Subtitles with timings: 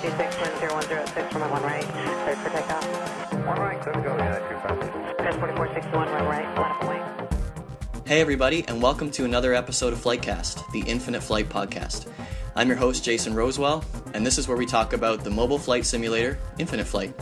[0.00, 3.34] 26, 10106 from one right, cleared for takeoff.
[3.46, 8.00] One right, clear to go, yeah, two 4461, one right, line up away.
[8.06, 12.10] Hey, everybody, and welcome to another episode of Flightcast, the Infinite Flight podcast.
[12.56, 13.84] I'm your host, Jason Rosewell,
[14.14, 17.14] and this is where we talk about the mobile flight simulator, Infinite Flight.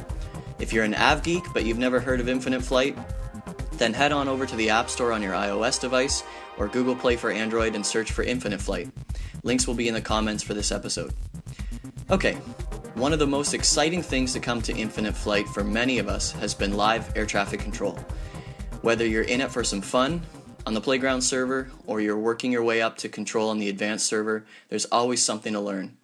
[0.61, 2.97] If you're an AV geek but you've never heard of Infinite Flight,
[3.73, 6.23] then head on over to the App Store on your iOS device
[6.59, 8.89] or Google Play for Android and search for Infinite Flight.
[9.43, 11.13] Links will be in the comments for this episode.
[12.11, 12.39] Okay,
[12.99, 16.33] one of the most exciting things to come to Infinite Flight for many of us
[16.33, 17.97] has been live air traffic control.
[18.83, 20.21] Whether you're in it for some fun
[20.67, 24.07] on the playground server or you're working your way up to control on the advanced
[24.07, 25.97] server, there's always something to learn.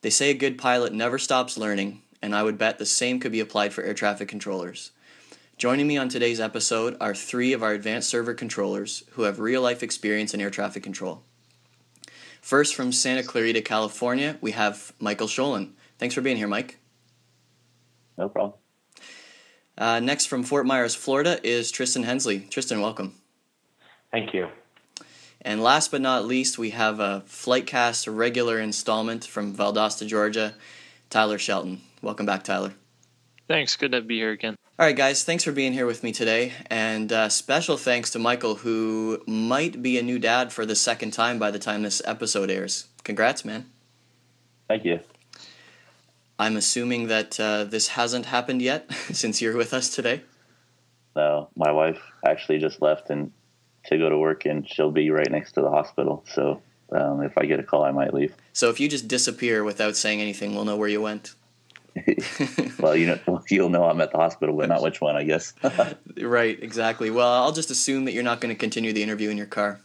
[0.00, 3.32] They say a good pilot never stops learning, and I would bet the same could
[3.32, 4.92] be applied for air traffic controllers.
[5.58, 9.60] Joining me on today's episode are three of our advanced server controllers who have real
[9.60, 11.22] life experience in air traffic control.
[12.40, 15.72] First, from Santa Clarita, California, we have Michael Scholin.
[15.98, 16.78] Thanks for being here, Mike.
[18.16, 18.58] No problem.
[19.76, 22.40] Uh, next, from Fort Myers, Florida, is Tristan Hensley.
[22.40, 23.14] Tristan, welcome.
[24.10, 24.48] Thank you.
[25.40, 30.54] And last but not least, we have a Flightcast regular installment from Valdosta, Georgia,
[31.10, 31.80] Tyler Shelton.
[32.02, 32.74] Welcome back, Tyler.
[33.46, 33.76] Thanks.
[33.76, 34.56] Good to be here again.
[34.78, 36.52] All right, guys, thanks for being here with me today.
[36.70, 41.12] And uh, special thanks to Michael, who might be a new dad for the second
[41.12, 42.88] time by the time this episode airs.
[43.04, 43.66] Congrats, man.
[44.68, 45.00] Thank you.
[46.38, 50.22] I'm assuming that uh, this hasn't happened yet since you're with us today.
[51.16, 53.32] No, my wife actually just left and
[53.86, 56.24] to go to work, and she'll be right next to the hospital.
[56.32, 58.34] So um, if I get a call, I might leave.
[58.52, 61.34] So if you just disappear without saying anything, we'll know where you went.
[62.78, 65.54] well, you know, you'll know I'm at the hospital, but not which one, I guess.
[66.20, 67.10] right, exactly.
[67.10, 69.80] Well, I'll just assume that you're not going to continue the interview in your car.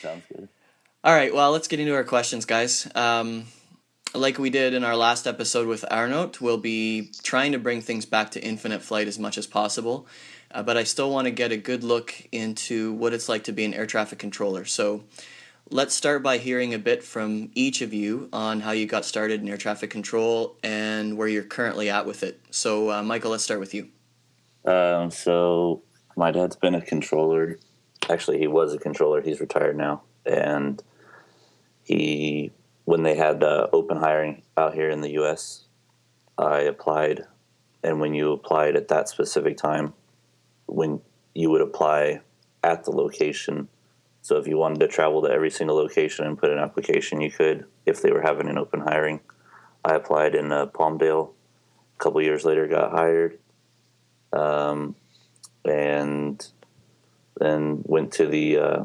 [0.00, 0.48] Sounds good.
[1.02, 2.88] All right, well, let's get into our questions, guys.
[2.94, 3.46] Um,
[4.14, 8.06] like we did in our last episode with Arnote, we'll be trying to bring things
[8.06, 10.06] back to infinite flight as much as possible.
[10.50, 13.52] Uh, but I still want to get a good look into what it's like to
[13.52, 14.64] be an air traffic controller.
[14.64, 15.02] So
[15.68, 19.40] let's start by hearing a bit from each of you on how you got started
[19.40, 22.40] in air traffic control and where you're currently at with it.
[22.50, 23.88] So, uh, Michael, let's start with you.
[24.64, 25.82] Um, so
[26.16, 27.58] my dad's been a controller.
[28.08, 29.22] Actually, he was a controller.
[29.22, 30.82] He's retired now, and
[31.82, 32.52] he
[32.84, 35.64] when they had uh, open hiring out here in the U.S.,
[36.36, 37.24] I applied,
[37.82, 39.94] and when you applied at that specific time,
[40.66, 41.00] when
[41.34, 42.20] you would apply
[42.62, 43.68] at the location.
[44.22, 47.30] So if you wanted to travel to every single location and put an application, you
[47.30, 47.66] could.
[47.84, 49.20] If they were having an open hiring,
[49.84, 51.30] I applied in uh, Palmdale.
[51.98, 53.38] A couple years later, got hired,
[54.32, 54.96] um,
[55.64, 56.44] and
[57.36, 58.84] then went to the uh,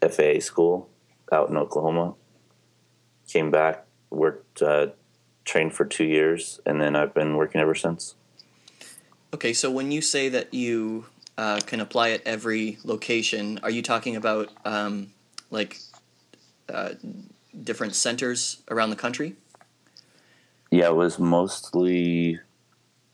[0.00, 0.88] FAA school
[1.30, 2.14] out in Oklahoma.
[3.30, 4.88] Came back, worked, uh,
[5.44, 8.16] trained for two years, and then I've been working ever since.
[9.32, 11.06] Okay, so when you say that you
[11.38, 15.12] uh, can apply at every location, are you talking about um,
[15.50, 15.78] like
[16.68, 16.94] uh,
[17.62, 19.36] different centers around the country?
[20.70, 22.40] Yeah, it was mostly,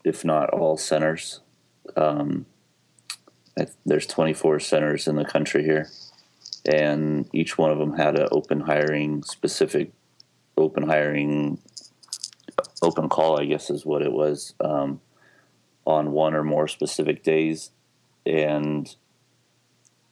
[0.03, 1.41] if not all centers.
[1.95, 2.45] Um,
[3.85, 5.89] there's 24 centers in the country here,
[6.65, 9.91] and each one of them had an open hiring specific,
[10.57, 11.59] open hiring,
[12.81, 14.53] open call, I guess is what it was.
[14.59, 15.01] Um,
[15.87, 17.71] on one or more specific days.
[18.25, 18.93] And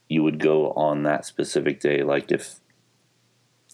[0.07, 2.59] you would go on that specific day like if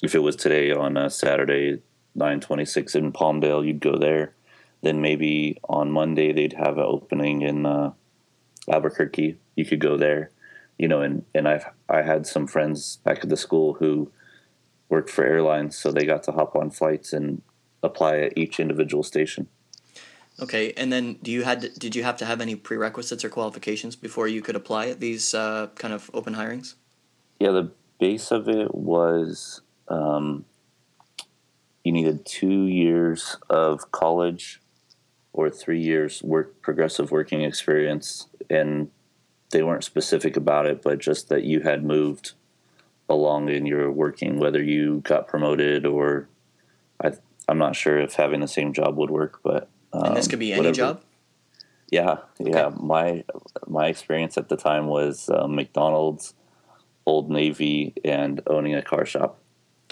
[0.02, 1.82] if it was today on a saturday
[2.16, 4.34] 926 in palmdale you'd go there.
[4.82, 7.92] Then maybe on monday they'd have an opening in uh,
[8.68, 9.38] albuquerque.
[9.56, 10.32] You could go there.
[10.80, 14.12] You know and and i've i had some friends back at the school who
[14.92, 17.42] worked for airlines so they got to hop on flights and
[17.82, 19.48] apply at each individual station
[20.42, 23.30] Okay, and then do you had to, did you have to have any prerequisites or
[23.30, 26.74] qualifications before you could apply at these uh, kind of open hirings?
[27.40, 30.46] Yeah, the base of it was um,
[31.84, 34.62] you needed two years of college
[35.32, 38.90] or three years work progressive working experience, and
[39.52, 42.34] they weren't specific about it, but just that you had moved
[43.12, 46.28] along in your working, whether you got promoted or
[47.04, 47.14] I,
[47.48, 50.40] I'm not sure if having the same job would work, but um, and this could
[50.40, 50.76] be any whatever.
[50.76, 51.04] job.
[51.92, 52.68] Yeah, yeah.
[52.68, 52.78] Okay.
[52.82, 53.24] My
[53.68, 56.34] my experience at the time was uh, McDonald's,
[57.06, 59.38] Old Navy, and owning a car shop.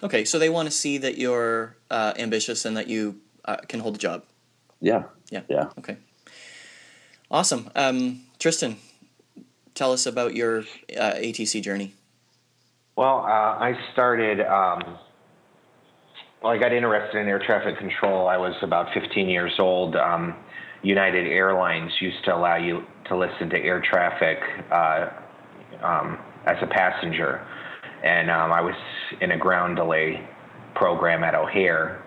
[0.02, 3.82] Okay, so they want to see that you're uh, ambitious and that you uh, can
[3.82, 4.24] hold a job.
[4.80, 5.04] Yeah.
[5.30, 5.42] Yeah.
[5.50, 5.70] Yeah.
[5.78, 5.98] Okay.
[7.30, 8.78] Awesome, um, Tristan.
[9.76, 10.60] Tell us about your
[10.98, 11.94] uh, ATC journey.
[13.00, 14.42] Well, uh, I started.
[14.42, 14.98] Um,
[16.44, 18.28] well, I got interested in air traffic control.
[18.28, 19.96] I was about 15 years old.
[19.96, 20.36] Um,
[20.84, 25.12] United Airlines used to allow you to listen to air traffic uh,
[25.82, 27.48] um, as a passenger,
[28.04, 28.76] and um, I was
[29.22, 30.28] in a ground delay
[30.76, 32.04] program at O'Hare,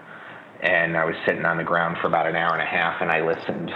[0.60, 3.10] and I was sitting on the ground for about an hour and a half, and
[3.10, 3.70] I listened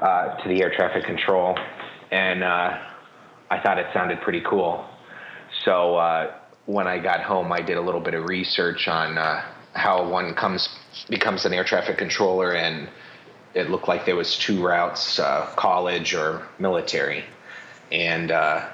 [0.00, 1.58] uh, to the air traffic control,
[2.12, 2.78] and uh,
[3.50, 4.88] I thought it sounded pretty cool.
[5.64, 6.34] So uh,
[6.66, 9.44] when I got home, I did a little bit of research on uh,
[9.74, 10.68] how one comes
[11.08, 12.88] becomes an air traffic controller, and
[13.54, 17.24] it looked like there was two routes: uh, college or military.
[17.90, 18.68] And uh,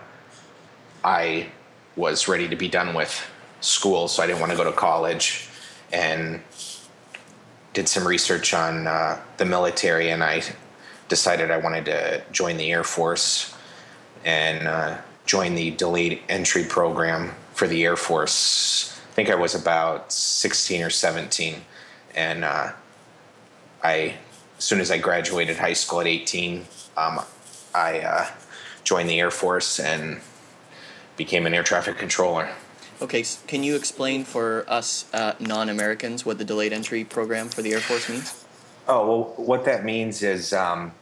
[1.05, 1.49] I
[1.97, 3.29] was ready to be done with
[3.61, 5.49] school, so I didn't want to go to college,
[5.93, 6.41] and
[7.75, 10.43] did some research on uh, the military, and I
[11.09, 13.55] decided I wanted to join the Air Force
[14.25, 14.67] and
[15.29, 18.99] uh, join the delayed entry program for the Air Force.
[19.13, 21.57] I think I was about 16 or 17,
[22.15, 22.73] and uh,
[23.83, 24.15] I,
[24.57, 26.65] as soon as I graduated high school at 18,
[26.97, 27.21] um,
[27.75, 28.27] I uh,
[28.85, 30.21] joined the Air Force and
[31.17, 32.49] became an air traffic controller.
[33.01, 37.73] Okay, can you explain for us uh, non-Americans what the delayed entry program for the
[37.73, 38.45] Air Force means?
[38.89, 40.93] Oh well, what that means is, um,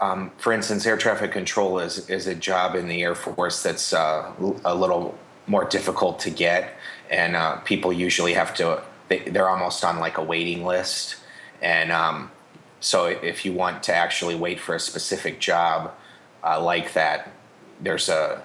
[0.00, 3.92] um, for instance, air traffic control is is a job in the Air Force that's
[3.92, 4.30] uh,
[4.64, 5.16] a little
[5.46, 6.74] more difficult to get,
[7.10, 8.82] and uh, people usually have to.
[9.08, 11.16] They, they're almost on like a waiting list,
[11.62, 12.30] and um,
[12.80, 15.94] so if you want to actually wait for a specific job
[16.44, 17.32] uh, like that,
[17.80, 18.42] there's a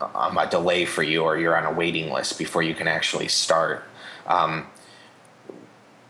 [0.00, 3.28] um, a delay for you, or you're on a waiting list before you can actually
[3.28, 3.84] start.
[4.26, 4.66] Um,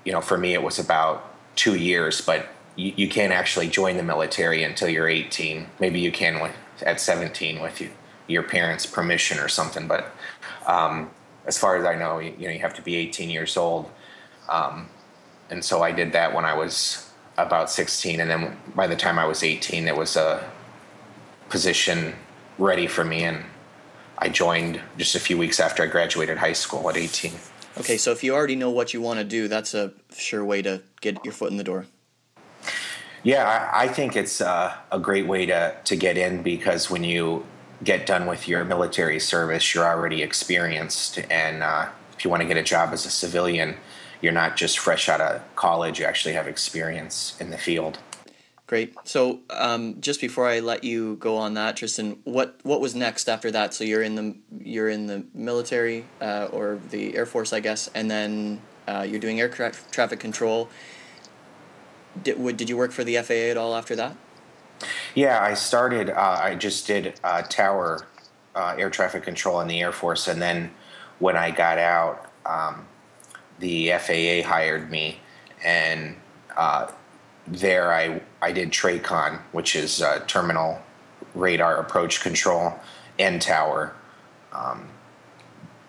[0.05, 3.97] you know, for me, it was about two years, but you, you can't actually join
[3.97, 5.67] the military until you're 18.
[5.81, 7.91] Maybe you can with, at 17 with you,
[8.29, 9.89] your parents' permission or something.
[9.89, 10.13] But
[10.67, 11.11] um,
[11.47, 13.91] as far as I know, you, you know, you have to be 18 years old.
[14.49, 14.89] Um,
[15.51, 19.19] and so I did that when I was about 16, and then by the time
[19.19, 20.49] I was 18, it was a
[21.49, 22.15] position
[22.59, 23.45] ready for me, and
[24.19, 27.33] I joined just a few weeks after I graduated high school at 18.
[27.79, 30.63] Okay, so if you already know what you want to do, that's a sure way
[30.63, 31.87] to get your foot in the door.
[33.27, 37.45] Yeah, I, think it's uh, a great way to, to get in because when you
[37.83, 41.19] get done with your military service, you're already experienced.
[41.29, 43.79] And uh, if you want to get a job as a civilian,
[44.23, 47.99] you're not just fresh out of college, you actually have experience in the field.
[48.69, 48.95] Great.
[49.03, 53.29] So, um, just before I let you go on that, Tristan, what what was next
[53.29, 53.75] after that?
[53.75, 57.91] So you're in the you're in the military uh, or the Air Force, I guess,
[57.93, 60.69] and then uh, you're doing air tra- traffic control.
[62.23, 64.17] Did would, did you work for the FAA at all after that?
[65.15, 68.07] Yeah, I started, uh, I just did uh, tower
[68.55, 70.29] uh, air traffic control in the Air Force.
[70.29, 70.71] And then
[71.19, 72.87] when I got out, um,
[73.59, 75.21] the FAA hired me.
[75.65, 76.17] And
[76.57, 76.91] uh,
[77.47, 80.81] there I, I did TRACON, which is uh, terminal
[81.35, 82.75] radar approach control
[83.19, 83.95] and tower.
[84.53, 84.89] Um,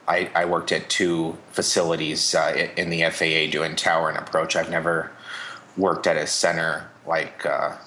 [0.07, 4.55] I, I worked at two facilities uh, in the FAA doing tower and approach.
[4.55, 5.11] I've never
[5.77, 7.77] worked at a center like uh,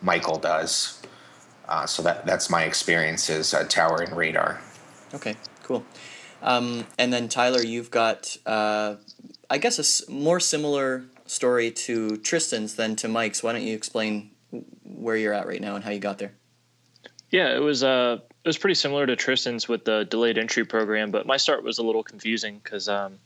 [0.00, 1.02] Michael does.
[1.68, 4.60] Uh, so that that's my experiences at tower and radar.
[5.14, 5.34] Okay,
[5.64, 5.84] cool.
[6.42, 8.96] Um, and then Tyler, you've got uh,
[9.50, 13.42] I guess a s- more similar story to Tristan's than to Mike's.
[13.42, 14.30] Why don't you explain
[14.84, 16.32] where you're at right now and how you got there?
[17.30, 21.10] Yeah, it was uh it was pretty similar to Tristan's with the delayed entry program,
[21.10, 23.18] but my start was a little confusing because um,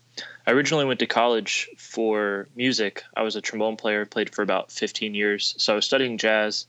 [0.46, 3.04] I originally went to college for music.
[3.16, 6.66] I was a trombone player, played for about 15 years, so I was studying jazz.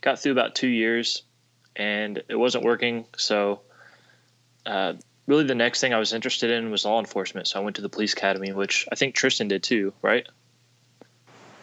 [0.00, 1.22] Got through about two years,
[1.74, 3.04] and it wasn't working.
[3.16, 3.60] So,
[4.64, 4.94] uh,
[5.26, 7.48] really, the next thing I was interested in was law enforcement.
[7.48, 10.26] So I went to the police academy, which I think Tristan did too, right?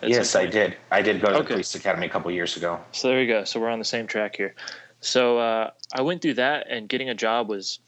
[0.02, 0.76] At some yes, I did.
[0.92, 2.80] I did go to the police academy a couple years ago.
[2.92, 3.44] So there you go.
[3.46, 4.56] So we're on the same track here.
[5.00, 7.80] So uh, I went through that, and getting a job was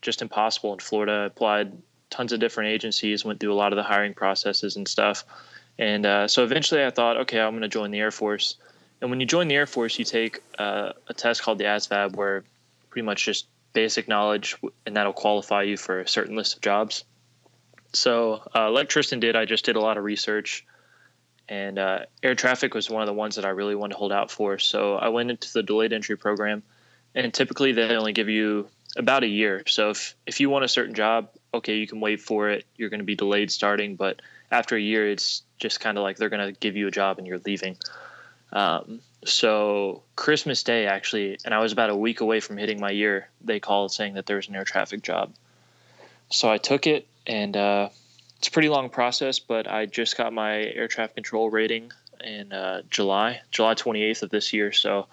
[0.00, 1.12] just impossible in Florida.
[1.12, 1.72] I applied
[2.16, 5.24] tons of different agencies, went through a lot of the hiring processes and stuff.
[5.78, 8.56] And uh, so eventually I thought, okay, I'm going to join the Air Force.
[9.00, 12.16] And when you join the Air Force, you take uh, a test called the ASVAB,
[12.16, 12.44] where
[12.90, 14.56] pretty much just basic knowledge,
[14.86, 17.04] and that'll qualify you for a certain list of jobs.
[17.92, 20.64] So, uh, like Tristan did, I just did a lot of research
[21.48, 24.12] and uh, air traffic was one of the ones that I really wanted to hold
[24.12, 24.58] out for.
[24.58, 26.62] So I went into the delayed entry program,
[27.14, 29.62] and typically they only give you about a year.
[29.66, 32.64] So if if you want a certain job, okay, you can wait for it.
[32.76, 34.20] You're going to be delayed starting, but
[34.50, 37.18] after a year, it's just kind of like they're going to give you a job
[37.18, 37.76] and you're leaving.
[38.52, 42.90] Um, so Christmas Day actually, and I was about a week away from hitting my
[42.90, 43.28] year.
[43.40, 45.32] They called saying that there was an air traffic job.
[46.30, 47.88] So I took it and uh,
[48.38, 51.90] it's a pretty long process, but I just got my air traffic control rating
[52.22, 54.72] in uh, July, July 28th of this year.
[54.72, 55.06] So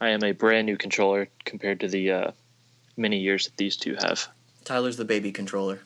[0.00, 2.30] I am a brand new controller compared to the uh,
[2.96, 4.28] many years that these two have.
[4.68, 5.80] Tyler's the baby controller.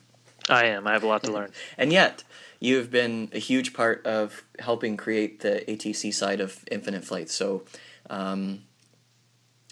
[0.48, 0.88] I am.
[0.88, 1.52] I have a lot to learn.
[1.78, 2.24] And yet,
[2.58, 7.30] you have been a huge part of helping create the ATC side of Infinite Flight.
[7.30, 7.62] So,
[8.10, 8.62] um,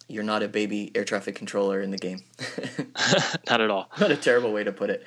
[0.06, 2.20] you're not a baby air traffic controller in the game.
[3.50, 3.90] not at all.
[4.00, 5.04] Not a terrible way to put it.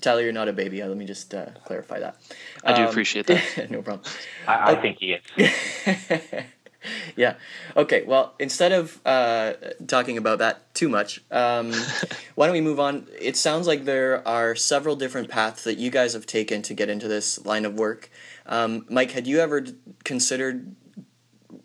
[0.00, 0.82] Tyler, you're not a baby.
[0.82, 2.16] Uh, let me just uh, clarify that.
[2.64, 3.70] I do appreciate that.
[3.70, 4.12] no problem.
[4.48, 6.44] I, I think he is.
[7.16, 7.34] yeah.
[7.76, 8.04] Okay.
[8.04, 9.54] Well, instead of uh,
[9.86, 11.72] talking about that too much, um,
[12.34, 13.06] why don't we move on?
[13.20, 16.88] It sounds like there are several different paths that you guys have taken to get
[16.88, 18.10] into this line of work.
[18.46, 19.74] Um, Mike, had you ever d-
[20.04, 20.74] considered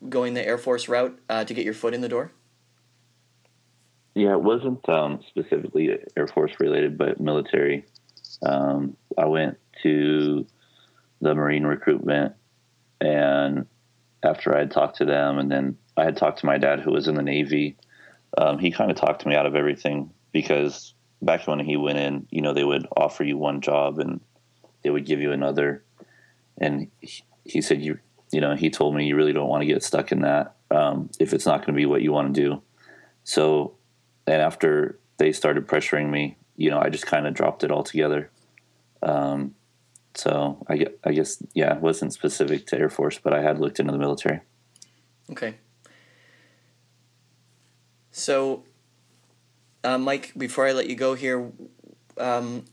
[0.07, 2.31] going the Air Force route uh, to get your foot in the door?
[4.15, 7.85] Yeah, it wasn't um, specifically Air Force related, but military.
[8.41, 10.45] Um, I went to
[11.21, 12.33] the Marine recruitment,
[13.01, 13.65] and
[14.23, 16.91] after I had talked to them, and then I had talked to my dad, who
[16.91, 17.77] was in the Navy,
[18.37, 22.27] um, he kind of talked me out of everything because back when he went in,
[22.29, 24.19] you know, they would offer you one job and
[24.83, 25.83] they would give you another,
[26.57, 27.99] and he, he said you,
[28.31, 31.09] you know, he told me you really don't want to get stuck in that um,
[31.19, 32.61] if it's not going to be what you want to do.
[33.23, 33.75] So
[34.27, 38.29] and after they started pressuring me, you know, I just kind of dropped it altogether.
[39.01, 39.55] Um,
[40.19, 43.79] so I, I guess, yeah, it wasn't specific to Air Force, but I had looked
[43.79, 44.41] into the military.
[45.31, 45.55] Okay.
[48.11, 48.63] So,
[49.83, 51.51] uh, Mike, before I let you go here,
[52.17, 52.65] um,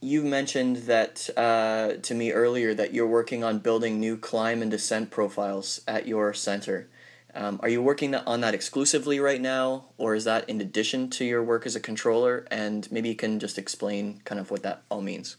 [0.00, 4.70] you mentioned that uh, to me earlier that you're working on building new climb and
[4.70, 6.88] descent profiles at your center.
[7.34, 11.24] Um, are you working on that exclusively right now, or is that in addition to
[11.24, 12.46] your work as a controller?
[12.50, 15.36] And maybe you can just explain kind of what that all means.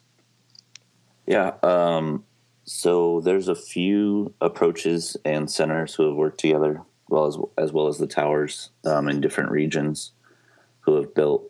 [1.32, 1.54] Yeah.
[1.64, 2.26] Um,
[2.66, 7.88] so there's a few approaches and centers who have worked together, well as as well
[7.88, 10.12] as the towers um, in different regions,
[10.82, 11.50] who have built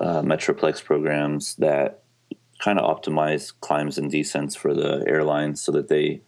[0.00, 2.02] uh, metroplex programs that
[2.60, 6.20] kind of optimize climbs and descents for the airlines so that they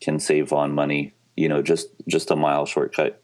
[0.00, 3.22] can save on money you know just just a mile shortcut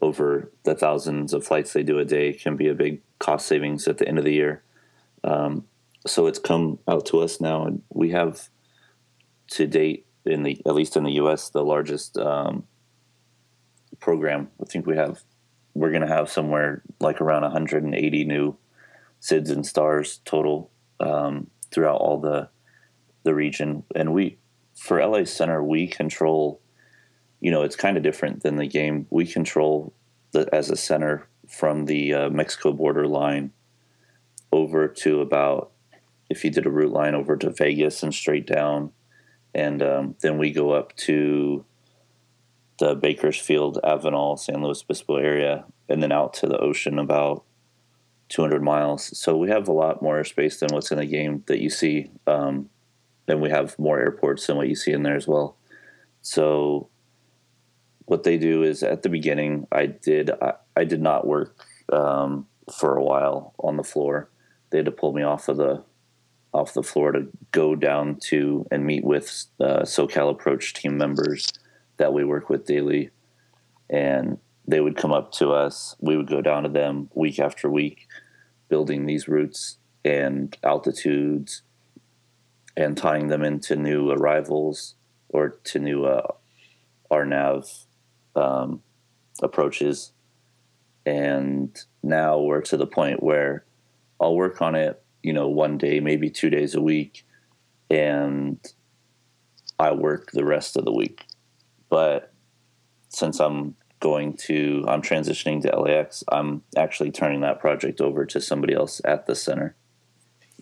[0.00, 3.88] over the thousands of flights they do a day can be a big cost savings
[3.88, 4.62] at the end of the year.
[5.24, 5.64] Um,
[6.08, 8.48] so it's come out to us now, and we have
[9.52, 11.50] to date in the at least in the U.S.
[11.50, 12.64] the largest um,
[14.00, 14.48] program.
[14.60, 15.22] I think we have
[15.74, 18.56] we're going to have somewhere like around 180 new
[19.20, 22.48] SIDs and STARs total um, throughout all the
[23.22, 24.38] the region, and we
[24.74, 26.60] for LA Center we control
[27.40, 29.06] you know, it's kind of different than the game.
[29.10, 29.92] We control
[30.32, 33.52] the, as a center from the uh, Mexico border line
[34.52, 35.70] over to about,
[36.28, 38.92] if you did a route line over to Vegas and straight down,
[39.54, 41.64] and um, then we go up to
[42.78, 47.44] the Bakersfield, Avenal, San Luis Obispo area, and then out to the ocean about
[48.28, 49.18] 200 miles.
[49.18, 52.10] So we have a lot more space than what's in the game that you see.
[52.26, 52.70] Um,
[53.26, 55.56] and we have more airports than what you see in there as well.
[56.22, 56.88] So
[58.06, 62.46] what they do is at the beginning, I did I, I did not work um,
[62.72, 64.30] for a while on the floor.
[64.70, 65.84] They had to pull me off of the
[66.52, 71.52] off the floor to go down to and meet with uh, SoCal Approach team members
[71.98, 73.10] that we work with daily,
[73.90, 75.96] and they would come up to us.
[76.00, 78.08] We would go down to them week after week,
[78.68, 81.62] building these routes and altitudes,
[82.76, 84.94] and tying them into new arrivals
[85.28, 86.32] or to new uh,
[87.10, 87.86] RNAV
[88.36, 88.82] um,
[89.42, 90.12] approaches.
[91.04, 93.64] And now we're to the point where
[94.20, 97.26] I'll work on it, you know, one day, maybe two days a week,
[97.90, 98.58] and
[99.78, 101.24] I work the rest of the week.
[101.88, 102.32] But
[103.08, 108.40] since I'm going to, I'm transitioning to LAX, I'm actually turning that project over to
[108.40, 109.74] somebody else at the center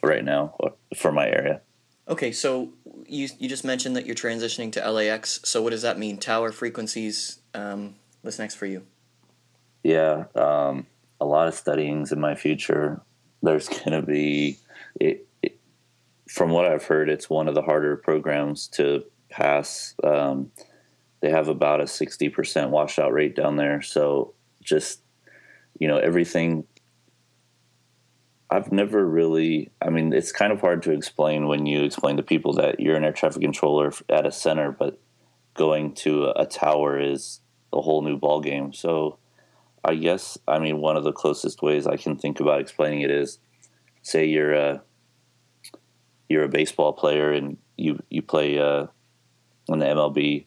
[0.02, 1.60] right now uh, for my area.
[2.08, 2.72] Okay, so
[3.06, 5.40] you you just mentioned that you're transitioning to LAX.
[5.42, 6.18] So what does that mean?
[6.18, 7.40] Tower frequencies.
[7.52, 8.86] Um, what's next for you?
[9.82, 10.86] Yeah, um,
[11.20, 13.02] a lot of studyings in my future.
[13.42, 14.58] There's going to be,
[15.00, 15.58] it, it,
[16.28, 19.94] from what I've heard, it's one of the harder programs to pass.
[20.02, 20.52] Um,
[21.20, 23.82] they have about a sixty percent washout rate down there.
[23.82, 25.00] So just
[25.78, 26.64] you know everything
[28.50, 29.70] I've never really.
[29.82, 32.96] I mean, it's kind of hard to explain when you explain to people that you're
[32.96, 35.00] an air traffic controller at a center, but
[35.54, 37.40] going to a tower is
[37.72, 38.72] a whole new ball game.
[38.72, 39.18] So,
[39.86, 43.10] I guess I mean one of the closest ways I can think about explaining it
[43.10, 43.38] is,
[44.02, 44.82] say you're a
[46.28, 48.86] you're a baseball player and you you play uh,
[49.68, 50.46] in the MLB,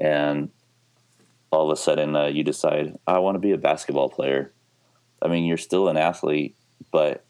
[0.00, 0.50] and
[1.52, 4.52] all of a sudden uh, you decide I want to be a basketball player.
[5.22, 6.56] I mean, you're still an athlete,
[6.90, 7.24] but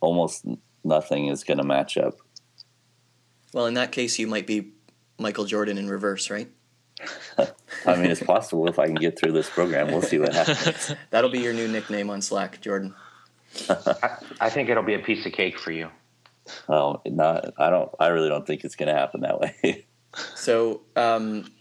[0.00, 0.44] almost
[0.84, 2.18] nothing is going to match up.
[3.54, 4.72] Well, in that case, you might be
[5.18, 6.50] Michael Jordan in reverse, right?
[7.86, 9.88] I mean, it's possible if I can get through this program.
[9.88, 10.94] We'll see what happens.
[11.10, 12.94] That'll be your new nickname on Slack, Jordan.
[13.68, 15.90] I, I think it'll be a piece of cake for you.
[16.68, 17.54] Oh, not.
[17.58, 17.90] I don't.
[18.00, 19.86] I really don't think it's going to happen that way.
[20.34, 21.52] So um,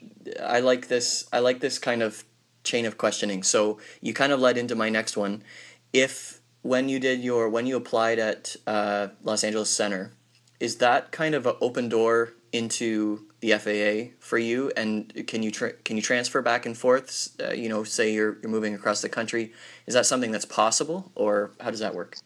[0.42, 1.28] I like this.
[1.34, 2.24] I like this kind of
[2.64, 3.44] chain of questioning.
[3.44, 5.44] So you kind of led into my next one.
[5.92, 10.14] If when you did your when you applied at uh, Los Angeles Center,
[10.62, 14.72] is that kind of an open door into the FAA for you?
[14.76, 17.36] And can you tra- can you transfer back and forth?
[17.40, 19.54] Uh, you know, say you're you're moving across the country.
[19.86, 22.18] Is that something that's possible, or how does that work?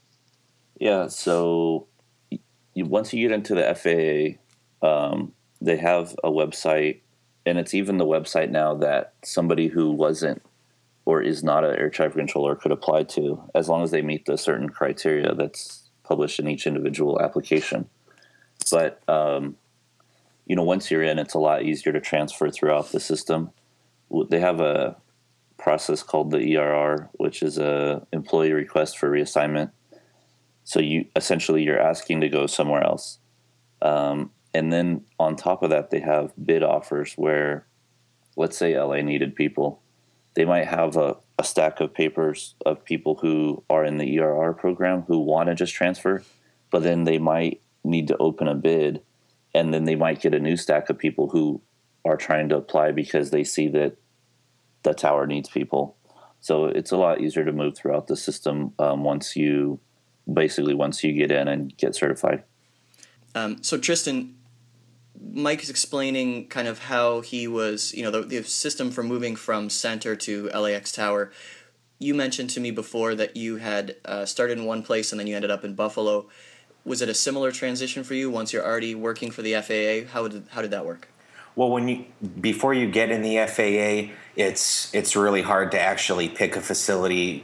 [0.80, 1.08] Yeah.
[1.08, 1.88] So
[2.74, 4.38] you, once you get into the
[4.82, 7.02] FAA, um, they have a website,
[7.46, 10.42] and it's even the website now that somebody who wasn't
[11.06, 14.26] or is not an air traffic controller could apply to, as long as they meet
[14.26, 17.90] the certain criteria that's published in each individual application.
[18.70, 19.58] But um,
[20.51, 23.51] you know, once you're in, it's a lot easier to transfer throughout the system.
[24.29, 24.98] They have a
[25.58, 29.72] process called the ERR, which is a employee request for reassignment.
[30.65, 33.20] So you essentially you're asking to go somewhere else,
[33.81, 37.65] um, and then on top of that, they have bid offers where,
[38.36, 39.81] let's say LA needed people,
[40.34, 44.51] they might have a, a stack of papers of people who are in the ERR
[44.51, 46.22] program who want to just transfer,
[46.72, 49.01] but then they might need to open a bid,
[49.53, 51.62] and then they might get a new stack of people who
[52.05, 53.96] are trying to apply because they see that
[54.84, 55.96] the tower needs people.
[56.39, 59.79] So it's a lot easier to move throughout the system um, once you
[60.31, 62.43] basically once you get in and get certified.
[63.36, 64.36] Um, so Tristan,
[65.20, 69.36] Mike is explaining kind of how he was, you know, the, the system for moving
[69.36, 71.32] from center to LAX Tower.
[71.99, 75.28] You mentioned to me before that you had uh, started in one place and then
[75.28, 76.28] you ended up in Buffalo.
[76.84, 80.12] Was it a similar transition for you once you're already working for the FAA?
[80.12, 81.08] How did how did that work?
[81.56, 82.06] Well, when you
[82.39, 87.44] before you get in the FAA, it's it's really hard to actually pick a facility.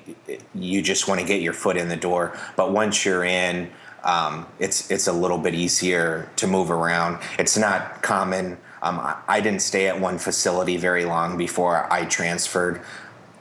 [0.56, 2.38] You just want to get your foot in the door.
[2.56, 3.70] But once you're in,
[4.04, 7.20] um, it's it's a little bit easier to move around.
[7.38, 8.58] It's not common.
[8.82, 12.82] Um, I, I didn't stay at one facility very long before I transferred.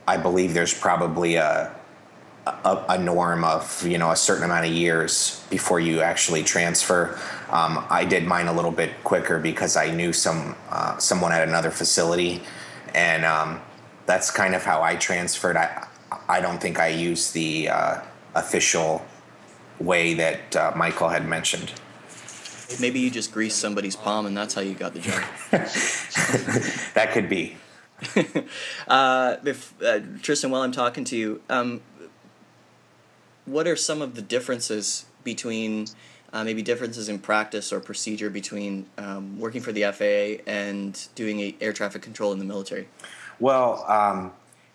[0.07, 1.73] I believe there's probably a,
[2.63, 7.19] a, a norm of you know a certain amount of years before you actually transfer.
[7.49, 11.47] Um, I did mine a little bit quicker because I knew some uh, someone at
[11.47, 12.41] another facility,
[12.93, 13.61] and um,
[14.05, 15.57] that's kind of how I transferred.
[15.57, 15.87] I
[16.27, 18.01] I don't think I used the uh,
[18.35, 19.05] official
[19.79, 21.73] way that uh, Michael had mentioned.
[22.79, 25.23] Maybe you just greased somebody's palm and that's how you got the job.
[26.93, 27.55] that could be.
[28.87, 31.81] uh, if, uh, Tristan, while I'm talking to you, um,
[33.47, 35.87] what are some of the differences between
[36.33, 41.55] uh, maybe differences in practice or procedure between um, working for the FAA and doing
[41.61, 42.89] air traffic control in the military?
[43.39, 44.33] Well, um,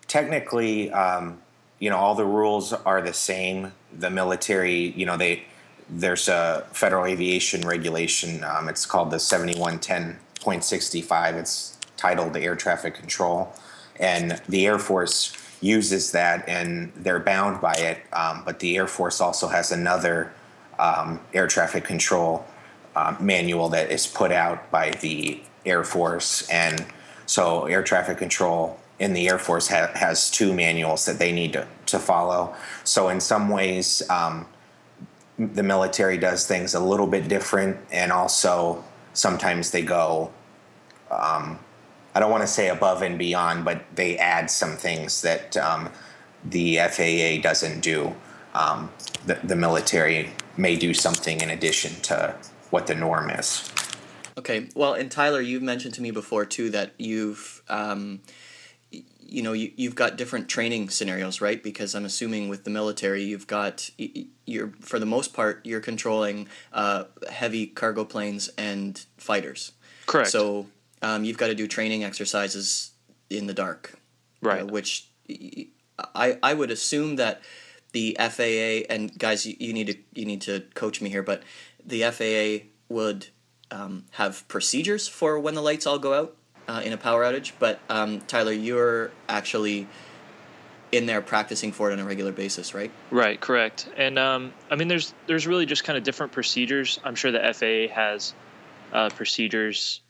[0.09, 1.43] technically, um,
[1.79, 3.73] you know, all the rules are the same.
[3.97, 5.45] The military, you know, they
[5.91, 8.45] there's a federal aviation regulation.
[8.45, 11.35] Um, it's called the 7110.65.
[11.35, 13.53] It's titled Air Traffic Control,
[14.01, 17.99] and the Air Force uses that, and they're bound by it.
[18.13, 20.33] Um, but the Air Force also has another
[20.79, 22.45] um, air traffic control
[22.97, 26.85] uh, manual that is put out by the Air Force, and
[27.27, 31.53] so air traffic control in the Air Force ha- has two manuals that they need
[31.55, 32.55] to, to follow.
[32.85, 34.47] So in some ways, um,
[35.39, 40.31] the military does things a little bit different, and also sometimes they go.
[42.15, 45.91] I don't want to say above and beyond, but they add some things that um,
[46.45, 48.15] the FAA doesn't do.
[48.55, 48.91] Um,
[49.25, 52.35] the, the military may do something in addition to
[52.71, 53.71] what the norm is.
[54.37, 54.69] Okay.
[54.75, 58.21] Well, and Tyler, you've mentioned to me before too that you've, um,
[58.91, 61.63] you know, you, you've got different training scenarios, right?
[61.63, 63.91] Because I'm assuming with the military, you've got
[64.47, 69.73] you're for the most part you're controlling uh, heavy cargo planes and fighters.
[70.07, 70.31] Correct.
[70.31, 70.67] So
[71.03, 72.93] um, you've got to do training exercises
[73.29, 73.95] in the dark,
[74.41, 74.63] right?
[74.63, 75.09] Uh, which
[76.15, 77.43] I I would assume that
[77.93, 81.43] the FAA and guys, you, you need to you need to coach me here, but
[81.85, 83.29] the FAA would
[83.71, 86.37] um, have procedures for when the lights all go out
[86.69, 87.53] uh, in a power outage.
[87.59, 89.89] But um, Tyler, you're actually
[90.93, 92.91] in there practicing for it on a regular basis, right?
[93.11, 93.89] Right, correct.
[93.97, 97.01] And um, I mean, there's there's really just kind of different procedures.
[97.03, 98.35] I'm sure the FAA has
[98.93, 100.02] uh, procedures,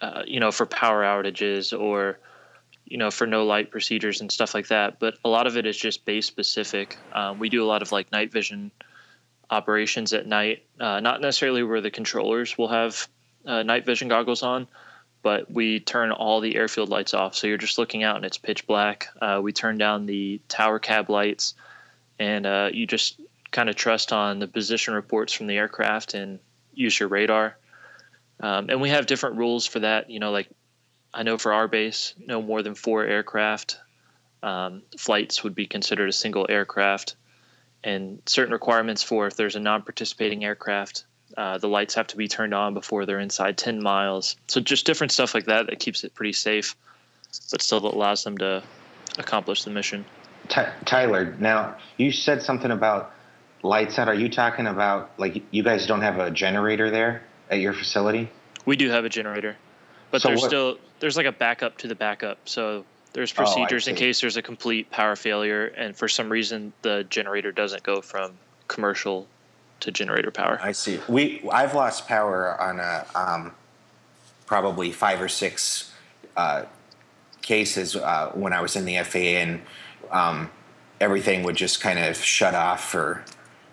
[0.00, 2.18] uh, you know, for power outages or
[2.86, 4.98] you know for no light procedures and stuff like that.
[4.98, 6.96] But a lot of it is just base specific.
[7.12, 8.70] Um, we do a lot of like night vision
[9.50, 13.08] operations at night, uh, not necessarily where the controllers will have
[13.44, 14.68] uh, night vision goggles on,
[15.22, 17.34] but we turn all the airfield lights off.
[17.34, 19.08] So you're just looking out and it's pitch black.
[19.20, 21.54] Uh, we turn down the tower cab lights,
[22.18, 26.38] and uh, you just kind of trust on the position reports from the aircraft and
[26.74, 27.56] use your radar.
[28.40, 30.10] Um, and we have different rules for that.
[30.10, 30.48] You know, like
[31.12, 33.78] I know for our base, no more than four aircraft
[34.42, 37.16] um, flights would be considered a single aircraft,
[37.84, 41.04] and certain requirements for if there's a non-participating aircraft
[41.36, 44.36] uh, the lights have to be turned on before they're inside 10 miles.
[44.48, 46.76] So just different stuff like that that keeps it pretty safe,
[47.50, 48.62] but still allows them to
[49.18, 50.04] accomplish the mission.
[50.84, 53.12] Tyler, now you said something about
[53.62, 54.08] lights out.
[54.08, 58.30] Are you talking about like you guys don't have a generator there at your facility?
[58.64, 59.56] We do have a generator,
[60.10, 60.48] but so there's what?
[60.48, 62.38] still there's like a backup to the backup.
[62.44, 66.30] So there's oh, procedures oh, in case there's a complete power failure, and for some
[66.30, 68.32] reason the generator doesn't go from
[68.68, 69.26] commercial
[69.80, 70.58] to generator power.
[70.62, 71.00] I see.
[71.08, 73.52] We I've lost power on a um,
[74.46, 75.92] probably five or six
[76.36, 76.64] uh,
[77.42, 79.60] cases uh, when I was in the FAA, and
[80.10, 80.50] um,
[81.00, 83.24] everything would just kind of shut off for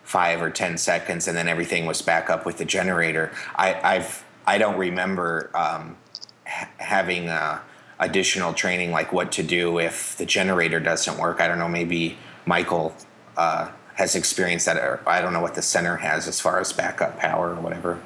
[0.08, 3.30] five or ten seconds, and then everything was back up with the generator.
[3.58, 5.98] I, I've I don't remember um,
[6.46, 7.60] ha- having uh,
[8.00, 11.42] additional training like what to do if the generator doesn't work.
[11.42, 11.68] I don't know.
[11.68, 12.96] Maybe Michael
[13.36, 14.78] uh, has experienced that.
[14.78, 18.00] Or I don't know what the center has as far as backup power or whatever.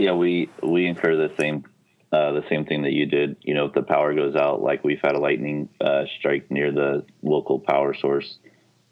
[0.00, 1.64] Yeah, we we incur the same
[2.12, 3.36] uh, the same thing that you did.
[3.42, 6.72] You know, if the power goes out, like we've had a lightning uh, strike near
[6.72, 8.38] the local power source,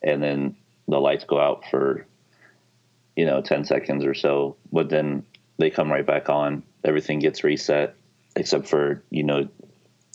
[0.05, 0.55] and then
[0.91, 2.07] the lights go out for
[3.17, 5.25] you know ten seconds or so, but then
[5.59, 6.63] they come right back on.
[6.85, 7.95] Everything gets reset,
[8.37, 9.49] except for you know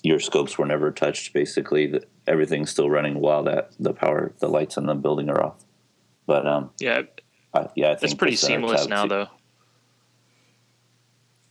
[0.04, 1.34] your scopes were never touched.
[1.34, 5.66] Basically, everything's still running while that the power, the lights in the building are off.
[6.26, 7.02] But um, yeah,
[7.54, 9.28] I, yeah, I think it's pretty seamless now, though.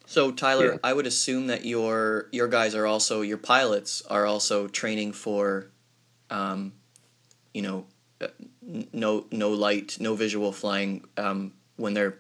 [0.07, 0.79] So Tyler, yeah.
[0.85, 5.71] I would assume that your your guys are also your pilots are also training for,
[6.31, 6.75] um,
[7.53, 7.87] you know,
[8.21, 8.29] uh,
[8.93, 12.19] no no light, no visual flying um, when they're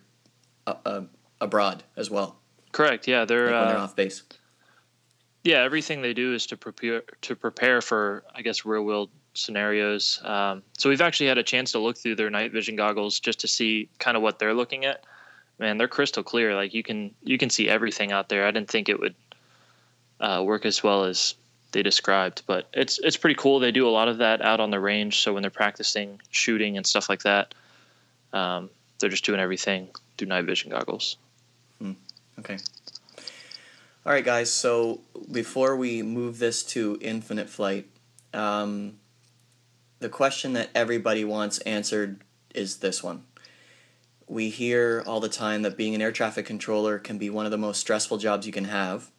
[0.67, 1.01] uh, uh,
[1.41, 2.37] abroad as well.
[2.73, 3.07] Correct.
[3.07, 4.23] Yeah, they're like when they're uh, off base
[5.45, 10.21] yeah, everything they do is to prepare to prepare for, I guess, real world scenarios.
[10.25, 13.41] Um, so we've actually had a chance to look through their night vision goggles just
[13.41, 15.05] to see kind of what they're looking at.
[15.59, 16.55] Man, they're crystal clear.
[16.55, 18.47] Like you can you can see everything out there.
[18.47, 19.15] I didn't think it would
[20.19, 21.35] uh, work as well as
[21.75, 23.59] they described, but it's it's pretty cool.
[23.59, 25.21] They do a lot of that out on the range.
[25.21, 27.53] So when they're practicing shooting and stuff like that,
[28.33, 31.17] um, they're just doing everything through night vision goggles.
[31.83, 31.97] Mm,
[32.39, 32.59] okay.
[34.07, 34.53] All right, guys.
[34.53, 37.89] So before we move this to infinite flight,
[38.33, 38.99] um,
[39.99, 42.23] the question that everybody wants answered
[42.55, 43.25] is this one.
[44.29, 47.51] We hear all the time that being an air traffic controller can be one of
[47.51, 49.11] the most stressful jobs you can have.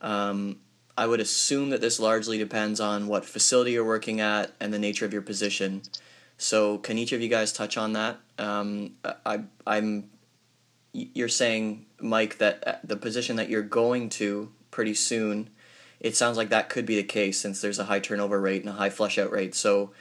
[0.00, 0.56] Um,
[0.96, 4.78] I would assume that this largely depends on what facility you're working at and the
[4.78, 5.82] nature of your position.
[6.36, 8.18] So, can each of you guys touch on that?
[8.38, 8.92] Um,
[9.24, 10.10] I, I'm
[10.92, 15.48] you're saying, Mike, that uh, the position that you're going to pretty soon,
[16.00, 18.68] it sounds like that could be the case since there's a high turnover rate and
[18.68, 19.54] a high flush out rate.
[19.54, 19.92] So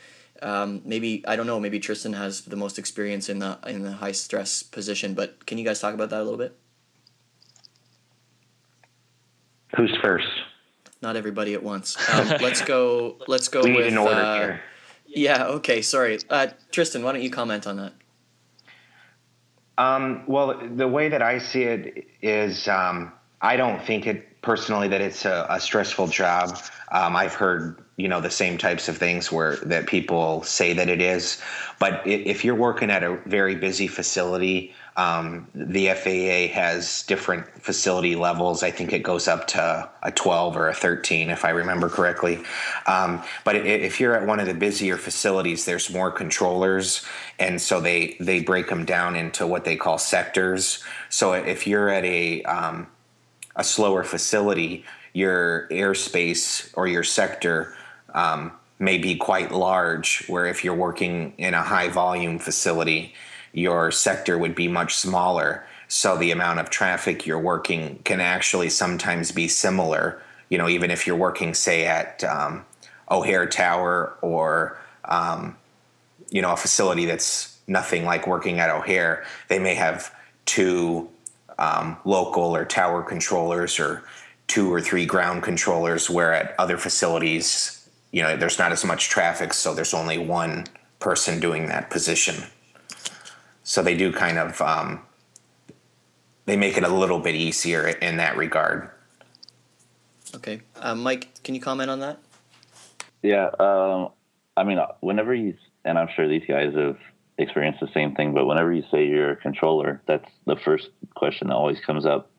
[0.41, 1.60] um, maybe I don't know.
[1.60, 5.13] Maybe Tristan has the most experience in the in the high stress position.
[5.13, 6.58] But can you guys talk about that a little bit?
[9.75, 10.27] Who's first?
[11.01, 11.97] Not everybody at once.
[12.11, 13.17] Um, let's go.
[13.27, 13.87] Let's go Lead with.
[13.87, 14.61] in order uh, here.
[15.07, 15.45] Yeah.
[15.45, 15.81] Okay.
[15.81, 17.03] Sorry, uh, Tristan.
[17.03, 17.93] Why don't you comment on that?
[19.77, 23.11] Um, well, the way that I see it is, um,
[23.41, 26.57] I don't think it personally that it's a, a stressful job.
[26.91, 30.87] Um, I've heard you know the same types of things where that people say that
[30.87, 31.41] it is,
[31.79, 38.15] but if you're working at a very busy facility, um, the FAA has different facility
[38.15, 38.62] levels.
[38.62, 42.43] I think it goes up to a 12 or a 13, if I remember correctly.
[42.88, 47.06] Um, but if you're at one of the busier facilities, there's more controllers,
[47.39, 50.84] and so they they break them down into what they call sectors.
[51.10, 52.88] So if you're at a um,
[53.56, 57.73] a slower facility, your airspace or your sector
[58.13, 60.25] um, may be quite large.
[60.27, 63.13] Where if you're working in a high volume facility
[63.53, 65.65] your sector would be much smaller.
[65.87, 70.21] So the amount of traffic you're working can actually sometimes be similar.
[70.49, 72.65] You know, even if you're working, say, at um,
[73.09, 75.57] O'Hare Tower or um,
[76.29, 80.13] you know a facility that's nothing like working at O'Hare, they may have
[80.45, 81.09] two
[81.59, 84.03] um, local or tower controllers or
[84.47, 86.09] two or three ground controllers.
[86.09, 90.67] Where at other facilities, you know, there's not as much traffic, so there's only one
[90.99, 92.45] person doing that position.
[93.63, 95.02] So they do kind of um,
[96.45, 98.89] they make it a little bit easier in that regard.
[100.36, 102.19] Okay, uh, Mike, can you comment on that?
[103.21, 104.10] Yeah, um,
[104.58, 106.97] I mean, whenever you and I'm sure these guys have
[107.38, 111.47] experienced the same thing, but whenever you say you're a controller, that's the first question
[111.47, 112.30] that always comes up.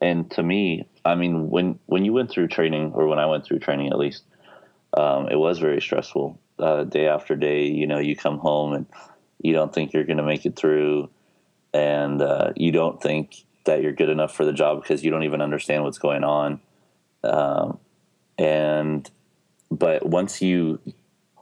[0.00, 3.44] And to me, I mean, when when you went through training, or when I went
[3.44, 4.24] through training at least,
[4.96, 6.38] um, it was very stressful.
[6.58, 8.86] Uh, day after day, you know, you come home and
[9.42, 11.10] you don't think you're going to make it through,
[11.74, 15.22] and uh, you don't think that you're good enough for the job because you don't
[15.22, 16.60] even understand what's going on.
[17.22, 17.78] Um,
[18.38, 19.08] and
[19.70, 20.80] but once you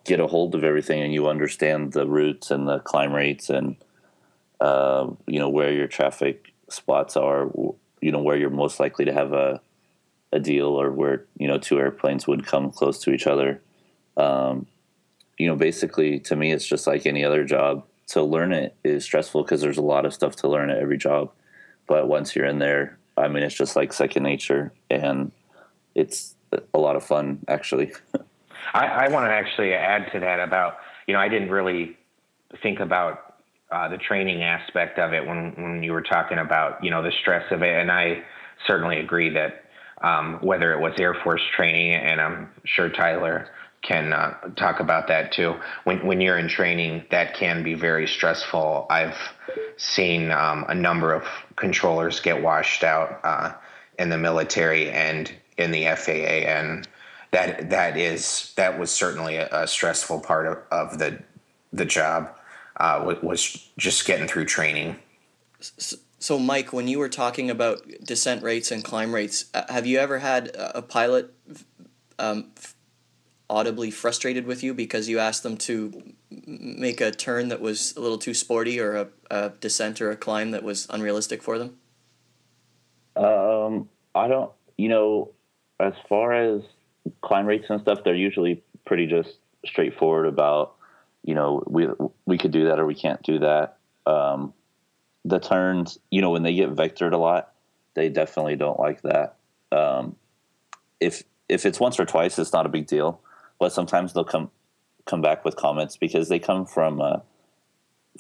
[0.05, 3.77] get a hold of everything and you understand the routes and the climb rates and
[4.61, 7.51] uh, you know where your traffic spots are,
[8.01, 9.61] you know where you're most likely to have a
[10.33, 13.61] a deal or where you know two airplanes would come close to each other.
[14.17, 14.67] Um,
[15.39, 17.85] you know, basically, to me, it's just like any other job.
[18.11, 20.99] To learn it is stressful because there's a lot of stuff to learn at every
[20.99, 21.31] job.
[21.87, 25.31] But once you're in there, I mean, it's just like second nature, and
[25.95, 26.35] it's
[26.75, 27.93] a lot of fun actually.
[28.75, 31.97] I, I want to actually add to that about you know I didn't really
[32.63, 33.37] think about
[33.71, 37.13] uh, the training aspect of it when when you were talking about you know the
[37.21, 38.23] stress of it, and I
[38.67, 39.65] certainly agree that
[40.03, 43.49] um, whether it was Air Force training, and I'm sure Tyler
[43.83, 45.57] can uh, talk about that too.
[45.85, 48.87] When when you're in training, that can be very stressful.
[48.91, 49.17] I've
[49.77, 51.25] seen um, a number of
[51.57, 53.53] controllers get washed out uh,
[53.99, 56.87] in the military and in the FAA, and
[57.31, 61.23] that that is that was certainly a, a stressful part of, of, the
[61.73, 62.35] the job
[62.77, 64.97] uh, was just getting through training.
[66.19, 69.99] So, Mike, when you were talking about descent rates and climb rates, uh, have you
[69.99, 71.33] ever had a pilot
[72.19, 72.51] um,
[73.51, 76.15] audibly frustrated with you because you asked them to
[76.47, 80.17] make a turn that was a little too sporty or a, a descent or a
[80.17, 81.77] climb that was unrealistic for them?
[83.17, 84.53] Um, I don't.
[84.79, 85.31] You know,
[85.81, 86.63] as far as
[87.21, 89.31] climb rates and stuff, they're usually pretty just
[89.67, 90.77] straightforward about,
[91.25, 91.89] you know, we
[92.25, 93.79] we could do that or we can't do that.
[94.07, 94.55] Um,
[95.25, 97.53] the turns, you know, when they get vectored a lot,
[97.95, 99.37] they definitely don't like that.
[99.73, 100.17] Um,
[101.01, 103.21] if if it's once or twice, it's not a big deal,
[103.61, 104.51] but sometimes they'll come
[105.07, 107.19] come back with comments because they come from uh,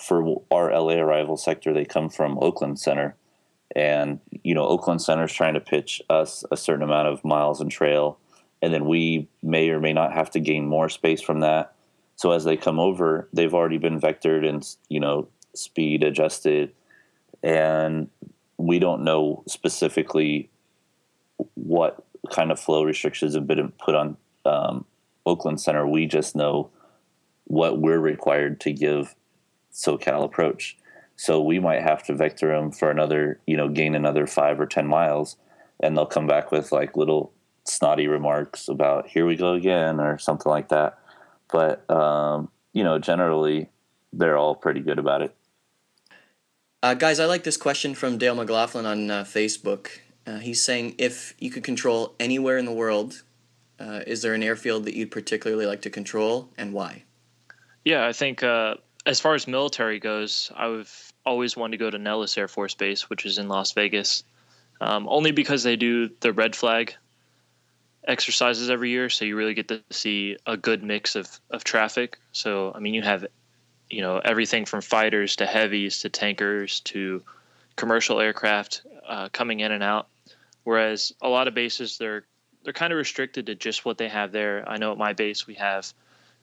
[0.01, 3.17] for our LA arrival sector, they come from Oakland Center,
[3.75, 7.61] and you know Oakland Center is trying to pitch us a certain amount of miles
[7.61, 8.19] and trail
[8.63, 11.75] and then we may or may not have to gain more space from that.
[12.17, 16.73] So as they come over, they've already been vectored and you know speed adjusted,
[17.43, 18.09] and
[18.59, 20.51] we don't know specifically
[21.55, 24.85] what kind of flow restrictions have been put on um,
[25.27, 25.87] Oakland Center.
[25.87, 26.71] We just know
[27.45, 29.15] what we're required to give
[29.73, 30.77] SoCal approach.
[31.17, 34.67] So we might have to vector them for another, you know, gain another five or
[34.67, 35.37] ten miles,
[35.81, 37.33] and they'll come back with like little
[37.65, 40.99] snotty remarks about "here we go again" or something like that.
[41.53, 43.69] But um, you know, generally,
[44.13, 45.35] they're all pretty good about it.
[46.83, 49.89] Uh, guys, I like this question from Dale McLaughlin on uh, Facebook.
[50.27, 53.23] Uh, he's saying, if you could control anywhere in the world,
[53.81, 57.05] uh, is there an airfield that you'd particularly like to control, and why?
[57.85, 58.75] Yeah, I think uh,
[59.07, 63.09] as far as military goes, I've always wanted to go to Nellis Air Force Base,
[63.09, 64.23] which is in Las Vegas,
[64.81, 66.95] um, only because they do the red flag
[68.07, 72.19] exercises every year, so you really get to see a good mix of, of traffic.
[72.33, 73.27] So I mean, you have
[73.89, 77.23] you know everything from fighters to heavies to tankers to
[77.77, 80.09] commercial aircraft uh, coming in and out.
[80.65, 82.25] Whereas a lot of bases they're
[82.65, 84.69] they're kind of restricted to just what they have there.
[84.69, 85.93] I know at my base we have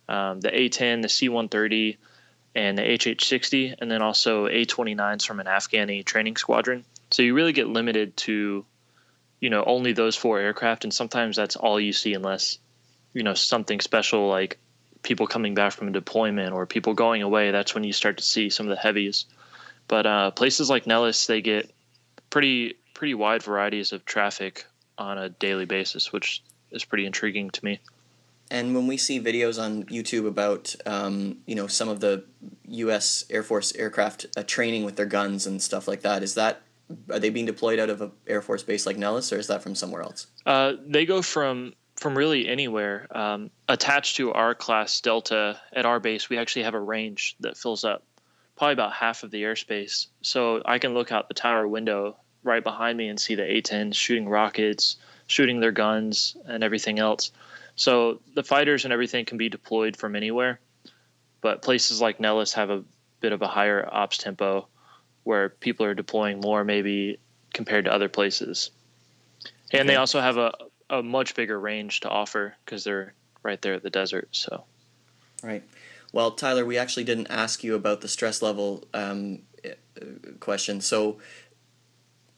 [0.10, 1.98] um, the A10, the C130,
[2.56, 6.86] and the HH60, and then also A29s from an Afghani training squadron.
[7.12, 8.66] So you really get limited to
[9.40, 12.58] you know only those four aircraft and sometimes that's all you see unless
[13.14, 14.58] you know something special like
[15.04, 18.24] people coming back from a deployment or people going away that's when you start to
[18.24, 19.26] see some of the heavies
[19.88, 21.72] but uh, places like nellis they get
[22.30, 24.66] pretty pretty wide varieties of traffic
[24.98, 27.80] on a daily basis which is pretty intriguing to me
[28.50, 32.24] and when we see videos on YouTube about, um, you know, some of the
[32.70, 33.26] U.S.
[33.30, 36.62] Air Force aircraft uh, training with their guns and stuff like that, is that
[37.12, 39.62] are they being deployed out of an Air Force base like Nellis, or is that
[39.62, 40.28] from somewhere else?
[40.46, 43.08] Uh, they go from from really anywhere.
[43.12, 47.58] Um, attached to our class Delta at our base, we actually have a range that
[47.58, 48.04] fills up
[48.56, 50.08] probably about half of the airspace.
[50.22, 53.96] So I can look out the tower window right behind me and see the A-10s
[53.96, 54.98] shooting rockets,
[55.28, 57.32] shooting their guns, and everything else.
[57.76, 60.60] So the fighters and everything can be deployed from anywhere,
[61.42, 62.84] but places like Nellis have a
[63.20, 64.68] bit of a higher ops tempo
[65.24, 67.20] where people are deploying more maybe
[67.54, 68.72] compared to other places.
[69.72, 69.88] And okay.
[69.90, 70.54] they also have a,
[70.90, 74.30] a much bigger range to offer because they're right there at the desert.
[74.32, 74.64] So,
[75.44, 75.64] right.
[76.14, 79.40] Well, Tyler, we actually didn't ask you about the stress level um,
[80.40, 80.82] question.
[80.82, 81.18] So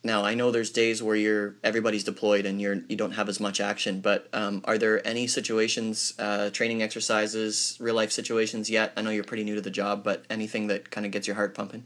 [0.04, 3.40] now I know there's days where you're everybody's deployed and you're you don't have as
[3.40, 4.00] much action.
[4.02, 8.94] But um, are there any situations, uh, training exercises, real life situations yet?
[8.96, 11.36] I know you're pretty new to the job, but anything that kind of gets your
[11.36, 11.84] heart pumping?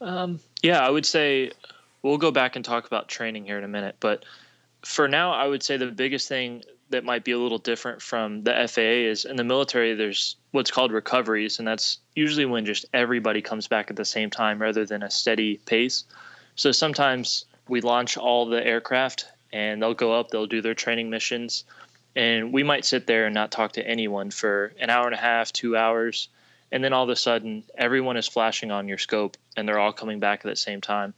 [0.00, 1.52] Um, yeah, I would say
[2.02, 4.24] we'll go back and talk about training here in a minute, but
[4.84, 8.42] for now, I would say the biggest thing that might be a little different from
[8.42, 12.84] the FAA is in the military, there's what's called recoveries, and that's usually when just
[12.92, 16.04] everybody comes back at the same time rather than a steady pace.
[16.56, 21.10] So sometimes we launch all the aircraft and they'll go up, they'll do their training
[21.10, 21.64] missions,
[22.16, 25.18] and we might sit there and not talk to anyone for an hour and a
[25.18, 26.28] half, two hours.
[26.70, 29.92] And then all of a sudden, everyone is flashing on your scope and they're all
[29.92, 31.14] coming back at the same time.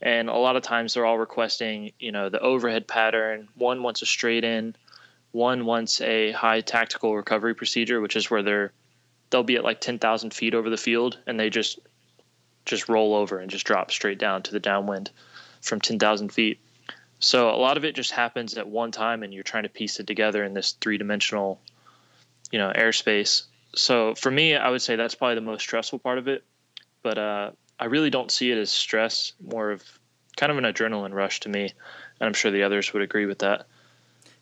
[0.00, 3.48] And a lot of times they're all requesting you know the overhead pattern.
[3.54, 4.76] One wants a straight in.
[5.32, 8.72] One wants a high tactical recovery procedure which is where they're
[9.30, 11.78] they'll be at like 10,000 feet over the field and they just
[12.64, 15.10] just roll over and just drop straight down to the downwind
[15.60, 16.60] from 10,000 feet
[17.20, 19.98] so a lot of it just happens at one time and you're trying to piece
[19.98, 21.60] it together in this three-dimensional
[22.50, 23.42] you know airspace
[23.74, 26.44] so for me i would say that's probably the most stressful part of it
[27.02, 29.82] but uh, I really don't see it as stress, more of
[30.36, 33.38] kind of an adrenaline rush to me, and I'm sure the others would agree with
[33.40, 33.66] that.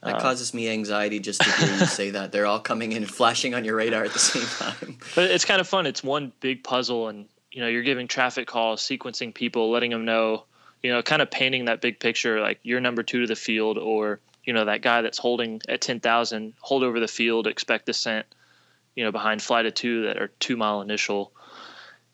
[0.02, 2.33] That uh, causes me anxiety just to hear you say that.
[2.33, 4.98] They're all coming in and flashing on your radar at the same time.
[5.14, 5.87] But it's kind of fun.
[5.87, 10.05] It's one big puzzle, and you know, you're giving traffic calls, sequencing people, letting them
[10.05, 10.44] know,
[10.82, 13.78] you know, kind of painting that big picture, like you're number two to the field,
[13.78, 17.86] or you know, that guy that's holding at ten thousand, hold over the field, expect
[17.86, 18.26] descent,
[18.94, 21.32] you know, behind flight of two that are two mile initial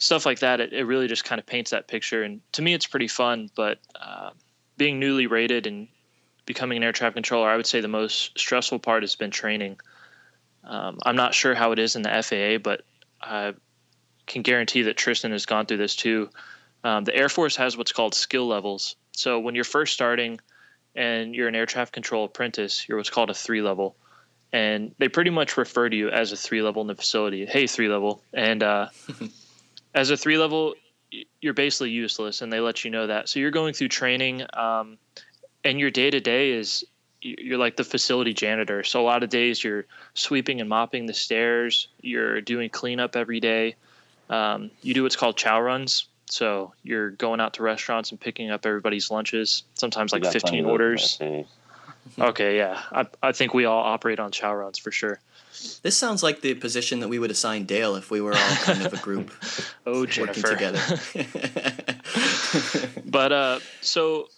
[0.03, 2.23] stuff like that, it, it really just kind of paints that picture.
[2.23, 3.51] And to me, it's pretty fun.
[3.55, 4.31] But uh,
[4.77, 5.89] being newly rated and
[6.45, 9.81] becoming an air traffic controller, I would say the most stressful part has been training.
[10.65, 12.83] Um, I'm not sure how it is in the FAA, but
[13.21, 13.55] I
[14.27, 16.31] can guarantee that Tristan has gone through this too.
[16.85, 18.97] Um, the Air Force has what's called skill levels.
[19.13, 20.41] So when you're first starting
[20.95, 23.97] and you're an air traffic control apprentice, you're what's called a three level.
[24.53, 27.47] And they pretty much refer to you as a three level in the facility.
[27.47, 28.23] Hey, three level.
[28.35, 28.89] And uh,
[29.95, 30.75] as a three level,
[31.41, 33.29] you're basically useless, and they let you know that.
[33.29, 34.99] So you're going through training, um,
[35.65, 36.85] and your day to day is
[37.23, 38.83] you're like the facility janitor.
[38.83, 41.89] So a lot of days you're sweeping and mopping the stairs.
[42.01, 43.77] You're doing cleanup every day.
[44.29, 46.07] Um, you do what's called chow runs.
[46.27, 49.65] So you're going out to restaurants and picking up everybody's lunches.
[49.75, 51.21] Sometimes like 15 orders.
[52.19, 55.21] okay, yeah, I, I think we all operate on chow runs for sure.
[55.83, 58.87] This sounds like the position that we would assign Dale if we were all kind
[58.87, 59.31] of a group
[59.87, 60.49] oh, Jennifer.
[60.49, 60.81] working together.
[63.05, 64.29] but uh, so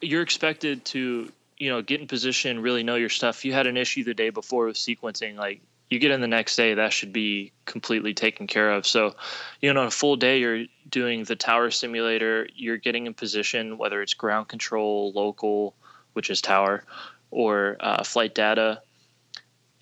[0.00, 3.44] you're expected to, you know, get in position, really know your stuff.
[3.44, 5.60] You had an issue the day before with sequencing, like
[5.92, 8.86] you get in the next day, that should be completely taken care of.
[8.86, 9.14] So,
[9.60, 13.78] you know, on a full day, you're doing the tower simulator, you're getting in position,
[13.78, 15.74] whether it's ground control, local,
[16.14, 16.84] which is tower,
[17.30, 18.82] or uh, flight data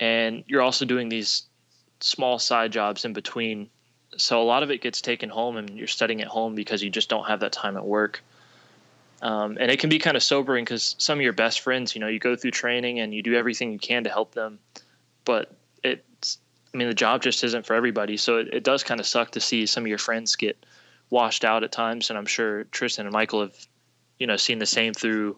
[0.01, 1.45] and you're also doing these
[2.01, 3.69] small side jobs in between.
[4.17, 6.91] So a lot of it gets taken home, and you're studying at home because you
[6.91, 8.25] just don't have that time at work.
[9.23, 12.01] Um, and it can be kind of sobering because some of your best friends, you
[12.01, 14.59] know, you go through training and you do everything you can to help them,
[15.27, 16.39] but it's,
[16.73, 18.17] I mean, the job just isn't for everybody.
[18.17, 20.65] So it, it does kind of suck to see some of your friends get
[21.11, 22.11] washed out at times.
[22.11, 23.57] And I'm sure Tristan and Michael have,
[24.19, 25.37] you know, seen the same through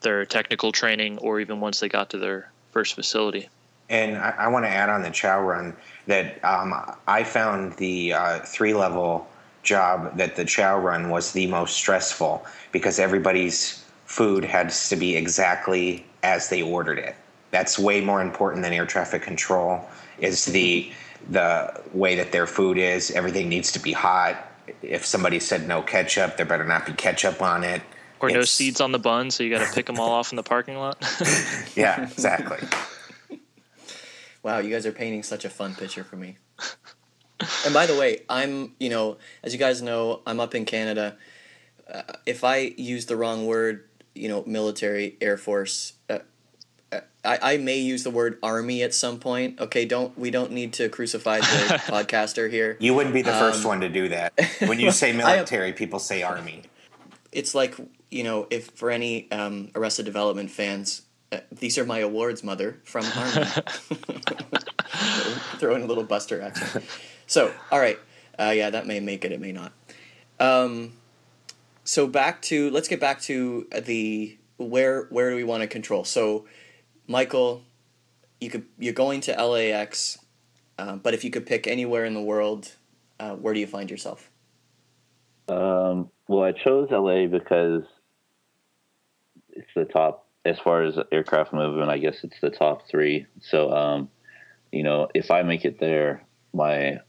[0.00, 3.48] their technical training or even once they got to their first facility.
[3.88, 5.76] And I, I want to add on the chow run
[6.06, 6.74] that um,
[7.06, 9.28] I found the uh, three level
[9.62, 15.16] job that the chow run was the most stressful because everybody's food has to be
[15.16, 17.14] exactly as they ordered it.
[17.52, 19.88] That's way more important than air traffic control.
[20.18, 20.90] Is the
[21.30, 23.10] the way that their food is.
[23.12, 24.48] Everything needs to be hot.
[24.82, 27.82] If somebody said no ketchup, there better not be ketchup on it.
[28.20, 30.32] Or it's, no seeds on the bun, so you got to pick them all off
[30.32, 30.96] in the parking lot.
[31.76, 32.58] yeah, exactly.
[34.42, 36.36] Wow, you guys are painting such a fun picture for me.
[37.64, 41.16] and by the way, I'm, you know, as you guys know, I'm up in Canada.
[41.92, 46.20] Uh, if I use the wrong word, you know, military, Air Force, uh,
[47.24, 49.60] I, I may use the word army at some point.
[49.60, 51.44] Okay, don't we don't need to crucify the
[51.86, 52.76] podcaster here.
[52.80, 54.32] You wouldn't be the first Um, one to do that.
[54.60, 56.62] When you say military, people say army.
[57.30, 57.76] It's like
[58.10, 61.02] you know, if for any um, Arrested Development fans,
[61.32, 63.46] uh, these are my awards, mother from Army.
[65.58, 66.84] Throw in a little Buster accent.
[67.26, 67.98] So, all right,
[68.38, 69.32] uh, yeah, that may make it.
[69.32, 69.72] It may not.
[70.38, 70.92] Um,
[71.84, 76.04] so back to let's get back to the where where do we want to control?
[76.04, 76.44] So,
[77.06, 77.62] Michael,
[78.40, 80.18] you could you're going to LAX,
[80.78, 82.72] uh, but if you could pick anywhere in the world,
[83.18, 84.30] uh, where do you find yourself?
[85.48, 87.84] Um, well, I chose LA because
[89.50, 91.90] it's the top as far as aircraft movement.
[91.90, 93.26] I guess it's the top three.
[93.40, 94.10] So, um,
[94.70, 97.00] you know, if I make it there, my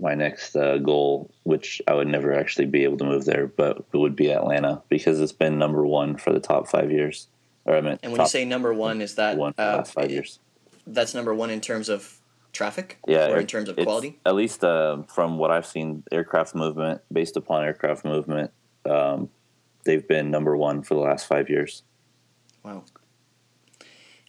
[0.00, 3.84] my next uh, goal, which I would never actually be able to move there, but
[3.92, 7.28] it would be Atlanta because it's been number one for the top five years.
[7.64, 10.10] Or I mean, And when you say number one, is that one uh, last five
[10.10, 10.38] years.
[10.86, 12.18] that's number one in terms of
[12.52, 16.54] traffic Yeah, or in terms of quality At least uh, from what I've seen, aircraft
[16.54, 18.50] movement based upon aircraft movement,
[18.88, 19.28] um,
[19.84, 21.82] they've been number one for the last five years.
[22.64, 22.82] wow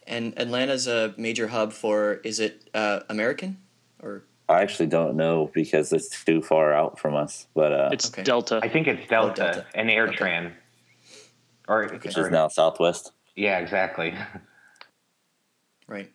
[0.06, 3.56] and atlanta's a major hub for is it uh, american
[4.02, 8.08] or I actually don't know because it's too far out from us, but uh, It's
[8.10, 8.22] Okay.
[8.22, 8.60] Delta.
[8.62, 9.66] I think it's Delta, Delta.
[9.74, 10.52] and AirTran.
[11.68, 13.12] Or, which is now Southwest.
[13.34, 14.14] Yeah, exactly.
[15.86, 16.10] right.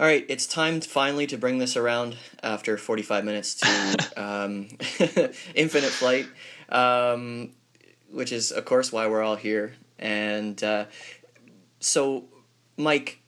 [0.00, 4.68] All right it's time to finally to bring this around after 45 minutes to um,
[5.54, 6.26] infinite flight
[6.68, 7.50] um,
[8.10, 9.74] which is of course why we're all here.
[9.98, 10.86] And uh,
[11.78, 12.24] so
[12.76, 13.20] mike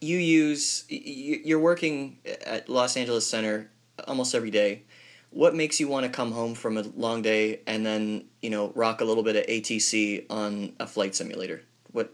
[0.00, 3.70] you use you're working at los angeles center
[4.08, 4.84] almost every day
[5.30, 8.72] what makes you want to come home from a long day and then you know
[8.74, 11.62] rock a little bit of atc on a flight simulator
[11.92, 12.12] what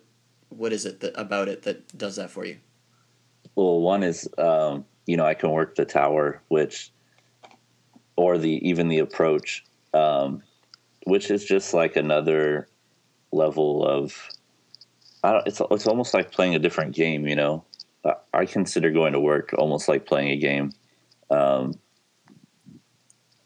[0.51, 2.57] what is it that about it that does that for you
[3.55, 6.93] Well, one is um, you know I can work the tower, which
[8.17, 9.65] or the even the approach,
[9.95, 10.43] um,
[11.05, 12.69] which is just like another
[13.33, 14.15] level of.
[15.25, 17.65] I don't, it's it's almost like playing a different game, you know.
[18.05, 20.73] I- I consider going to work almost like playing a game.
[21.31, 21.73] Um,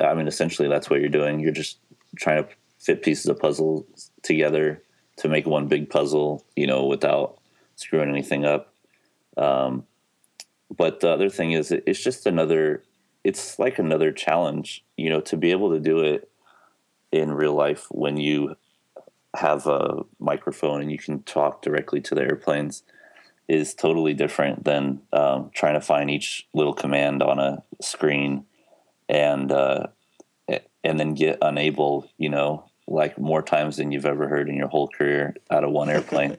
[0.00, 1.40] I mean, essentially, that's what you're doing.
[1.40, 1.78] You're just
[2.16, 3.86] trying to fit pieces of puzzle
[4.22, 4.82] together
[5.16, 7.38] to make one big puzzle, you know, without
[7.76, 8.72] screwing anything up.
[9.36, 9.84] Um,
[10.74, 12.82] but the other thing is, it's just another.
[13.22, 16.30] It's like another challenge, you know, to be able to do it
[17.12, 18.56] in real life when you
[19.36, 22.82] have a microphone and you can talk directly to the airplanes
[23.48, 28.44] is totally different than um, trying to find each little command on a screen
[29.10, 29.88] and uh,
[30.82, 34.68] and then get unable, you know, like more times than you've ever heard in your
[34.68, 36.38] whole career out of one airplane.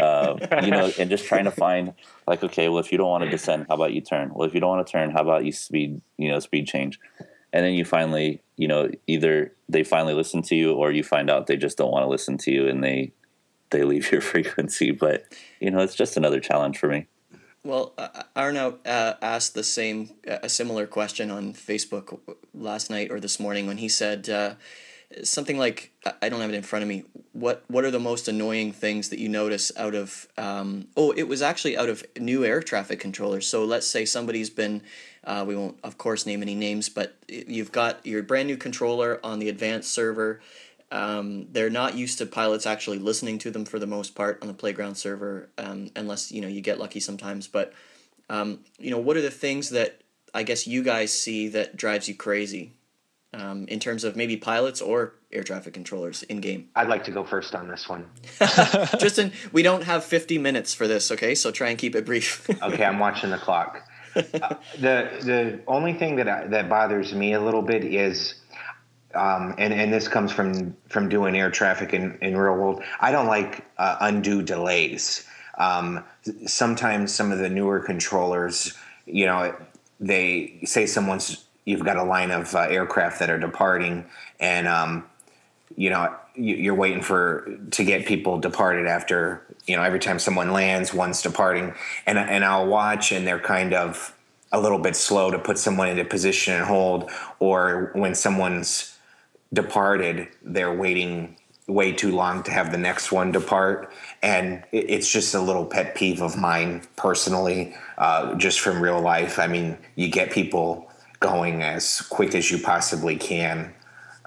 [0.00, 1.94] uh, you know, and just trying to find
[2.26, 4.30] like, okay, well, if you don't want to descend, how about you turn?
[4.34, 6.98] Well, if you don't want to turn, how about you speed, you know, speed change?
[7.52, 11.30] And then you finally, you know, either they finally listen to you or you find
[11.30, 13.12] out they just don't want to listen to you and they
[13.70, 14.90] they leave your frequency.
[14.90, 15.24] But
[15.60, 17.06] you know, it's just another challenge for me.
[17.68, 22.18] Well, uh, Arnaut uh, asked the same, uh, a similar question on Facebook
[22.54, 24.54] last night or this morning when he said uh,
[25.22, 27.04] something like, I- "I don't have it in front of me.
[27.34, 30.28] What What are the most annoying things that you notice out of?
[30.38, 33.46] Um, oh, it was actually out of new air traffic controllers.
[33.46, 34.80] So let's say somebody's been,
[35.24, 39.20] uh, we won't of course name any names, but you've got your brand new controller
[39.22, 40.40] on the advanced server."
[40.90, 44.48] Um, they're not used to pilots actually listening to them for the most part on
[44.48, 47.46] the playground server, um, unless you know you get lucky sometimes.
[47.46, 47.72] But
[48.30, 50.00] um, you know, what are the things that
[50.34, 52.72] I guess you guys see that drives you crazy
[53.34, 56.68] um, in terms of maybe pilots or air traffic controllers in game?
[56.74, 58.06] I'd like to go first on this one.
[58.98, 61.34] Justin, we don't have fifty minutes for this, okay?
[61.34, 62.48] So try and keep it brief.
[62.62, 63.82] Okay, I'm watching the clock.
[64.16, 68.34] Uh, the the only thing that I, that bothers me a little bit is,
[69.14, 72.82] um, and and this comes from from doing air traffic in in real world.
[73.00, 75.26] I don't like uh, undue delays.
[75.58, 76.04] Um,
[76.46, 78.74] sometimes some of the newer controllers,
[79.06, 79.54] you know,
[79.98, 84.04] they say someone's you've got a line of uh, aircraft that are departing,
[84.40, 85.04] and um,
[85.76, 90.18] you know you- you're waiting for to get people departed after you know every time
[90.18, 91.74] someone lands one's departing
[92.06, 94.14] and and I'll watch and they're kind of
[94.52, 98.97] a little bit slow to put someone into position and hold or when someone's
[99.52, 101.36] departed they're waiting
[101.66, 103.92] way too long to have the next one depart
[104.22, 109.38] and it's just a little pet peeve of mine personally uh, just from real life
[109.38, 110.90] i mean you get people
[111.20, 113.72] going as quick as you possibly can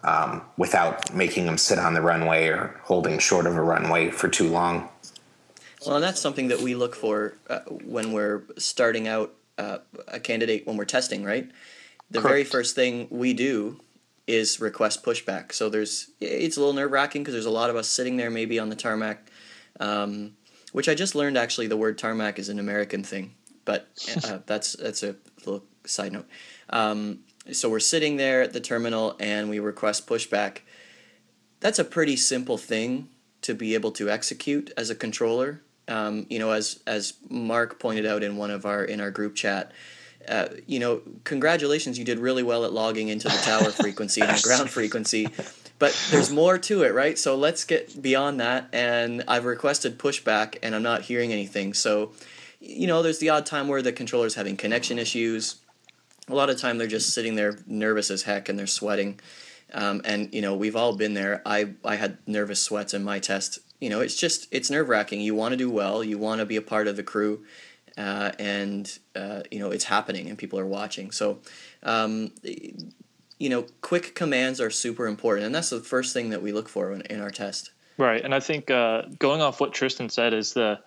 [0.04, 4.28] um, without making them sit on the runway or holding short of a runway for
[4.28, 4.90] too long.
[5.86, 10.20] Well, and that's something that we look for uh, when we're starting out uh, a
[10.20, 11.50] candidate when we're testing, right?
[12.10, 12.32] The Correct.
[12.32, 13.80] very first thing we do
[14.28, 15.52] is request pushback.
[15.54, 18.30] So there's it's a little nerve wracking because there's a lot of us sitting there
[18.30, 19.30] maybe on the tarmac,
[19.80, 20.34] um,
[20.72, 23.88] which I just learned actually the word tarmac is an American thing, but
[24.24, 25.16] uh, that's that's a
[25.46, 26.28] little side note.
[26.70, 27.20] Um,
[27.52, 30.60] so we're sitting there at the terminal and we request pushback.
[31.60, 33.10] That's a pretty simple thing
[33.42, 35.62] to be able to execute as a controller.
[35.88, 39.36] Um, you know, as as Mark pointed out in one of our in our group
[39.36, 39.72] chat,
[40.28, 44.38] uh, you know, congratulations, you did really well at logging into the tower frequency and
[44.38, 45.28] the ground frequency.
[45.80, 47.18] But there's more to it, right?
[47.18, 48.70] So let's get beyond that.
[48.72, 51.74] And I've requested pushback, and I'm not hearing anything.
[51.74, 52.12] So,
[52.60, 55.56] you know, there's the odd time where the controller's having connection issues.
[56.28, 59.20] A lot of time they're just sitting there nervous as heck and they're sweating.
[59.74, 61.42] Um, and you know, we've all been there.
[61.46, 63.60] I I had nervous sweats in my test.
[63.80, 65.22] You know, it's just it's nerve wracking.
[65.22, 66.04] You want to do well.
[66.04, 67.44] You want to be a part of the crew,
[67.98, 71.12] uh, and uh, you know it's happening and people are watching.
[71.12, 71.40] So,
[71.84, 76.52] um, you know, quick commands are super important, and that's the first thing that we
[76.52, 77.72] look for in, in our test.
[77.98, 80.80] Right, and I think uh, going off what Tristan said is the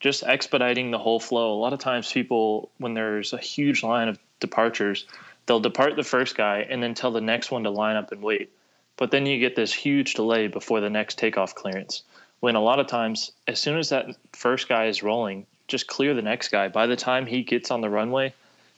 [0.00, 1.54] just expediting the whole flow.
[1.54, 5.06] A lot of times, people when there's a huge line of departures,
[5.46, 8.22] they'll depart the first guy and then tell the next one to line up and
[8.22, 8.50] wait.
[8.96, 12.02] But then you get this huge delay before the next takeoff clearance.
[12.40, 16.14] When a lot of times, as soon as that first guy is rolling, just clear
[16.14, 16.68] the next guy.
[16.68, 18.34] By the time he gets on the runway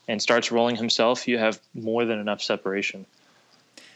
[0.09, 3.07] and starts rolling himself, you have more than enough separation.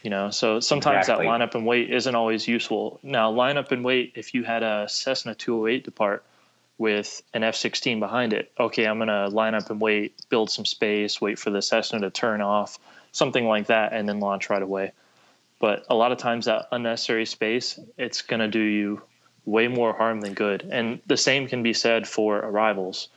[0.03, 1.27] You know, so sometimes Exactly.
[1.27, 2.99] that lineup and wait isn't always useful.
[3.03, 6.23] Now, lineup and wait, if you had a Cessna 208 depart
[6.79, 10.49] with an F 16 behind it, okay, I'm going to line up and wait, build
[10.49, 12.79] some space, wait for the Cessna to turn off,
[13.11, 14.91] something like that, and then launch right away.
[15.59, 19.03] But a lot of times, that unnecessary space, it's going to do you
[19.51, 20.67] way more harm than good.
[20.71, 23.09] And the same can be said for arrivals.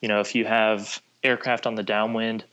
[0.00, 2.44] You know, if you have aircraft on the downwind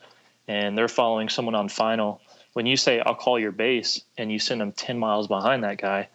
[0.47, 2.21] and they're following someone on final,
[2.53, 5.77] when you say, I'll call your base, and you send them 10 miles behind that
[5.77, 6.09] guy,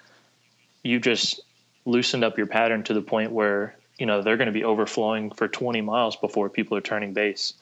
[0.83, 1.41] you just
[1.85, 5.31] loosened up your pattern to the point where, you know, they're going to be overflowing
[5.31, 7.55] for 20 miles before people are turning base.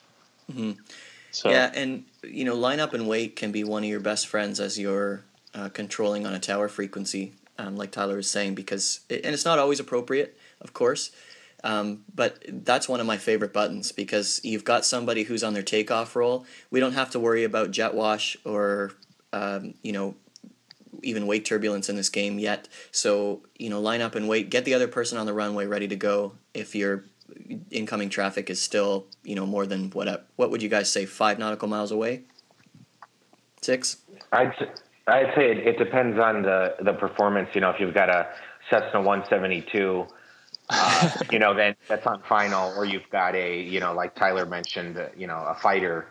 [1.31, 4.27] So, Yeah, and you know, line up and wait can be one of your best
[4.27, 5.25] friends as you're
[5.55, 9.45] uh, controlling on a tower frequency, um, like Tyler was saying, because it, and it's
[9.45, 11.11] not always appropriate, of course,
[11.65, 15.63] um, but that's one of my favorite buttons because you've got somebody who's on their
[15.63, 16.45] takeoff roll.
[16.71, 18.93] We don't have to worry about jet wash or
[19.33, 20.17] um, you know
[21.03, 22.69] even wake turbulence in this game yet.
[22.91, 24.51] So you know, line up and wait.
[24.51, 27.05] Get the other person on the runway ready to go if your
[27.71, 31.39] incoming traffic is still you know more than what what would you guys say five
[31.39, 32.23] nautical miles away?
[33.61, 33.99] Six.
[34.33, 34.53] I'd
[35.07, 37.51] I'd say it, it depends on the the performance.
[37.55, 38.29] You know, if you've got a
[38.71, 40.07] Cessna 172,
[40.71, 44.47] uh, you know, then that's on final, or you've got a you know, like Tyler
[44.47, 46.07] mentioned, uh, you know, a fighter.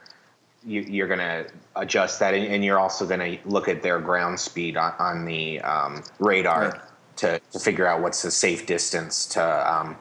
[0.63, 3.99] You, you're going to adjust that, and, and you're also going to look at their
[3.99, 6.81] ground speed on, on the um, radar Right.
[7.15, 9.97] to, to figure out what's the safe distance to um,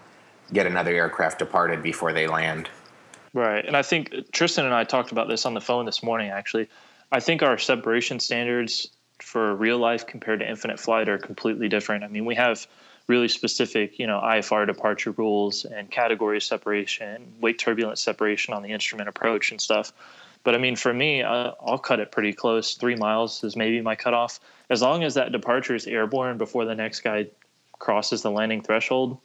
[0.52, 2.68] get another aircraft departed before they land.
[3.32, 3.64] Right.
[3.64, 6.68] And I think Tristan and I talked about this on the phone this morning, actually.
[7.12, 8.88] I think our separation standards
[9.18, 12.04] for real life compared to infinite flight are completely different.
[12.04, 12.66] I mean, we have
[13.08, 18.70] really specific, you know, IFR departure rules and category separation, wake turbulence separation on the
[18.70, 19.92] instrument approach and stuff.
[20.44, 22.74] But I mean, for me, uh, I'll cut it pretty close.
[22.74, 24.40] Three miles is maybe my cutoff.
[24.70, 27.26] As long as that departure is airborne before the next guy
[27.78, 29.18] crosses the landing threshold,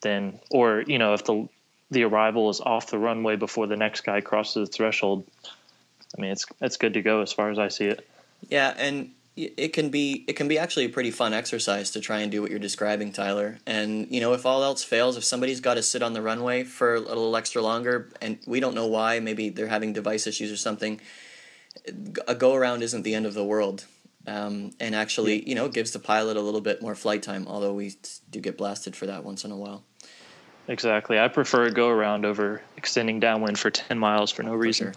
[0.00, 1.48] then, or, you know, if the
[1.90, 5.24] the arrival is off the runway before the next guy crosses the threshold,
[6.16, 8.08] I mean, it's it's good to go as far as I see it.
[8.48, 12.20] Yeah, and it can be it can be actually a pretty fun exercise to try
[12.20, 13.58] and do what you're describing, Tyler.
[13.66, 16.64] And you know, if all else fails, if somebody's got to sit on the runway
[16.64, 20.50] for a little extra longer, and we don't know why, maybe they're having device issues
[20.50, 21.00] or something,
[22.26, 23.84] a go around isn't the end of the world.
[24.26, 27.46] Um, and actually, you know, gives the pilot a little bit more flight time.
[27.46, 27.94] Although we
[28.30, 29.84] do get blasted for that once in a while.
[30.66, 31.18] Exactly.
[31.18, 34.88] I prefer a go around over extending downwind for ten miles for no reason.
[34.88, 34.94] sure.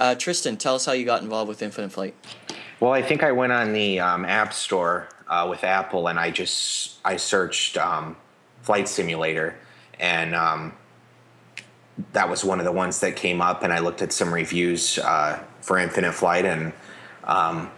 [0.00, 2.14] Uh, Tristan, tell us how you got involved with Infinite Flight.
[2.80, 6.30] Well, I think I went on the um, App Store uh, with Apple, and I
[6.30, 8.16] just I searched um,
[8.62, 9.56] flight simulator,
[9.98, 10.72] and um,
[12.14, 13.62] that was one of the ones that came up.
[13.62, 16.72] And I looked at some reviews uh, for Infinite Flight, and
[17.24, 17.70] um,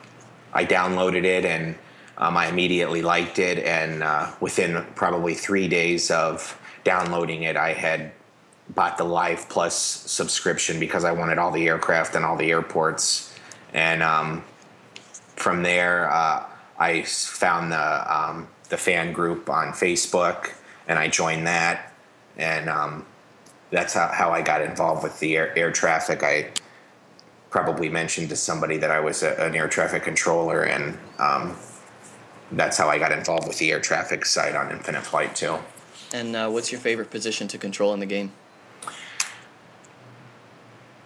[0.52, 1.74] I downloaded it, and
[2.18, 3.64] um, I immediately liked it.
[3.64, 8.12] And uh, within probably three days of downloading it, I had
[8.74, 13.34] bought the Live Plus subscription because I wanted all the aircraft and all the airports,
[13.72, 14.44] and um,
[15.36, 16.46] from there, uh,
[16.78, 20.50] I found the um, the fan group on Facebook,
[20.88, 21.92] and I joined that,
[22.36, 23.06] and um,
[23.70, 26.22] that's how, how I got involved with the air, air traffic.
[26.22, 26.50] I
[27.50, 31.56] probably mentioned to somebody that I was a, an air traffic controller, and um,
[32.52, 35.58] that's how I got involved with the air traffic side on Infinite Flight too.
[36.14, 38.32] And uh, what's your favorite position to control in the game?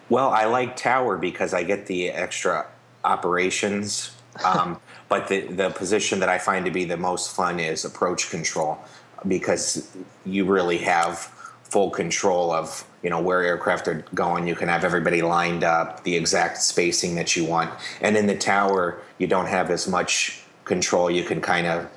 [0.08, 2.66] Well, I like tower because I get the extra
[3.04, 4.14] operations.
[4.44, 8.30] Um, but the, the position that I find to be the most fun is approach
[8.30, 8.78] control
[9.26, 9.90] because
[10.24, 11.18] you really have
[11.64, 14.46] full control of you know where aircraft are going.
[14.46, 17.72] You can have everybody lined up, the exact spacing that you want.
[18.00, 21.10] And in the tower, you don't have as much control.
[21.10, 21.88] You can kind of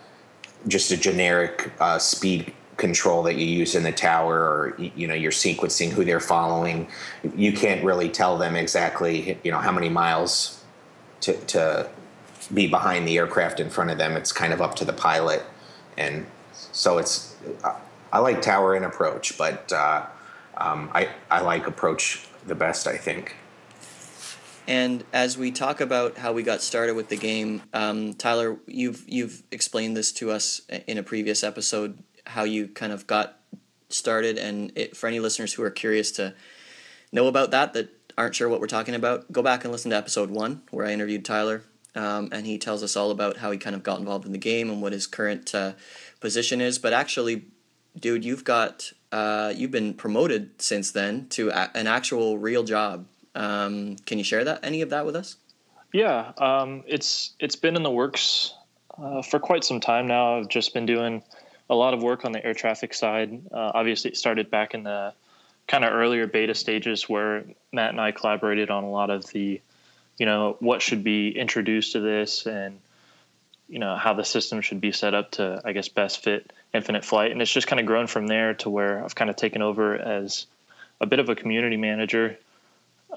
[0.68, 5.14] just a generic uh, speed control that you use in the tower or you know
[5.14, 6.88] you're sequencing who they're following
[7.36, 10.60] you can't really tell them exactly you know how many miles
[11.22, 11.90] to, to
[12.54, 14.16] be behind the aircraft in front of them.
[14.16, 15.44] It's kind of up to the pilot.
[15.98, 17.36] And so it's
[18.12, 20.06] i like tower and approach but uh,
[20.58, 23.36] um, I, I like approach the best i think.
[24.68, 29.04] And as we talk about how we got started with the game, um, Tyler, you've
[29.08, 31.98] you've explained this to us in a previous episode
[32.30, 33.38] how you kind of got
[33.90, 36.34] started, and it, for any listeners who are curious to
[37.12, 39.98] know about that that aren't sure what we're talking about, go back and listen to
[39.98, 41.64] episode one where I interviewed Tyler,
[41.96, 44.38] um, and he tells us all about how he kind of got involved in the
[44.38, 45.74] game and what his current uh,
[46.20, 46.78] position is.
[46.78, 47.46] But actually,
[47.98, 53.08] dude, you've got uh, you've been promoted since then to a- an actual real job.
[53.36, 55.38] Um, can you share that any of that with us?
[55.94, 58.54] Yeah, um, it's it's been in the works
[59.02, 60.38] uh, for quite some time now.
[60.38, 61.24] I've just been doing
[61.70, 63.42] a lot of work on the air traffic side.
[63.52, 65.14] Uh, obviously, it started back in the
[65.68, 69.62] kind of earlier beta stages where Matt and I collaborated on a lot of the,
[70.18, 72.80] you know, what should be introduced to this and,
[73.68, 77.06] you know, how the system should be set up to, I guess, best fit infinite
[77.06, 77.32] flight.
[77.32, 79.96] And it's just kind of grown from there to where I've kind of taken over
[79.96, 80.48] as
[81.00, 82.38] a bit of a community manager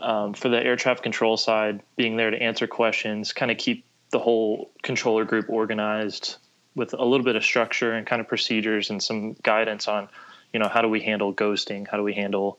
[0.00, 3.84] um, for the air traffic control side, being there to answer questions, kind of keep
[4.10, 6.36] the whole controller group organized,
[6.74, 10.08] with a little bit of structure and kind of procedures and some guidance on,
[10.52, 11.86] you know, how do we handle ghosting?
[11.86, 12.58] How do we handle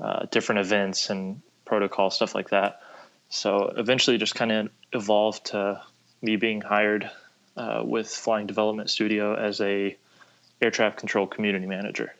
[0.00, 2.80] uh, different events and protocol stuff like that?
[3.28, 5.82] So eventually, just kind of evolved to
[6.20, 7.10] me being hired
[7.56, 9.96] uh, with Flying Development Studio as a
[10.60, 12.14] air traffic control community manager.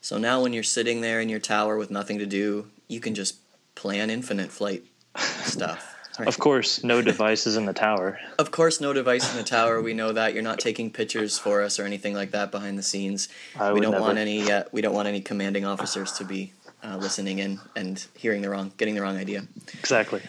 [0.00, 3.14] So now, when you're sitting there in your tower with nothing to do, you can
[3.14, 3.36] just
[3.74, 4.84] plan infinite flight
[5.16, 5.93] stuff.
[6.18, 6.28] Right.
[6.28, 8.18] Of course, no devices in the tower.
[8.38, 9.80] Of course, no device in the tower.
[9.80, 12.82] We know that you're not taking pictures for us or anything like that behind the
[12.82, 13.28] scenes.
[13.58, 14.02] I we don't never.
[14.02, 14.50] want any.
[14.50, 16.52] Uh, we don't want any commanding officers to be
[16.84, 19.44] uh, listening in and hearing the wrong, getting the wrong idea.
[19.78, 20.20] Exactly.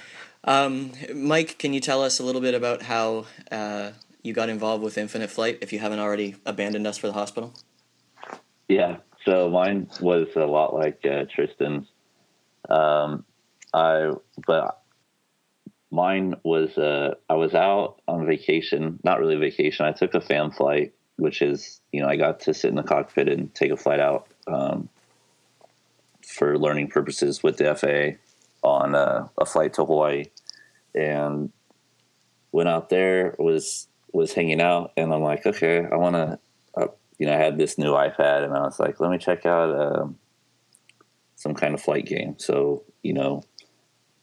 [0.43, 4.83] Um, Mike, can you tell us a little bit about how uh, you got involved
[4.83, 5.57] with Infinite Flight?
[5.61, 7.53] If you haven't already abandoned us for the hospital.
[8.67, 8.97] Yeah.
[9.25, 11.87] So mine was a lot like uh, Tristan's.
[12.69, 13.25] Um,
[13.73, 14.11] I
[14.45, 14.81] but
[15.95, 19.85] mine was uh, I was out on vacation, not really vacation.
[19.85, 22.83] I took a fam flight, which is you know I got to sit in the
[22.83, 24.89] cockpit and take a flight out um,
[26.21, 28.19] for learning purposes with the FAA
[28.67, 30.25] on uh, a flight to Hawaii,
[30.93, 31.51] and
[32.51, 36.39] went out there was was hanging out, and I'm like, okay, I want to.
[36.77, 36.87] Uh,
[37.17, 39.73] you know, I had this new iPad, and I was like, let me check out
[39.73, 40.17] um,
[41.35, 42.35] some kind of flight game.
[42.37, 43.43] So, you know,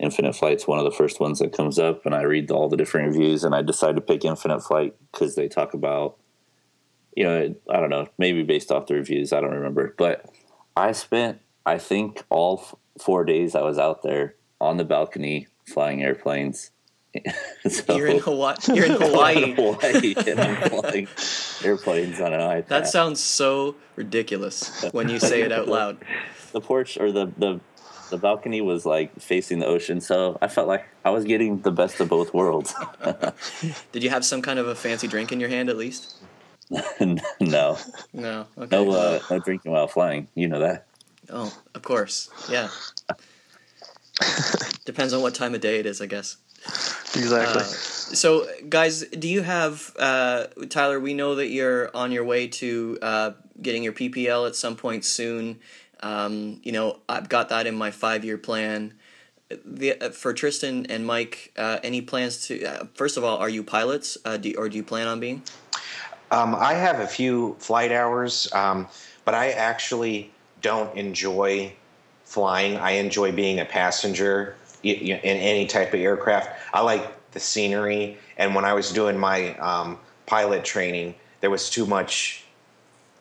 [0.02, 2.76] Infinite Flight's one of the first ones that comes up, and I read all the
[2.76, 6.16] different reviews, and I decide to pick Infinite Flight because they talk about,
[7.16, 10.26] you know, I don't know, maybe based off the reviews, I don't remember, but
[10.76, 15.46] I spent, I think, all f- four days I was out there on the balcony
[15.66, 16.72] flying airplanes.
[17.68, 18.56] so, You're in Hawaii.
[18.74, 19.42] You're in Hawaii.
[19.50, 21.08] in Hawaii, and I'm flying
[21.62, 22.66] airplanes on an iPad.
[22.68, 25.98] That sounds so ridiculous when you say it out loud.
[26.50, 27.60] the porch or the the
[28.12, 31.72] the balcony was like facing the ocean, so I felt like I was getting the
[31.72, 32.74] best of both worlds.
[33.92, 36.14] Did you have some kind of a fancy drink in your hand at least?
[37.40, 37.78] no,
[38.12, 38.46] No.
[38.58, 38.76] Okay.
[38.84, 40.28] no, uh, no drinking while flying.
[40.34, 40.86] You know that.
[41.30, 42.28] Oh, of course.
[42.50, 42.68] Yeah.
[44.84, 46.36] Depends on what time of day it is, I guess.
[47.14, 47.62] Exactly.
[47.62, 51.00] Uh, so, guys, do you have uh, Tyler?
[51.00, 55.04] We know that you're on your way to uh, getting your PPL at some point
[55.04, 55.60] soon.
[56.02, 58.94] Um, you know, I've got that in my five-year plan.
[59.64, 62.64] The, uh, for Tristan and Mike, uh, any plans to?
[62.64, 65.42] Uh, first of all, are you pilots, uh, do, or do you plan on being?
[66.30, 68.88] Um, I have a few flight hours, um,
[69.26, 70.30] but I actually
[70.62, 71.74] don't enjoy
[72.24, 72.78] flying.
[72.78, 76.58] I enjoy being a passenger in any type of aircraft.
[76.72, 81.68] I like the scenery, and when I was doing my um, pilot training, there was
[81.68, 82.41] too much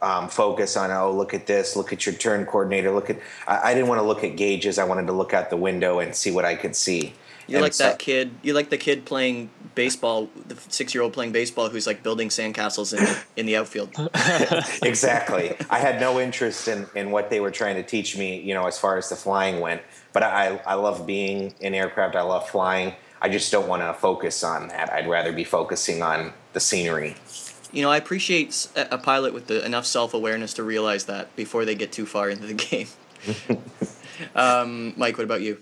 [0.02, 3.72] um, focus on oh look at this look at your turn coordinator look at I,
[3.72, 6.16] I didn't want to look at gauges i wanted to look out the window and
[6.16, 7.14] see what i could see
[7.48, 8.32] You're And like so- that kid.
[8.44, 13.04] You're like the kid playing baseball, the six-year-old playing baseball who's like building sandcastles in
[13.36, 13.90] in the outfield.
[14.84, 15.56] exactly.
[15.70, 18.68] I had no interest in, in what they were trying to teach me, you know,
[18.68, 19.82] as far as the flying went.
[20.14, 22.16] But I, I love being in aircraft.
[22.16, 22.94] I love flying.
[23.22, 24.92] I just don't want to focus on that.
[24.92, 27.16] I'd rather be focusing on the scenery.
[27.72, 31.76] You know, I appreciate a pilot with the, enough self-awareness to realize that before they
[31.76, 32.88] get too far into the game.
[34.36, 35.58] um, Mike, what about you?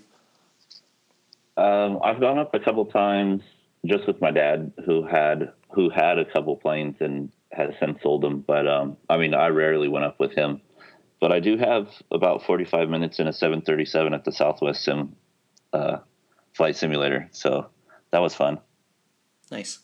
[1.56, 3.42] Um, I've gone up a couple times
[3.84, 8.22] just with my dad, who had who had a couple planes and has since sold
[8.22, 8.40] them.
[8.40, 10.60] But um, I mean, I rarely went up with him.
[11.20, 15.16] But I do have about 45 minutes in a 737 at the Southwest Sim
[15.72, 15.98] uh,
[16.54, 17.66] flight simulator, so
[18.10, 18.58] that was fun.
[19.50, 19.80] Nice.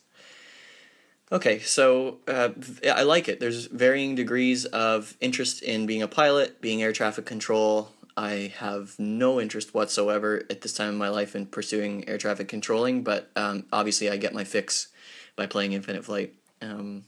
[1.29, 2.49] Okay, so uh,
[2.89, 3.41] I like it.
[3.41, 7.91] There's varying degrees of interest in being a pilot, being air traffic control.
[8.15, 12.47] I have no interest whatsoever at this time in my life in pursuing air traffic
[12.47, 14.87] controlling, but um, obviously I get my fix
[15.35, 16.33] by playing Infinite Flight.
[16.61, 17.03] Um,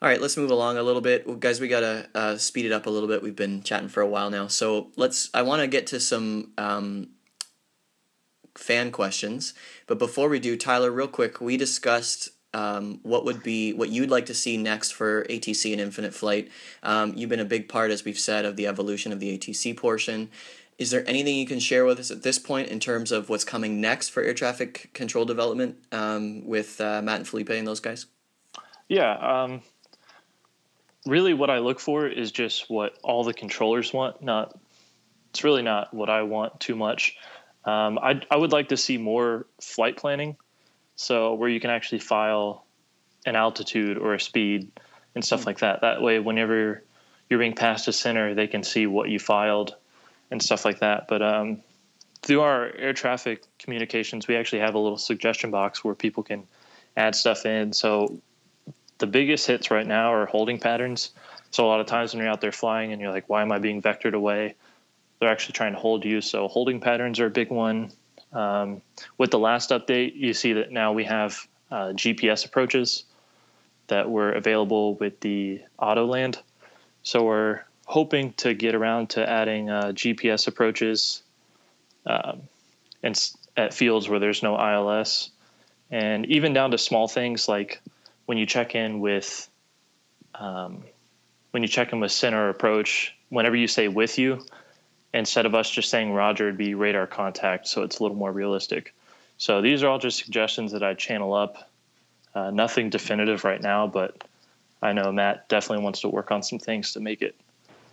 [0.00, 1.60] all right, let's move along a little bit, well, guys.
[1.60, 3.22] We gotta uh, speed it up a little bit.
[3.22, 5.28] We've been chatting for a while now, so let's.
[5.34, 7.10] I want to get to some um,
[8.54, 9.54] fan questions.
[9.86, 14.10] But before we do, Tyler, real quick, we discussed um, what would be what you'd
[14.10, 16.50] like to see next for ATC and Infinite Flight.
[16.82, 19.76] Um, you've been a big part, as we've said, of the evolution of the ATC
[19.76, 20.30] portion.
[20.76, 23.44] Is there anything you can share with us at this point in terms of what's
[23.44, 27.80] coming next for air traffic control development um, with uh, Matt and Felipe and those
[27.80, 28.06] guys?
[28.88, 29.12] Yeah.
[29.12, 29.62] Um,
[31.06, 34.20] really, what I look for is just what all the controllers want.
[34.20, 34.58] Not,
[35.30, 37.16] it's really not what I want too much.
[37.64, 40.36] Um, I I would like to see more flight planning,
[40.98, 42.64] so where you can actually file
[43.24, 44.68] an altitude or a speed
[45.14, 45.80] and stuff like that.
[45.82, 46.82] That way, whenever
[47.30, 49.76] you're being passed a center, they can see what you filed
[50.32, 51.06] and stuff like that.
[51.06, 51.62] But um,
[52.22, 56.48] through our air traffic communications, we actually have a little suggestion box where people can
[56.96, 57.72] add stuff in.
[57.72, 58.20] So
[58.98, 61.10] the biggest hits right now are holding patterns.
[61.52, 63.52] So a lot of times when you're out there flying and you're like, why am
[63.52, 64.56] I being vectored away?
[65.20, 66.20] They're actually trying to hold you.
[66.22, 67.92] So holding patterns are a big one.
[68.32, 68.82] Um,
[69.16, 73.04] with the last update, you see that now we have uh, GPS approaches
[73.88, 76.38] that were available with the Autoland.
[77.02, 81.22] So we're hoping to get around to adding uh, GPS approaches
[82.06, 82.42] um,
[83.02, 85.30] and at fields where there's no ILS,
[85.90, 87.80] and even down to small things like
[88.26, 89.48] when you check in with
[90.34, 90.84] um,
[91.50, 93.14] when you check in with center approach.
[93.30, 94.44] Whenever you say with you,
[95.14, 98.32] instead of us just saying Roger, it'd be radar contact, so it's a little more
[98.32, 98.94] realistic.
[99.38, 101.70] So these are all just suggestions that I channel up.
[102.34, 104.24] Uh, nothing definitive right now, but
[104.82, 107.34] I know Matt definitely wants to work on some things to make it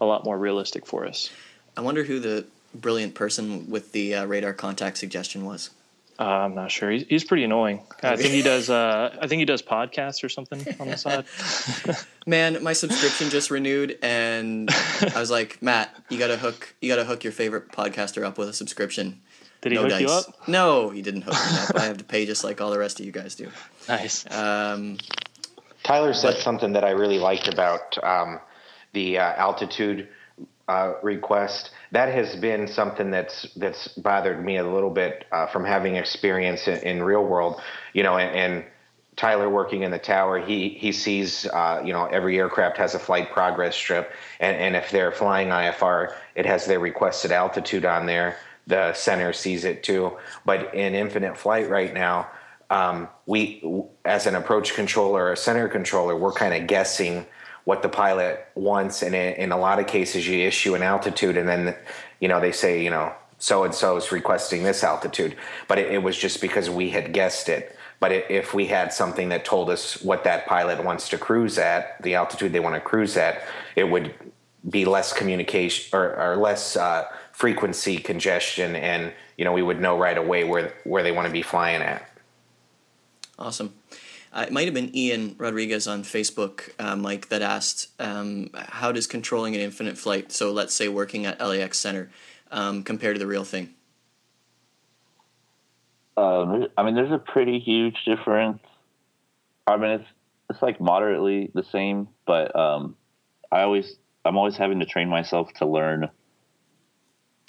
[0.02, 1.30] a lot more realistic for us.
[1.78, 5.70] I wonder who the brilliant person with the uh, radar contact suggestion was.
[6.18, 6.90] Uh, I'm not sure.
[6.92, 7.82] He's, he's pretty annoying.
[8.02, 8.70] I think he does.
[8.70, 11.26] Uh, I think he does podcasts or something on the side.
[12.26, 14.70] Man, my subscription just renewed, and
[15.14, 18.48] I was like, Matt, you gotta hook, you gotta hook your favorite podcaster up with
[18.48, 19.22] a subscription.
[19.60, 20.28] Did he no hook you dice.
[20.28, 20.48] up?
[20.48, 21.76] No, he didn't hook me up.
[21.76, 23.50] I have to pay just like all the rest of you guys do.
[23.90, 24.26] Nice.
[24.32, 24.98] Um,
[25.84, 28.40] Tyler said something that I really liked about um,
[28.94, 30.08] the uh, altitude
[30.68, 31.72] uh, request.
[31.92, 36.68] That has been something that's that's bothered me a little bit uh, from having experience
[36.68, 37.62] in, in real world.
[37.94, 38.66] You know, and, and
[39.16, 43.00] Tyler working in the tower, he he sees uh, you know every aircraft has a
[43.00, 48.06] flight progress strip, and, and if they're flying IFR, it has their requested altitude on
[48.06, 48.38] there.
[48.68, 50.18] The center sees it too.
[50.44, 52.28] But in infinite flight right now,
[52.72, 53.64] um, we
[54.04, 57.28] as an approach controller or a center controller, we're kind of guessing
[57.66, 61.50] what the pilot wants, and in, a lot of cases, you issue an altitude, and
[61.50, 61.76] then
[62.20, 65.36] you know they say you know so and so is requesting this altitude,
[65.68, 67.76] but it, it was just because we had guessed it.
[68.00, 72.02] But if we had something that told us what that pilot wants to cruise at,
[72.02, 73.42] the altitude they want to cruise at,
[73.76, 74.14] it would
[74.70, 79.98] be less communication or, or less uh, frequency congestion, and you know we would know
[79.98, 82.10] right away where where they want to be flying at.
[83.40, 83.74] awesome.
[84.36, 88.92] Uh, it might have been Ian Rodriguez on Facebook, uh, Mike, that asked, um, "How
[88.92, 92.12] does controlling an infinite flight, so let's say working at LAX Center,
[92.52, 93.74] um, compare to the real thing?"
[96.18, 98.60] Um, I mean, there's a pretty huge difference.
[99.68, 100.10] I mean, it's
[100.50, 102.98] it's like moderately the same, but um,
[103.52, 106.10] I always I'm always having to train myself to learn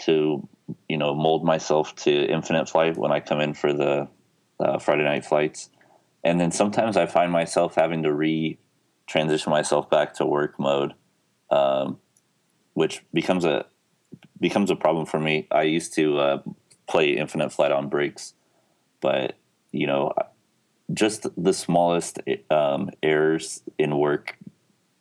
[0.03, 0.49] to
[0.89, 4.09] you know mold myself to infinite flight when I come in for the
[4.61, 5.69] uh, Friday night flights,
[6.27, 8.59] and then sometimes I find myself having to re
[9.07, 10.93] transition myself back to work mode,
[11.51, 12.01] um,
[12.75, 13.67] which becomes a
[14.41, 15.47] becomes a problem for me.
[15.53, 16.43] I used to uh,
[16.89, 18.35] play Infinite Flight on breaks,
[19.01, 19.37] but
[19.71, 20.15] you know,
[20.93, 22.19] just the smallest
[22.51, 24.37] um, errors in work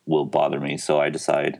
[0.05, 0.77] will bother me.
[0.77, 1.59] So I decide,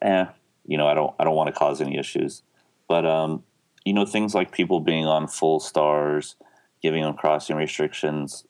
[0.00, 0.24] eh,
[0.66, 2.42] you know, I don't I don't want to cause any issues.
[2.88, 3.44] But um,
[3.84, 6.36] you know, things like people being on full STARs,
[6.80, 8.46] giving them crossing restrictions,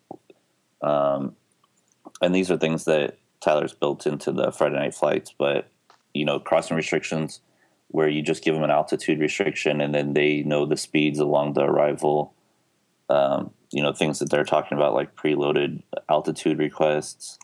[0.84, 1.34] um,
[2.20, 5.34] and these are things that Tyler's built into the Friday night flights.
[5.36, 5.68] But
[6.12, 7.40] you know, crossing restrictions
[7.88, 11.54] where you just give them an altitude restriction and then they know the speeds along
[11.54, 12.34] the arrival.
[13.08, 17.38] Um, you know, things that they're talking about like preloaded altitude requests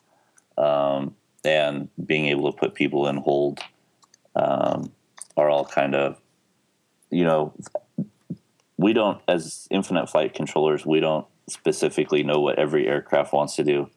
[0.57, 1.15] um,
[1.45, 3.61] and being able to put people in hold
[4.37, 4.93] um,
[5.37, 6.21] are all kind of,
[7.11, 7.53] you know,
[8.77, 13.65] we don't, as infinite flight controllers, we don't specifically know what every aircraft wants to
[13.65, 13.91] do,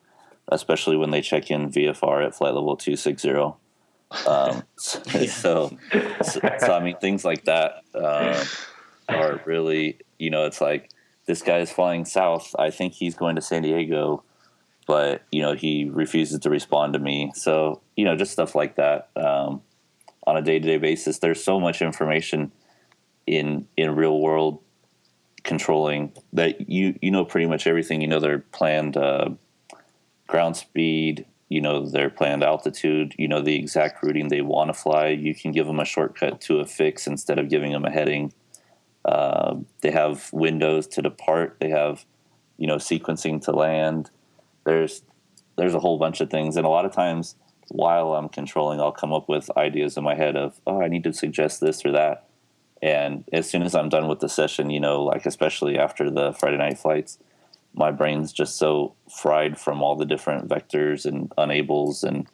[0.48, 3.30] especially when they check in VFR at flight level 260.
[4.28, 5.78] Um, so, so,
[6.22, 8.44] so, so, I mean, things like that uh,
[9.10, 10.90] are really, you know, it's like
[11.26, 12.56] this guy is flying south.
[12.58, 14.24] I think he's going to San Diego,
[14.88, 17.32] but you know, he refuses to respond to me.
[17.36, 19.62] So, you know, just stuff like that um,
[20.26, 21.20] on a day to day basis.
[21.20, 22.52] There's so much information
[23.26, 24.60] in in real world
[25.44, 28.02] controlling that you you know pretty much everything.
[28.02, 29.30] You know their planned uh,
[30.28, 34.74] ground speed, you know their planned altitude, you know the exact routing they want to
[34.74, 35.08] fly.
[35.08, 38.34] You can give them a shortcut to a fix instead of giving them a heading.
[39.06, 41.58] Uh, they have windows to depart.
[41.60, 42.06] They have,
[42.58, 44.10] you know, sequencing to land.
[44.66, 45.04] There's
[45.58, 47.36] there's a whole bunch of things, and a lot of times
[47.70, 51.04] while I'm controlling, I'll come up with ideas in my head of, oh, I need
[51.04, 52.28] to suggest this or that.
[52.84, 56.34] And as soon as I'm done with the session, you know, like especially after the
[56.34, 57.18] Friday night flights,
[57.74, 62.28] my brain's just so fried from all the different vectors and unables and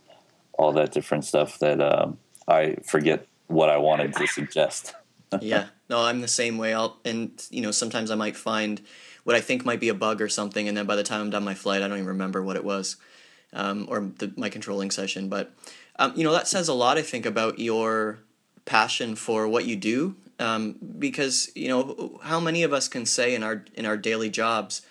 [0.53, 4.95] all that different stuff that um, I forget what I wanted to suggest.
[5.39, 6.73] yeah, no, I'm the same way.
[6.73, 8.81] I'll and you know sometimes I might find
[9.25, 11.29] what I think might be a bug or something, and then by the time I'm
[11.29, 12.95] done my flight, I don't even remember what it was,
[13.53, 15.29] um, or the, my controlling session.
[15.29, 15.53] But
[15.99, 18.17] um, you know that says a lot, I think, about your
[18.65, 23.35] passion for what you do, um, because you know how many of us can say
[23.35, 24.81] in our in our daily jobs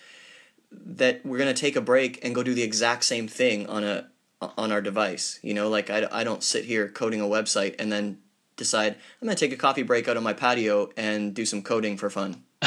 [0.70, 3.84] that we're going to take a break and go do the exact same thing on
[3.84, 4.09] a
[4.40, 5.38] on our device?
[5.42, 8.18] You know like I, I don't sit here coding a website and then
[8.59, 11.62] decide i'm going to take a coffee break out on my patio and do some
[11.62, 12.42] coding for fun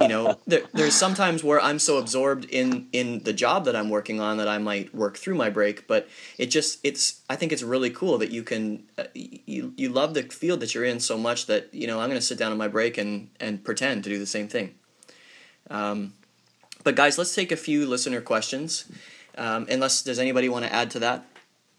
[0.00, 3.90] you know there, there's sometimes where i'm so absorbed in in the job that i'm
[3.90, 7.52] working on that i might work through my break but it just it's i think
[7.52, 11.00] it's really cool that you can uh, you, you love the field that you're in
[11.00, 13.64] so much that you know i'm going to sit down on my break and and
[13.64, 14.74] pretend to do the same thing
[15.70, 16.12] um,
[16.84, 18.84] but guys, let's take a few listener questions.
[19.36, 21.26] Um, unless does anybody want to add to that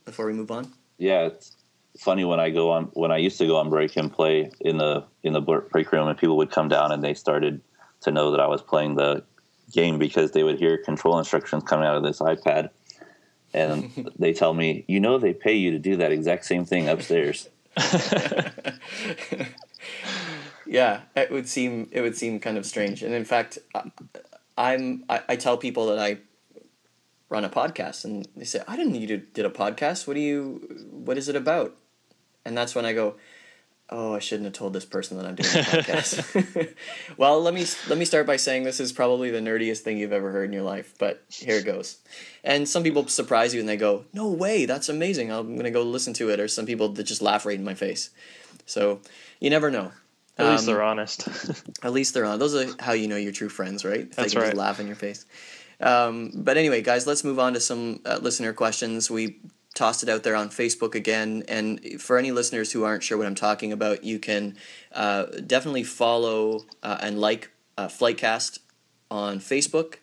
[0.03, 0.73] before we move on?
[0.97, 1.55] Yeah, it's
[1.97, 4.77] funny when I go on when I used to go on break and play in
[4.77, 7.61] the in the break room, and people would come down and they started
[8.05, 9.23] to know that I was playing the
[9.71, 12.69] game because they would hear control instructions coming out of this iPad,
[13.53, 16.87] and they tell me, "You know, they pay you to do that exact same thing
[16.87, 17.49] upstairs."
[20.65, 23.91] yeah, it would seem it would seem kind of strange, and in fact, um,
[24.57, 26.19] I'm I, I tell people that I
[27.29, 30.07] run a podcast and they say I didn't know you did, did a podcast.
[30.07, 31.75] What do you what is it about?
[32.45, 33.15] And that's when I go,
[33.89, 36.75] oh, I shouldn't have told this person that I'm doing a podcast.
[37.17, 40.13] well, let me let me start by saying this is probably the nerdiest thing you've
[40.13, 41.97] ever heard in your life, but here it goes.
[42.43, 45.31] And some people surprise you and they go, "No way, that's amazing.
[45.31, 47.63] I'm going to go listen to it." Or some people that just laugh right in
[47.63, 48.09] my face.
[48.65, 49.01] So,
[49.39, 49.91] you never know.
[50.37, 51.27] At least they're um, honest.
[51.83, 52.39] at least they're honest.
[52.39, 54.01] Those are how you know you're true friends, right?
[54.01, 54.47] If That's they can right.
[54.49, 55.25] Just laugh in your face.
[55.79, 59.09] Um, but anyway, guys, let's move on to some uh, listener questions.
[59.09, 59.39] We
[59.75, 63.27] tossed it out there on Facebook again, and for any listeners who aren't sure what
[63.27, 64.57] I'm talking about, you can
[64.93, 68.59] uh, definitely follow uh, and like uh, Flightcast
[69.11, 69.97] on Facebook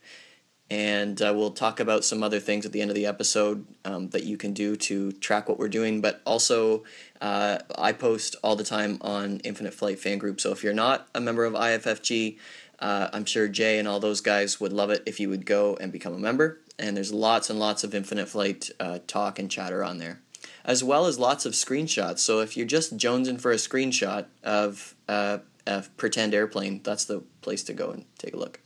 [0.72, 4.08] and uh, we'll talk about some other things at the end of the episode um,
[4.08, 6.00] that you can do to track what we're doing.
[6.00, 6.82] But also,
[7.20, 10.40] uh, I post all the time on Infinite Flight fan group.
[10.40, 12.38] So if you're not a member of IFFG,
[12.78, 15.76] uh, I'm sure Jay and all those guys would love it if you would go
[15.78, 16.61] and become a member.
[16.78, 20.20] And there's lots and lots of Infinite Flight uh, talk and chatter on there,
[20.64, 22.20] as well as lots of screenshots.
[22.20, 27.22] So if you're just jonesing for a screenshot of uh, a pretend airplane, that's the
[27.40, 28.60] place to go and take a look.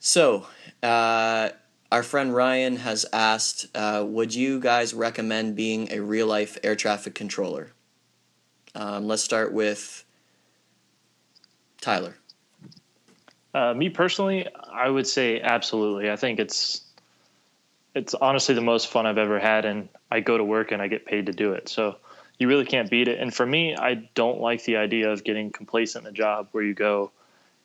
[0.00, 0.46] So,
[0.82, 1.50] uh,
[1.90, 6.76] our friend Ryan has asked uh, Would you guys recommend being a real life air
[6.76, 7.72] traffic controller?
[8.74, 10.04] Um, let's start with
[11.80, 12.16] Tyler.
[13.56, 16.10] Uh, me personally, I would say absolutely.
[16.10, 16.82] I think it's
[17.94, 20.88] it's honestly the most fun I've ever had, and I go to work and I
[20.88, 21.70] get paid to do it.
[21.70, 21.96] So
[22.38, 23.18] you really can't beat it.
[23.18, 26.62] And for me, I don't like the idea of getting complacent in a job where
[26.62, 27.12] you go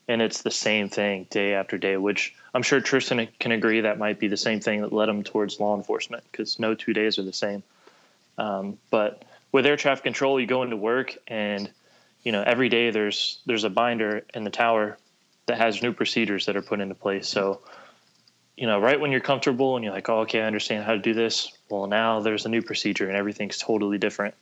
[0.08, 4.00] and it's the same thing day after day, which I'm sure Tristan can agree that
[4.00, 7.20] might be the same thing that led him towards law enforcement because no two days
[7.20, 7.64] are the same.
[8.38, 11.70] Um, but with air traffic control, you go into work and
[12.24, 14.98] you know every day there's there's a binder in the tower
[15.52, 17.28] that has new procedures that are put into place.
[17.28, 17.62] So
[18.56, 21.00] you know, right when you're comfortable and you're like, oh, okay, I understand how to
[21.00, 21.52] do this.
[21.70, 24.36] Well, now there's a new procedure and everything's totally different.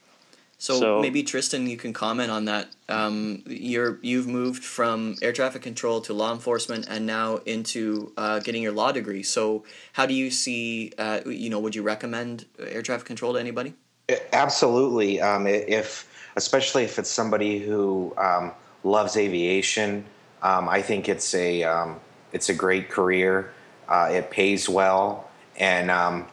[0.58, 2.68] So, so maybe Tristan, you can comment on that.
[2.88, 8.40] Um, you're you've moved from air traffic control to law enforcement, and now into uh,
[8.40, 9.22] getting your law degree.
[9.22, 10.92] So, how do you see?
[10.98, 13.72] Uh, you know, would you recommend air traffic control to anybody?
[14.34, 15.18] Absolutely.
[15.18, 16.06] Um, if
[16.36, 18.52] especially if it's somebody who um,
[18.84, 20.04] loves aviation,
[20.42, 22.00] um, I think it's a um,
[22.32, 23.52] it's a great career.
[23.88, 25.28] Uh, it pays well,
[25.58, 26.26] and um,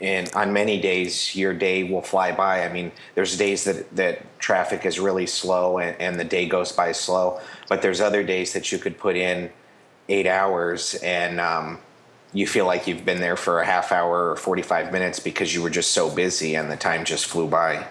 [0.00, 2.64] and on many days your day will fly by.
[2.64, 6.72] I mean there's days that that traffic is really slow and, and, the day goes
[6.72, 7.40] by slow.
[7.68, 9.50] But there's other days that you could put in
[10.08, 11.78] eight hours and um,
[12.32, 15.62] you feel like you've been there for a half hour or 45 minutes because you
[15.62, 17.86] were just so busy and the time just flew by.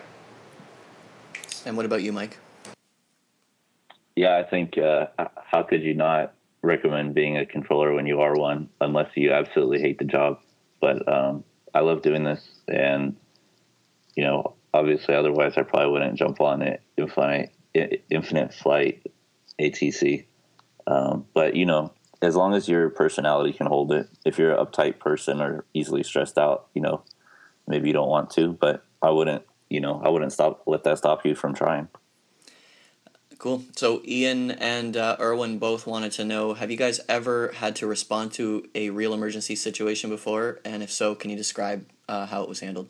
[1.66, 2.38] And what about you mike
[4.16, 8.36] yeah i think uh, how could you not recommend being a controller when you are
[8.36, 10.40] one unless you absolutely hate the job
[10.84, 13.16] but um, I love doing this, and
[14.16, 16.82] you know, obviously, otherwise, I probably wouldn't jump on it.
[16.98, 17.54] Infinite,
[18.10, 19.02] infinite flight,
[19.62, 20.26] ATC.
[20.86, 24.66] Um, but you know, as long as your personality can hold it, if you're an
[24.66, 27.02] uptight person or easily stressed out, you know,
[27.66, 28.52] maybe you don't want to.
[28.52, 31.88] But I wouldn't, you know, I wouldn't stop let that stop you from trying.
[33.44, 33.62] Cool.
[33.76, 37.88] So Ian and uh, Erwin both wanted to know: Have you guys ever had to
[37.88, 40.62] respond to a real emergency situation before?
[40.64, 42.88] And if so, can you describe uh, how it was handled?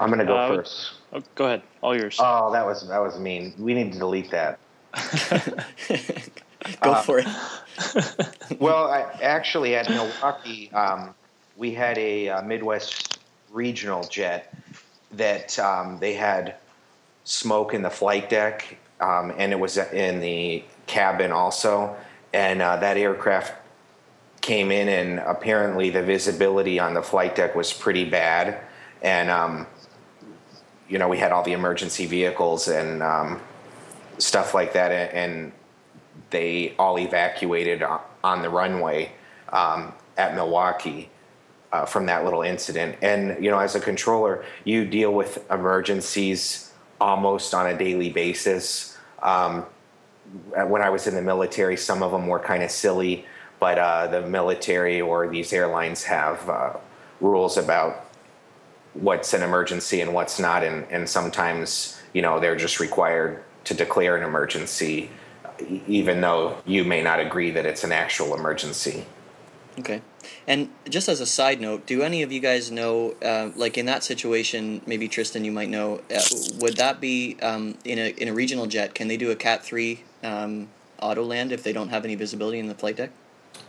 [0.00, 0.92] I'm gonna go uh, first.
[1.12, 1.62] Oh, go ahead.
[1.82, 2.16] All yours.
[2.18, 3.52] Oh, that was that was mean.
[3.58, 4.58] We need to delete that.
[6.80, 7.26] go uh, for it.
[8.58, 11.14] well, I, actually, at Milwaukee, um,
[11.58, 13.18] we had a, a, Midwest
[13.50, 14.54] regional jet
[15.12, 16.54] that um, they had
[17.24, 21.96] smoke in the flight deck um, and it was in the cabin also.
[22.32, 23.54] And uh, that aircraft
[24.40, 28.60] came in, and apparently the visibility on the flight deck was pretty bad.
[29.02, 29.66] And um,
[30.88, 33.40] you know, we had all the emergency vehicles and um,
[34.18, 35.52] stuff like that, and
[36.30, 37.82] they all evacuated
[38.22, 39.12] on the runway
[39.52, 41.10] um, at Milwaukee.
[41.72, 42.96] Uh, from that little incident.
[43.02, 46.65] And, you know, as a controller, you deal with emergencies
[47.00, 48.96] almost on a daily basis.
[49.22, 49.66] Um,
[50.52, 53.24] when I was in the military, some of them were kind of silly,
[53.60, 56.72] but uh, the military or these airlines have uh,
[57.20, 58.06] rules about
[58.94, 63.74] what's an emergency and what's not, and, and sometimes you know they're just required to
[63.74, 65.10] declare an emergency,
[65.86, 69.04] even though you may not agree that it's an actual emergency.
[69.78, 70.00] Okay.
[70.48, 73.86] And just as a side note, do any of you guys know, uh, like in
[73.86, 76.20] that situation, maybe Tristan, you might know, uh,
[76.60, 78.94] would that be um, in a in a regional jet?
[78.94, 80.68] Can they do a Cat three um,
[81.00, 83.10] auto land if they don't have any visibility in the flight deck?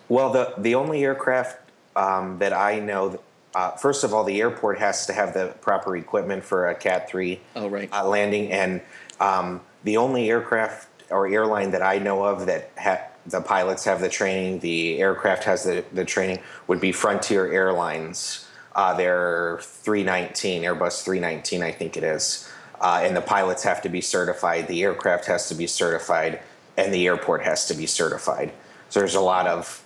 [0.07, 1.59] Well, the the only aircraft
[1.95, 3.19] um, that I know,
[3.55, 7.09] uh, first of all, the airport has to have the proper equipment for a Cat
[7.09, 7.89] three oh, right.
[7.91, 8.81] Uh, landing, and
[9.19, 14.01] um, the only aircraft or airline that I know of that ha- the pilots have
[14.01, 18.47] the training, the aircraft has the, the training, would be Frontier Airlines.
[18.75, 22.49] Uh, they're 319, Airbus 319, I think it is.
[22.79, 26.39] Uh, and the pilots have to be certified, the aircraft has to be certified,
[26.77, 28.51] and the airport has to be certified.
[28.89, 29.83] So there's a lot of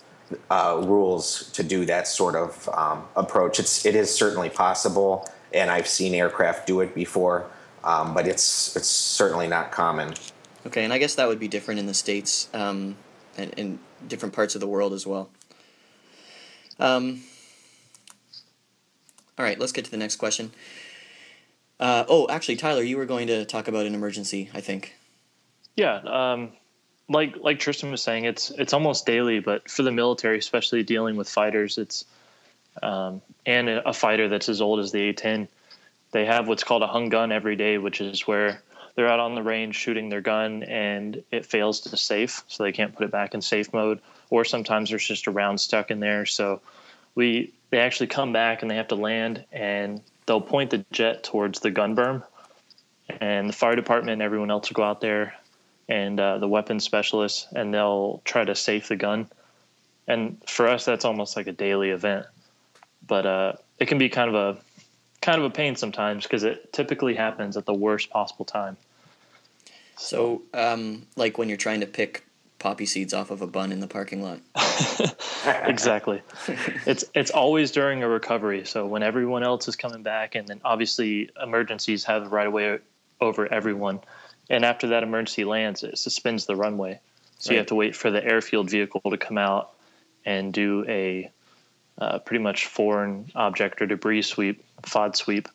[0.49, 3.59] uh, rules to do that sort of um, approach.
[3.59, 7.49] It's it is certainly possible, and I've seen aircraft do it before,
[7.83, 10.13] um, but it's it's certainly not common.
[10.67, 12.49] Okay, and I guess that would be different in the states.
[12.53, 12.95] Um,
[13.37, 15.29] and in different parts of the world as well.
[16.79, 17.21] Um,
[19.37, 20.51] all right, let's get to the next question.
[21.79, 24.93] Uh, oh, actually, Tyler, you were going to talk about an emergency, I think.
[25.75, 26.51] Yeah, um,
[27.09, 31.15] like like Tristan was saying, it's it's almost daily, but for the military, especially dealing
[31.15, 32.05] with fighters, it's
[32.83, 35.47] um, and a fighter that's as old as the A-10,
[36.11, 38.61] they have what's called a hung gun every day, which is where
[38.95, 42.71] they're out on the range shooting their gun and it fails to safe, so they
[42.71, 43.99] can't put it back in safe mode.
[44.29, 46.25] Or sometimes there's just a round stuck in there.
[46.25, 46.61] So
[47.15, 51.23] we they actually come back and they have to land and they'll point the jet
[51.23, 52.23] towards the gun berm,
[53.19, 55.35] and the fire department and everyone else will go out there
[55.89, 59.27] and uh, the weapons specialists and they'll try to safe the gun.
[60.07, 62.25] And for us, that's almost like a daily event.
[63.05, 64.61] but uh, it can be kind of a
[65.21, 68.77] kind of a pain sometimes because it typically happens at the worst possible time.
[69.97, 72.25] So, um, like when you're trying to pick
[72.61, 74.39] poppy seeds off of a bun in the parking lot.
[75.45, 76.21] exactly.
[76.85, 78.65] it's it's always during a recovery.
[78.65, 82.53] So when everyone else is coming back, and then obviously emergencies have the right of
[82.53, 82.79] way
[83.19, 83.99] over everyone.
[84.49, 86.99] And after that emergency lands, it suspends the runway.
[87.39, 87.55] So right.
[87.55, 89.71] you have to wait for the airfield vehicle to come out
[90.25, 91.31] and do a
[91.97, 95.47] uh, pretty much foreign object or debris sweep, FOD sweep,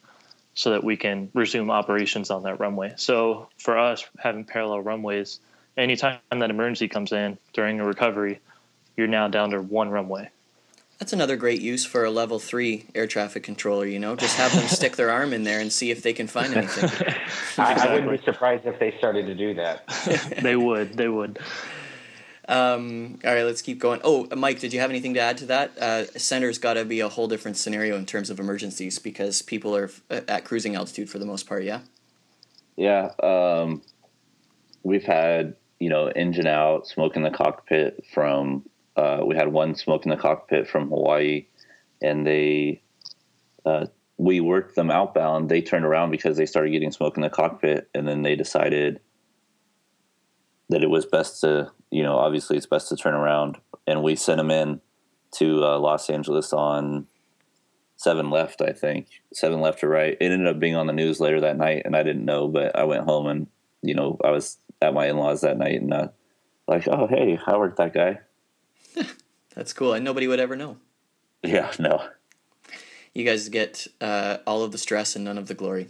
[0.54, 2.94] so that we can resume operations on that runway.
[2.96, 5.40] So for us, having parallel runways,
[5.76, 8.40] anytime that emergency comes in during a recovery,
[8.96, 10.30] you're now down to one runway.
[10.98, 13.84] That's another great use for a level three air traffic controller.
[13.84, 16.26] You know, just have them stick their arm in there and see if they can
[16.26, 16.84] find anything.
[16.84, 17.14] exactly.
[17.58, 19.86] I, I, wouldn't be surprised if they started to do that.
[20.42, 20.94] they would.
[20.94, 21.38] They would.
[22.49, 24.01] Um, all right, let's keep going.
[24.05, 25.76] Oh, Mike, did you have anything to add to that?
[25.78, 29.76] Uh, center's got to be a whole different scenario in terms of emergencies because people
[29.76, 31.64] are at cruising altitude for the most part.
[31.64, 31.80] Yeah.
[32.76, 33.11] Yeah.
[33.22, 33.82] Um,
[34.82, 38.64] we've had you know engine out, smoke in the cockpit from.
[38.97, 41.47] Uh, we had one smoke in the cockpit from Hawaii,
[42.01, 42.82] and they.
[43.64, 43.86] Uh,
[44.18, 45.51] we worked them outbound.
[45.51, 49.01] They turned around because they started getting smoke in the cockpit, and then they decided
[50.68, 53.58] that it was best to you know, obviously it's best to turn around.
[53.86, 54.80] And we sent him in
[55.36, 57.06] to uh, Los Angeles on
[57.96, 59.08] seven left, I think.
[59.32, 60.16] Seven left or right.
[60.20, 62.76] It ended up being on the news later that night, and I didn't know, but
[62.76, 63.46] I went home and,
[63.82, 66.08] you know, I was at my in laws that night and, uh,
[66.68, 68.20] like, oh, hey, I worked that guy.
[69.54, 69.94] That's cool.
[69.94, 70.78] And nobody would ever know.
[71.42, 72.08] Yeah, no.
[73.14, 75.88] You guys get uh, all of the stress and none of the glory.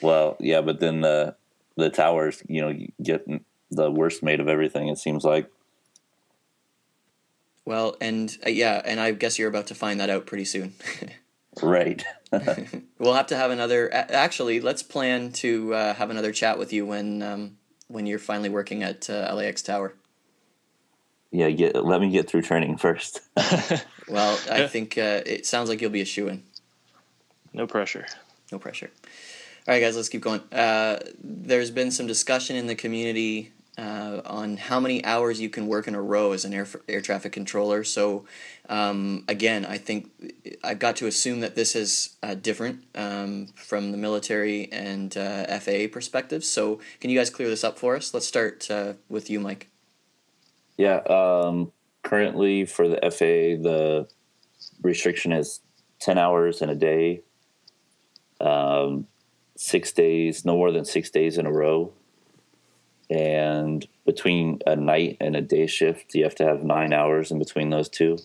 [0.00, 1.36] Well, yeah, but then the
[1.76, 3.26] the towers, you know, get
[3.70, 4.88] the worst made of everything.
[4.88, 5.50] It seems like.
[7.64, 10.74] Well, and uh, yeah, and I guess you're about to find that out pretty soon.
[11.62, 12.04] right.
[12.98, 13.92] we'll have to have another.
[13.92, 17.56] Actually, let's plan to uh, have another chat with you when um,
[17.88, 19.94] when you're finally working at uh, LAX Tower.
[21.32, 23.20] Yeah, get let me get through training first.
[24.08, 26.44] well, I think uh, it sounds like you'll be a shoo in.
[27.52, 28.06] No pressure.
[28.52, 28.90] No pressure.
[29.68, 30.40] All right, guys, let's keep going.
[30.52, 35.66] Uh, there's been some discussion in the community uh, on how many hours you can
[35.66, 37.82] work in a row as an air, air traffic controller.
[37.82, 38.26] So,
[38.68, 40.12] um, again, I think
[40.62, 45.58] I've got to assume that this is uh, different um, from the military and uh,
[45.58, 46.44] FAA perspective.
[46.44, 48.14] So, can you guys clear this up for us?
[48.14, 49.66] Let's start uh, with you, Mike.
[50.76, 50.98] Yeah.
[50.98, 51.72] Um,
[52.04, 54.08] currently, for the FAA, the
[54.80, 55.58] restriction is
[56.02, 57.22] 10 hours in a day,
[58.40, 59.08] um,
[59.56, 61.92] six days, no more than six days in a row
[63.08, 67.38] and between a night and a day shift, you have to have nine hours in
[67.38, 68.18] between those two.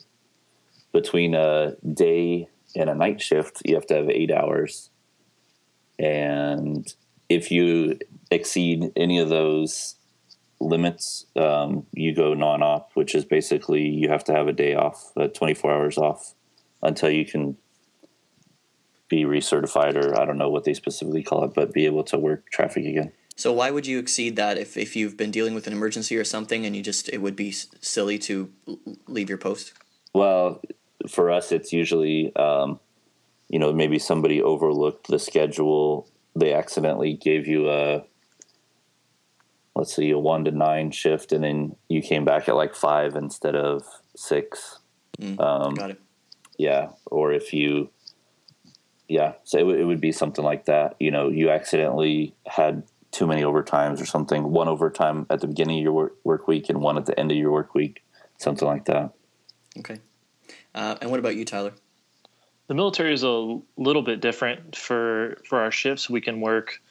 [0.92, 4.90] Between a day and a night shift, you have to have eight hours.
[6.00, 6.92] And
[7.30, 8.00] if you
[8.32, 9.96] exceed any of those
[10.60, 14.74] limits, um, you go non op, which is basically you have to have a day
[14.74, 16.34] off, uh, 24 hours off
[16.82, 17.56] until you can
[19.12, 22.18] be recertified, or I don't know what they specifically call it, but be able to
[22.18, 23.12] work traffic again.
[23.36, 26.24] So why would you exceed that if, if you've been dealing with an emergency or
[26.24, 28.52] something and you just it would be silly to
[29.08, 29.74] leave your post?
[30.14, 30.62] Well,
[31.10, 32.80] for us, it's usually um,
[33.50, 36.08] you know maybe somebody overlooked the schedule.
[36.34, 38.06] They accidentally gave you a
[39.76, 43.16] let's see a one to nine shift, and then you came back at like five
[43.18, 43.84] instead of
[44.16, 44.80] six.
[45.20, 46.02] Mm, um, got it.
[46.58, 47.90] Yeah, or if you
[49.12, 50.96] yeah, so it, w- it would be something like that.
[50.98, 54.52] You know, you accidentally had too many overtimes or something.
[54.52, 57.30] One overtime at the beginning of your work, work week and one at the end
[57.30, 58.04] of your work week,
[58.38, 59.12] something like that.
[59.80, 60.00] Okay.
[60.74, 61.74] Uh, and what about you, Tyler?
[62.68, 66.10] The military is a little bit different for for our shifts.
[66.10, 66.82] We can work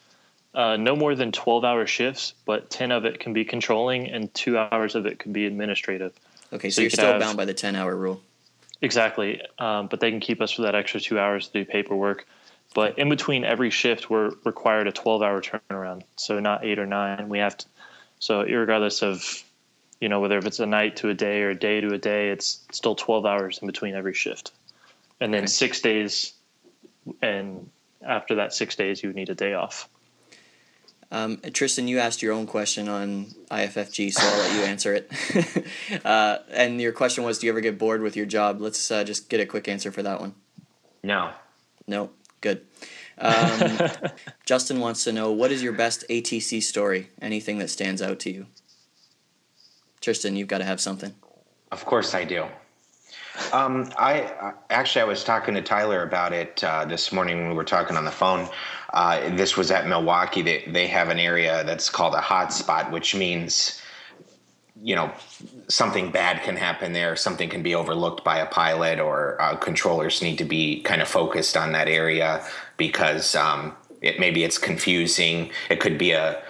[0.53, 4.33] uh, no more than twelve hour shifts, but ten of it can be controlling, and
[4.35, 6.13] two hours of it can be administrative.
[6.53, 8.21] Okay, so, so you're you still have, bound by the ten hour rule.
[8.83, 12.27] Exactly, um, but they can keep us for that extra two hours to do paperwork.
[12.75, 16.03] But in between every shift, we're required a 12 hour turnaround.
[16.17, 17.29] So not eight or nine.
[17.29, 17.67] We have to,
[18.21, 19.43] so regardless of,
[20.01, 21.99] you know, whether if it's a night to a day or a day to a
[21.99, 24.53] day, it's still 12 hours in between every shift.
[25.21, 25.49] And then okay.
[25.49, 26.33] six days.
[27.21, 27.69] And
[28.03, 29.89] after that six days, you would need a day off.
[31.13, 35.11] Um, Tristan, you asked your own question on IFFG, so I'll let you answer it.
[36.05, 38.61] uh, and your question was, do you ever get bored with your job?
[38.61, 40.35] Let's uh, just get a quick answer for that one.
[41.03, 41.33] No.
[41.87, 42.11] No.
[42.41, 42.65] Good.
[43.19, 43.79] Um,
[44.47, 47.11] Justin wants to know what is your best ATC story?
[47.21, 48.47] Anything that stands out to you?
[50.01, 51.15] Tristan, you've got to have something.
[51.73, 52.47] Of course I do.
[53.53, 57.55] Um, I actually I was talking to Tyler about it uh, this morning when we
[57.55, 58.49] were talking on the phone.
[58.93, 60.43] Uh, this was at Milwaukee.
[60.43, 63.81] They they have an area that's called a hotspot, which means
[64.83, 65.13] you know
[65.69, 67.17] something bad can happen there.
[67.17, 71.09] Something can be overlooked by a pilot, or uh, controllers need to be kind of
[71.09, 72.45] focused on that area
[72.77, 75.51] because um, it maybe it's confusing.
[75.69, 76.43] It could be a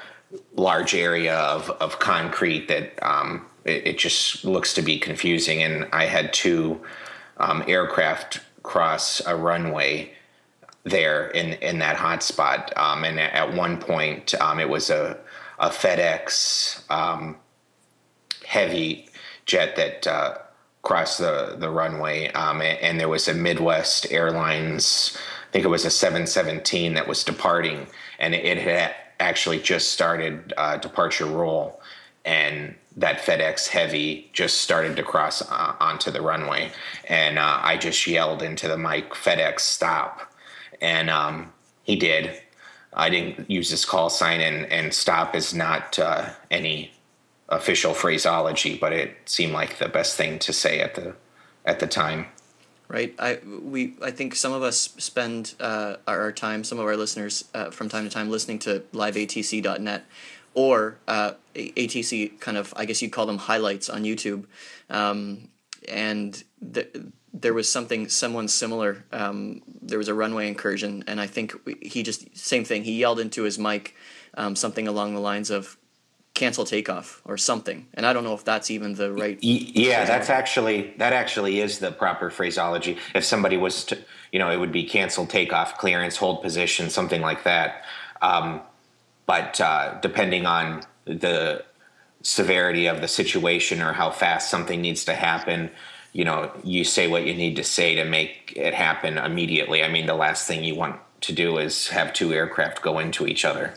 [0.54, 5.62] large area of of concrete that um, it, it, just looks to be confusing.
[5.62, 6.80] And I had two
[7.36, 10.12] um, aircraft cross a runway
[10.84, 12.76] there in in that hotspot.
[12.76, 15.18] Um, and at one point, um, it was a
[15.58, 17.36] a FedEx um,
[18.46, 19.08] heavy
[19.44, 20.38] jet that uh,
[20.82, 25.16] crossed the the runway, um, and, and, there was a Midwest Airlines.
[25.48, 27.88] I think it was a 717 that was departing,
[28.18, 31.82] and it, it had actually just started uh, departure roll,
[32.24, 36.70] and that FedEx Heavy just started to cross uh, onto the runway,
[37.08, 40.32] and uh, I just yelled into the mic, "FedEx, stop!"
[40.80, 41.52] And um,
[41.82, 42.40] he did.
[42.92, 46.92] I didn't use his call sign, and, and stop is not uh, any
[47.48, 51.14] official phraseology, but it seemed like the best thing to say at the
[51.64, 52.26] at the time.
[52.88, 53.14] Right.
[53.20, 57.44] I we I think some of us spend uh, our time, some of our listeners,
[57.54, 60.04] uh, from time to time, listening to liveatc.net
[60.54, 64.46] or uh, ATC kind of, I guess you'd call them highlights on YouTube.
[64.88, 65.48] Um,
[65.88, 66.42] and
[66.74, 66.94] th-
[67.32, 69.04] there was something, someone similar.
[69.12, 73.20] Um, there was a runway incursion, and I think he just, same thing, he yelled
[73.20, 73.94] into his mic
[74.34, 75.76] um, something along the lines of,
[76.34, 80.30] cancel takeoff or something and i don't know if that's even the right yeah that's
[80.30, 83.98] actually that actually is the proper phraseology if somebody was to
[84.32, 87.84] you know it would be cancel takeoff clearance hold position something like that
[88.22, 88.60] um,
[89.30, 91.64] but uh, depending on the
[92.20, 95.70] severity of the situation or how fast something needs to happen,
[96.12, 99.84] you know, you say what you need to say to make it happen immediately.
[99.84, 103.24] I mean, the last thing you want to do is have two aircraft go into
[103.28, 103.74] each other.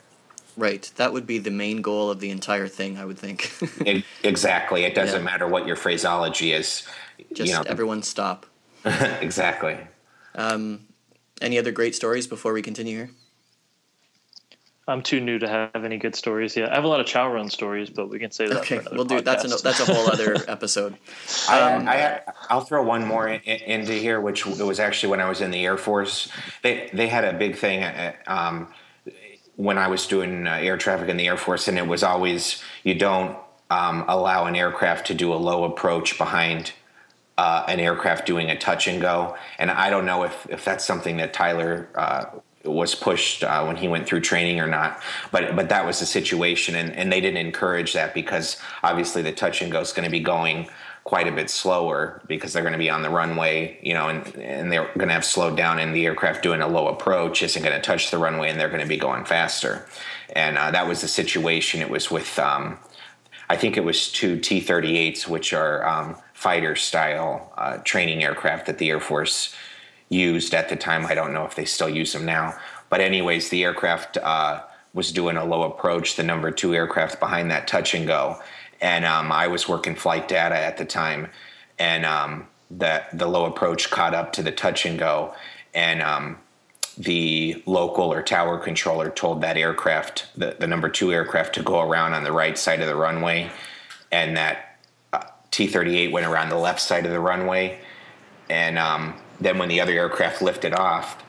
[0.57, 0.91] Right.
[0.95, 3.51] That would be the main goal of the entire thing, I would think.
[3.85, 4.85] it, exactly.
[4.85, 5.23] It doesn't yeah.
[5.23, 6.81] matter what your phraseology is.
[7.31, 7.63] Just you know.
[7.67, 8.47] everyone stop.
[8.85, 9.77] exactly.
[10.33, 10.87] Um,
[11.41, 13.09] any other great stories before we continue here?
[14.87, 16.71] I'm too new to have any good stories yet.
[16.71, 18.57] I have a lot of chow run stories, but we can say that.
[18.57, 20.93] Okay, we'll do that's a that's a whole other episode.
[21.49, 22.19] Um, I,
[22.49, 25.29] I will throw one more in, in, into here, which it was actually when I
[25.29, 26.29] was in the Air Force.
[26.63, 28.73] They they had a big thing um,
[29.55, 32.61] when I was doing uh, air traffic in the Air Force, and it was always
[32.83, 33.37] you don't
[33.69, 36.73] um, allow an aircraft to do a low approach behind
[37.37, 39.37] uh, an aircraft doing a touch and go.
[39.57, 41.87] And I don't know if if that's something that Tyler.
[41.95, 42.25] Uh,
[42.63, 45.01] was pushed uh, when he went through training or not.
[45.31, 49.31] But but that was the situation, and, and they didn't encourage that because obviously the
[49.31, 50.67] touch and go is going to be going
[51.03, 54.35] quite a bit slower because they're going to be on the runway, you know, and
[54.37, 57.61] and they're going to have slowed down, and the aircraft doing a low approach isn't
[57.61, 59.85] going to touch the runway, and they're going to be going faster.
[60.35, 61.81] And uh, that was the situation.
[61.81, 62.39] It was with.
[62.39, 62.79] Um,
[63.49, 68.77] I think it was two T-38s, which are um, fighter style uh, training aircraft that
[68.77, 69.53] the Air Force
[70.09, 71.05] used at the time.
[71.05, 72.57] I don't know if they still use them now.
[72.89, 74.63] But, anyways, the aircraft uh,
[74.93, 78.39] was doing a low approach, the number two aircraft behind that touch and go.
[78.81, 81.29] And um, I was working flight data at the time.
[81.79, 85.33] And um, the, the low approach caught up to the touch and go.
[85.73, 86.37] And um,
[86.97, 91.79] the local or tower controller told that aircraft, the, the number two aircraft, to go
[91.81, 93.51] around on the right side of the runway.
[94.11, 94.79] And that
[95.11, 97.79] uh, T 38 went around the left side of the runway.
[98.49, 101.21] And um, then when the other aircraft lifted off,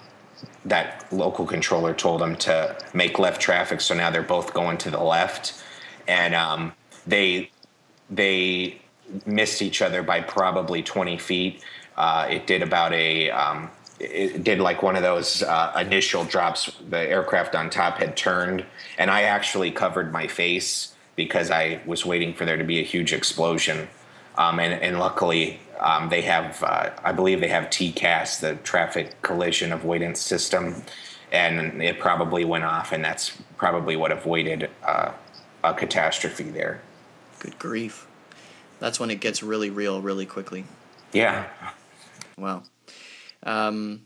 [0.65, 3.81] that local controller told them to make left traffic.
[3.81, 5.62] So now they're both going to the left,
[6.09, 6.73] and um,
[7.07, 7.51] they
[8.11, 8.81] they
[9.27, 11.62] missed each other by probably 20 feet.
[11.97, 13.70] Uh, it did about a um,
[14.01, 16.70] it did like one of those uh, initial drops.
[16.89, 18.65] The aircraft on top had turned,
[18.99, 22.85] and I actually covered my face because I was waiting for there to be a
[22.85, 23.89] huge explosion.
[24.36, 29.20] Um, and, and luckily, um, they have, uh, I believe, they have TCAS, the Traffic
[29.23, 30.82] Collision Avoidance System,
[31.31, 35.12] and it probably went off, and that's probably what avoided uh,
[35.62, 36.81] a catastrophe there.
[37.40, 38.06] Good grief!
[38.81, 40.65] That's when it gets really real, really quickly.
[41.12, 41.47] Yeah.
[42.36, 42.62] Wow.
[43.43, 44.02] Um,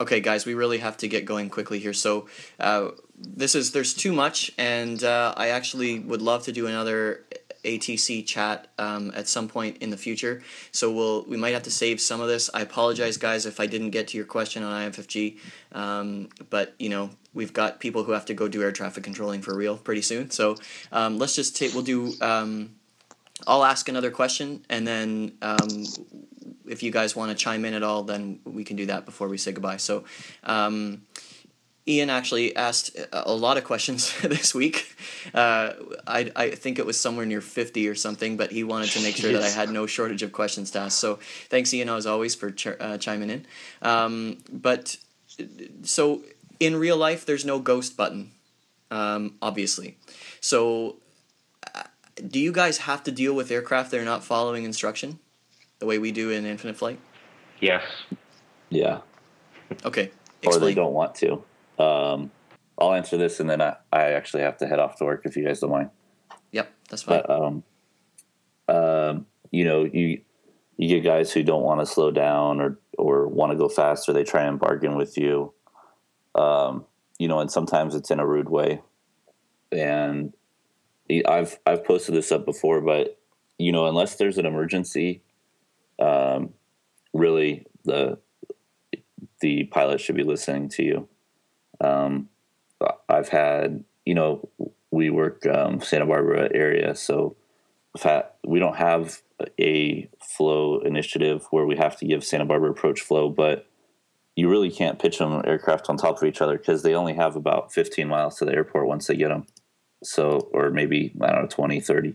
[0.00, 1.92] okay, guys, we really have to get going quickly here.
[1.92, 2.28] So
[2.58, 7.24] uh, this is there's too much, and uh, I actually would love to do another
[7.64, 10.42] ATC chat um, at some point in the future.
[10.72, 12.50] So we'll we might have to save some of this.
[12.52, 15.38] I apologize, guys, if I didn't get to your question on IFFG.
[15.72, 19.42] Um, but you know we've got people who have to go do air traffic controlling
[19.42, 20.30] for real pretty soon.
[20.30, 20.56] So
[20.92, 21.74] um, let's just take.
[21.74, 22.12] We'll do.
[22.20, 22.76] Um,
[23.46, 25.84] I'll ask another question, and then um,
[26.66, 29.28] if you guys want to chime in at all, then we can do that before
[29.28, 29.78] we say goodbye.
[29.78, 30.04] So,
[30.44, 31.02] um,
[31.90, 34.94] Ian actually asked a lot of questions this week.
[35.34, 35.72] Uh,
[36.06, 39.16] I, I think it was somewhere near 50 or something, but he wanted to make
[39.16, 40.98] sure that I had no shortage of questions to ask.
[40.98, 41.18] So
[41.48, 43.46] thanks, Ian, as always, for ch- uh, chiming in.
[43.82, 44.96] Um, but
[45.82, 46.22] so
[46.60, 48.30] in real life, there's no ghost button,
[48.92, 49.98] um, obviously.
[50.40, 50.96] So
[51.74, 51.82] uh,
[52.28, 55.18] do you guys have to deal with aircraft that are not following instruction
[55.80, 57.00] the way we do in Infinite Flight?
[57.58, 57.82] Yes.
[58.68, 59.00] Yeah.
[59.84, 60.10] Okay.
[60.46, 61.44] Or they don't want to.
[61.80, 62.30] Um,
[62.78, 65.36] I'll answer this, and then I, I actually have to head off to work if
[65.36, 65.90] you guys don't mind.
[66.52, 67.22] Yep, that's fine.
[67.26, 67.62] But um,
[68.68, 70.20] um, you know, you
[70.76, 74.12] you get guys who don't want to slow down or or want to go faster.
[74.12, 75.52] They try and bargain with you.
[76.34, 76.84] Um,
[77.18, 78.80] you know, and sometimes it's in a rude way.
[79.72, 80.32] And
[81.26, 83.18] I've I've posted this up before, but
[83.58, 85.22] you know, unless there's an emergency,
[85.98, 86.54] um,
[87.12, 88.18] really the
[89.40, 91.08] the pilot should be listening to you.
[91.80, 92.28] Um,
[93.08, 94.48] I've had, you know,
[94.90, 97.36] we work um, Santa Barbara area, so
[97.98, 99.20] fact, we don't have
[99.58, 103.66] a flow initiative where we have to give Santa Barbara approach flow, but
[104.36, 107.36] you really can't pitch them aircraft on top of each other because they only have
[107.36, 109.46] about 15 miles to the airport once they get them.
[110.02, 112.14] So, or maybe, I don't know, 20, 30.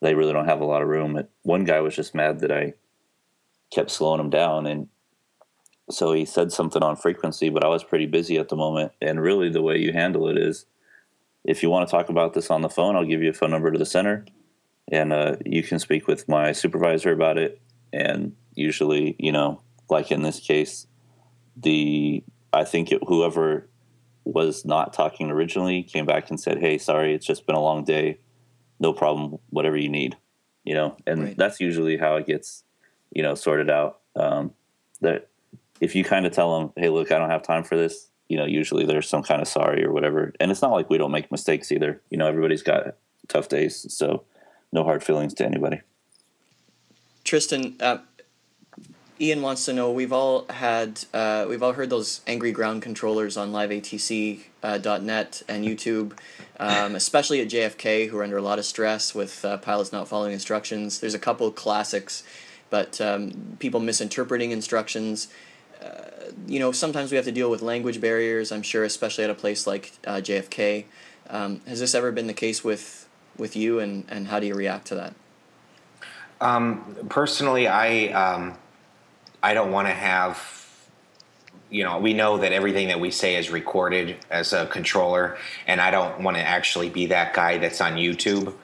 [0.00, 1.20] They really don't have a lot of room.
[1.42, 2.74] One guy was just mad that I
[3.72, 4.88] kept slowing him down and
[5.90, 8.92] so he said something on frequency, but I was pretty busy at the moment.
[9.00, 10.66] And really, the way you handle it is
[11.44, 13.50] if you want to talk about this on the phone, I'll give you a phone
[13.50, 14.24] number to the center
[14.88, 17.60] and uh, you can speak with my supervisor about it.
[17.92, 20.86] And usually, you know, like in this case,
[21.56, 22.22] the
[22.52, 23.68] I think it, whoever
[24.24, 27.84] was not talking originally came back and said, "Hey, sorry, it's just been a long
[27.84, 28.18] day.
[28.78, 29.38] No problem.
[29.50, 30.16] Whatever you need."
[30.64, 31.36] You know, and Right.
[31.36, 32.64] that's usually how it gets,
[33.12, 34.00] you know, sorted out.
[34.16, 34.52] Um,
[35.00, 35.28] that
[35.80, 38.36] if you kind of tell them, "Hey, look, I don't have time for this," you
[38.36, 40.32] know, usually there's some kind of sorry or whatever.
[40.40, 42.00] And it's not like we don't make mistakes either.
[42.10, 42.94] You know, everybody's got
[43.28, 44.24] tough days, so
[44.72, 45.80] no hard feelings to anybody.
[47.24, 47.98] Tristan, uh,
[49.20, 49.90] Ian wants to know.
[49.90, 55.64] We've all had, uh, we've all heard those angry ground controllers on liveatc.net uh, and
[55.64, 56.12] YouTube,
[56.60, 60.08] um, especially at JFK, who are under a lot of stress with uh, pilots not
[60.08, 61.00] following instructions.
[61.00, 62.24] There's a couple classics,
[62.68, 65.28] but um, people misinterpreting instructions.
[65.82, 68.52] Uh, you know, sometimes we have to deal with language barriers.
[68.52, 70.84] I'm sure, especially at a place like uh, JFK.
[71.28, 74.54] Um, has this ever been the case with with you, and and how do you
[74.54, 75.14] react to that?
[76.40, 78.58] Um, personally, I um,
[79.42, 80.54] I don't want to have.
[81.68, 85.36] You know, we know that everything that we say is recorded as a controller,
[85.66, 88.54] and I don't want to actually be that guy that's on YouTube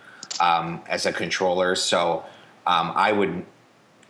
[0.41, 1.75] um, as a controller.
[1.75, 2.25] So
[2.67, 3.45] um, I would,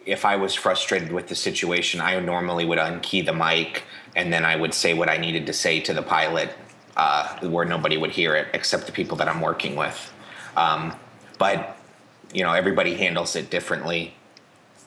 [0.07, 3.85] if I was frustrated with the situation, I normally would unkey the mic
[4.15, 6.51] and then I would say what I needed to say to the pilot,
[6.97, 10.13] uh, where nobody would hear it except the people that I'm working with.
[10.57, 10.95] Um,
[11.39, 11.77] but
[12.33, 14.15] you know everybody handles it differently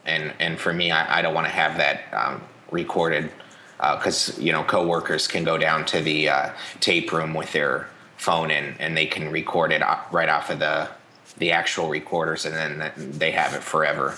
[0.06, 3.30] and and for me i, I don't want to have that um, recorded
[3.78, 8.52] because you know coworkers can go down to the uh, tape room with their phone
[8.52, 9.82] and and they can record it
[10.12, 10.90] right off of the
[11.38, 14.16] the actual recorders and then they have it forever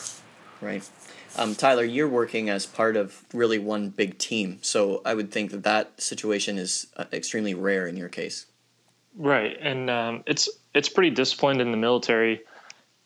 [0.61, 0.88] Right.
[1.38, 5.51] Um, Tyler, you're working as part of really one big team, so I would think
[5.51, 8.47] that that situation is uh, extremely rare in your case.
[9.15, 12.41] Right, and um, it's it's pretty disciplined in the military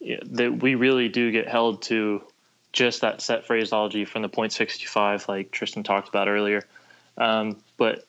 [0.01, 2.23] that we really do get held to
[2.73, 6.63] just that set phraseology from the point sixty five, like Tristan talked about earlier.
[7.17, 8.05] Um, but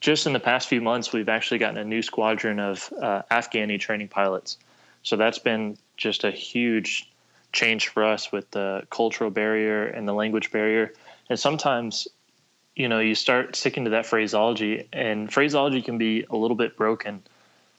[0.00, 3.80] just in the past few months, we've actually gotten a new squadron of uh, Afghani
[3.80, 4.58] training pilots.
[5.02, 7.09] So that's been just a huge
[7.52, 10.92] change for us with the cultural barrier and the language barrier.
[11.28, 12.08] And sometimes,
[12.74, 16.76] you know, you start sticking to that phraseology, and phraseology can be a little bit
[16.76, 17.22] broken.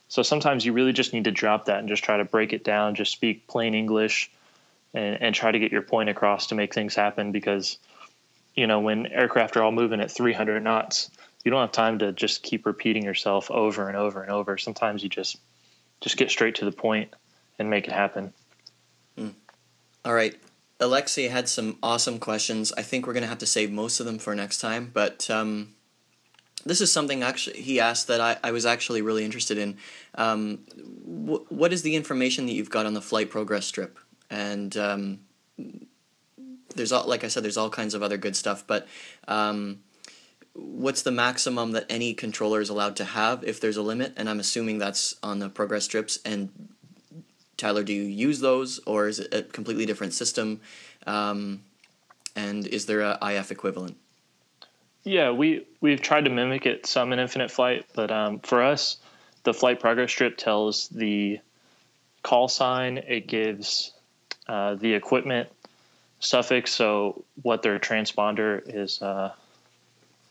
[0.08, 2.64] So sometimes you really just need to drop that and just try to break it
[2.64, 4.30] down, just speak plain English
[4.92, 7.78] and, and try to get your point across to make things happen because,
[8.54, 11.10] you know, when aircraft are all moving at 300 knots,
[11.44, 14.58] you don't have time to just keep repeating yourself over and over and over.
[14.58, 15.38] Sometimes you just
[16.00, 17.14] just get straight to the point
[17.58, 18.32] and make it happen.
[19.16, 19.28] Hmm.
[20.04, 20.34] All right.
[20.80, 22.72] Alexei had some awesome questions.
[22.76, 25.30] I think we're going to have to save most of them for next time, but
[25.30, 25.74] um,
[26.64, 29.76] this is something actually he asked that I, I was actually really interested in.
[30.16, 30.58] Um,
[31.06, 33.98] wh- what is the information that you've got on the flight progress strip?
[34.28, 35.20] And um,
[36.74, 38.88] there's all, like I said, there's all kinds of other good stuff, but
[39.28, 39.80] um,
[40.54, 44.14] what's the maximum that any controller is allowed to have if there's a limit?
[44.16, 46.18] And I'm assuming that's on the progress strips.
[46.24, 46.71] And
[47.62, 50.60] Tyler, do you use those, or is it a completely different system?
[51.06, 51.62] Um,
[52.34, 53.96] And is there a IF equivalent?
[55.04, 58.96] Yeah, we we've tried to mimic it some in Infinite Flight, but um, for us,
[59.44, 61.38] the flight progress strip tells the
[62.22, 62.98] call sign.
[62.98, 63.92] It gives
[64.48, 65.48] uh, the equipment
[66.18, 69.32] suffix, so what their transponder is uh,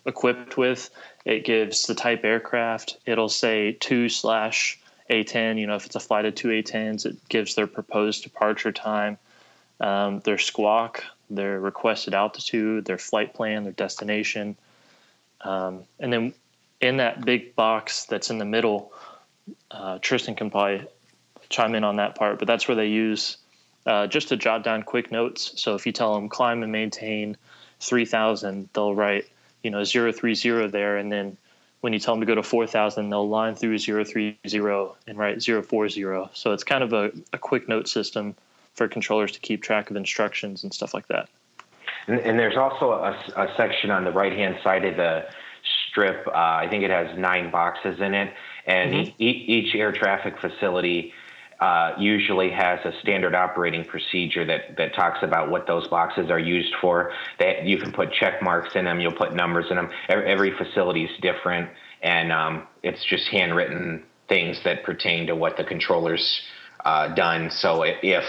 [0.06, 0.90] equipped with.
[1.24, 2.98] It gives the type aircraft.
[3.06, 4.80] It'll say two slash
[5.10, 5.60] A10.
[5.60, 9.18] You know, if it's a flight of two A10s, it gives their proposed departure time,
[9.80, 14.58] um, their squawk, their requested altitude, their flight plan, their destination.
[15.42, 16.34] Um, and then
[16.80, 18.92] in that big box that's in the middle,
[19.70, 20.88] uh, Tristan can probably
[21.50, 23.38] chime in on that part, but that's where they use
[23.86, 25.54] uh, just to jot down quick notes.
[25.62, 27.38] So if you tell them climb and maintain
[27.80, 29.26] 3000, they'll write,
[29.64, 30.98] you know, 030 there.
[30.98, 31.38] And then
[31.82, 34.38] when you tell them to go to 4000, they'll line through 030
[35.08, 36.30] and write 040.
[36.34, 38.36] So it's kind of a, a quick note system
[38.74, 41.28] for controllers to keep track of instructions and stuff like that.
[42.08, 45.26] And, and there's also a, a, section on the right hand side of the
[45.90, 46.26] strip.
[46.28, 48.34] Uh, I think it has nine boxes in it,
[48.66, 49.22] and mm-hmm.
[49.22, 51.14] e- each air traffic facility
[51.62, 56.40] uh, usually has a standard operating procedure that, that talks about what those boxes are
[56.40, 57.14] used for.
[57.40, 59.90] That you can put check marks in them, you'll put numbers in them.
[60.10, 61.70] Every, every facility is different,
[62.02, 66.42] and um, it's just handwritten things that pertain to what the controller's
[66.84, 67.52] uh, done.
[67.52, 68.26] So if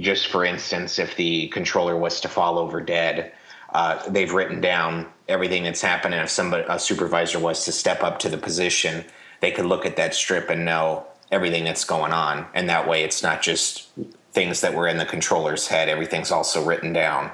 [0.00, 3.32] just for instance, if the controller was to fall over dead,
[3.72, 6.14] uh, they've written down everything that's happened.
[6.14, 9.04] And if somebody, a supervisor was to step up to the position,
[9.40, 12.46] they could look at that strip and know everything that's going on.
[12.54, 13.88] And that way, it's not just
[14.32, 17.30] things that were in the controller's head, everything's also written down.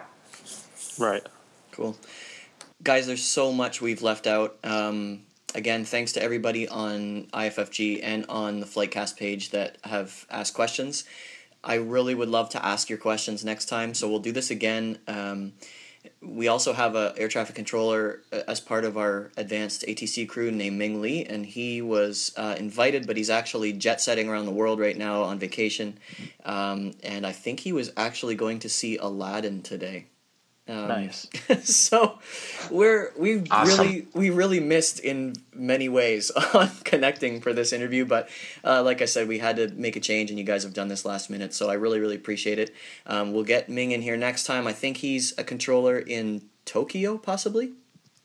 [0.99, 1.27] Right.
[1.73, 1.97] Cool.
[2.83, 4.57] Guys, there's so much we've left out.
[4.63, 5.23] Um,
[5.55, 11.05] again, thanks to everybody on IFFG and on the Flightcast page that have asked questions.
[11.65, 14.99] I really would love to ask your questions next time, so we'll do this again.
[15.07, 15.53] Um,
[16.21, 20.51] we also have a air traffic controller uh, as part of our advanced ATC crew
[20.51, 24.53] named Ming Lee, and he was uh, invited, but he's actually jet setting around the
[24.53, 25.99] world right now on vacation.
[26.45, 30.07] Um, and I think he was actually going to see Aladdin today.
[30.69, 31.29] Um, nice.
[31.65, 32.21] so
[32.71, 33.85] we're we awesome.
[33.85, 38.29] really we really missed in many ways on connecting for this interview, but
[38.65, 40.89] uh, like I said, we had to make a change, and you guys have done
[40.89, 42.75] this last minute, so I really really appreciate it.
[43.07, 44.67] Um, we'll get Ming in here next time.
[44.67, 47.73] I think he's a controller in Tokyo, possibly.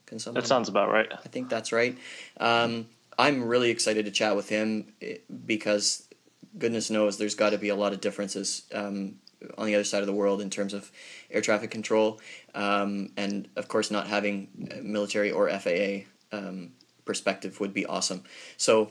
[0.06, 1.08] Can someone, that sounds about right.
[1.12, 1.98] I think that's right.
[2.38, 2.86] Um,
[3.18, 6.08] I'm really excited to chat with him eh, because
[6.56, 9.16] goodness knows there's got to be a lot of differences um,
[9.56, 10.90] on the other side of the world in terms of
[11.30, 12.20] air traffic control,
[12.54, 14.48] um, and of course, not having
[14.82, 16.72] military or FAA um,
[17.04, 18.22] perspective would be awesome.
[18.56, 18.90] So,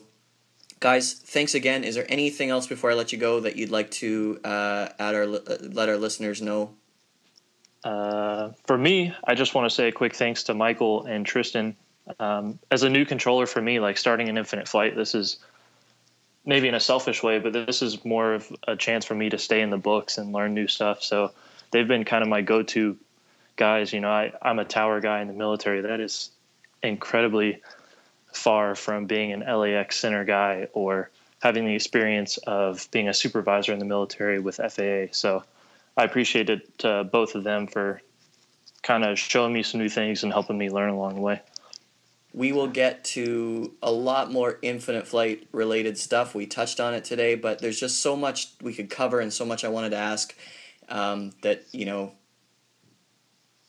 [0.80, 1.84] guys, thanks again.
[1.84, 5.16] Is there anything else before I let you go that you'd like to uh, add
[5.16, 6.74] our uh, let our listeners know?
[7.84, 11.76] Uh, for me, I just want to say a quick thanks to Michael and Tristan.
[12.20, 15.38] Um, as a new controller for me, like starting an infinite flight, this is
[16.48, 19.38] maybe in a selfish way, but this is more of a chance for me to
[19.38, 21.04] stay in the books and learn new stuff.
[21.04, 21.32] So
[21.72, 22.98] they've been kind of my go-to
[23.58, 23.92] guys.
[23.92, 25.82] You know, I, I'm a tower guy in the military.
[25.82, 26.32] That is
[26.82, 27.62] incredibly
[28.32, 31.10] far from being an LAX center guy or
[31.44, 35.12] having the experience of being a supervisor in the military with FAA.
[35.12, 35.44] So
[35.98, 38.02] I appreciate it uh, both of them for
[38.84, 41.42] kind of showing me some new things and helping me learn along the way
[42.38, 46.36] we will get to a lot more infinite flight related stuff.
[46.36, 49.44] We touched on it today, but there's just so much we could cover and so
[49.44, 50.36] much I wanted to ask
[50.88, 52.12] um, that, you know,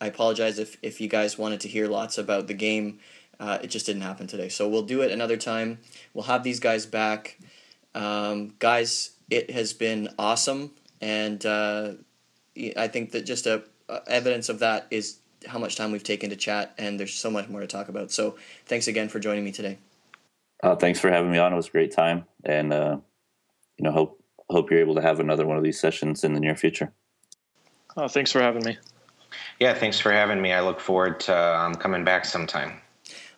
[0.03, 2.99] I apologize if, if you guys wanted to hear lots about the game.
[3.40, 4.51] Uh, it just didn't happen today.
[4.51, 5.78] So we'll do it another time.
[6.12, 7.39] We'll have these guys back.
[7.95, 10.73] Um, guys, it has been awesome.
[11.01, 11.93] And uh,
[12.77, 16.31] I think that just a, a evidence of that is how much time we've taken
[16.31, 18.10] to chat, and there's so much more to talk about.
[18.10, 18.36] So
[18.66, 19.78] thanks again for joining me today.
[20.62, 21.52] Uh, thanks for having me on.
[21.52, 22.98] It was a great time, and uh,
[23.77, 26.40] you know, hope hope you're able to have another one of these sessions in the
[26.40, 26.93] near future.
[27.97, 28.77] Oh, thanks for having me.
[29.60, 30.52] Yeah, thanks for having me.
[30.52, 32.81] I look forward to um, coming back sometime.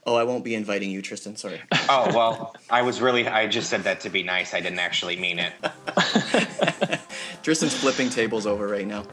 [0.06, 1.36] Oh, I won't be inviting you, Tristan.
[1.36, 1.60] Sorry.
[1.88, 3.28] oh well, I was really.
[3.28, 4.54] I just said that to be nice.
[4.54, 5.52] I didn't actually mean it.
[7.42, 9.04] Tristan's flipping tables over right now.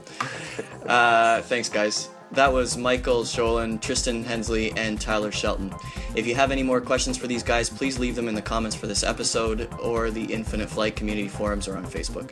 [0.86, 2.10] Uh, thanks, guys.
[2.32, 5.74] That was Michael Scholen, Tristan Hensley, and Tyler Shelton.
[6.14, 8.76] If you have any more questions for these guys, please leave them in the comments
[8.76, 12.32] for this episode or the Infinite Flight community forums or on Facebook.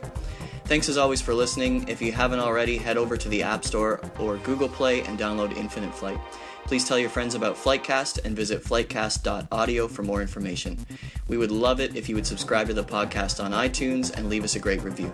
[0.66, 1.88] Thanks as always for listening.
[1.88, 5.56] If you haven't already, head over to the App Store or Google Play and download
[5.56, 6.18] Infinite Flight.
[6.64, 10.84] Please tell your friends about Flightcast and visit flightcast.audio for more information.
[11.28, 14.42] We would love it if you would subscribe to the podcast on iTunes and leave
[14.42, 15.12] us a great review.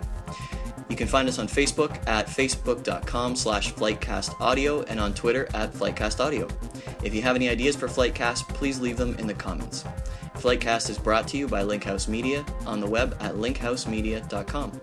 [0.89, 6.51] You can find us on Facebook at facebook.com slash flightcastaudio and on Twitter at flightcastaudio.
[7.03, 9.83] If you have any ideas for Flightcast, please leave them in the comments.
[10.35, 14.81] Flightcast is brought to you by Linkhouse Media on the web at linkhousemedia.com.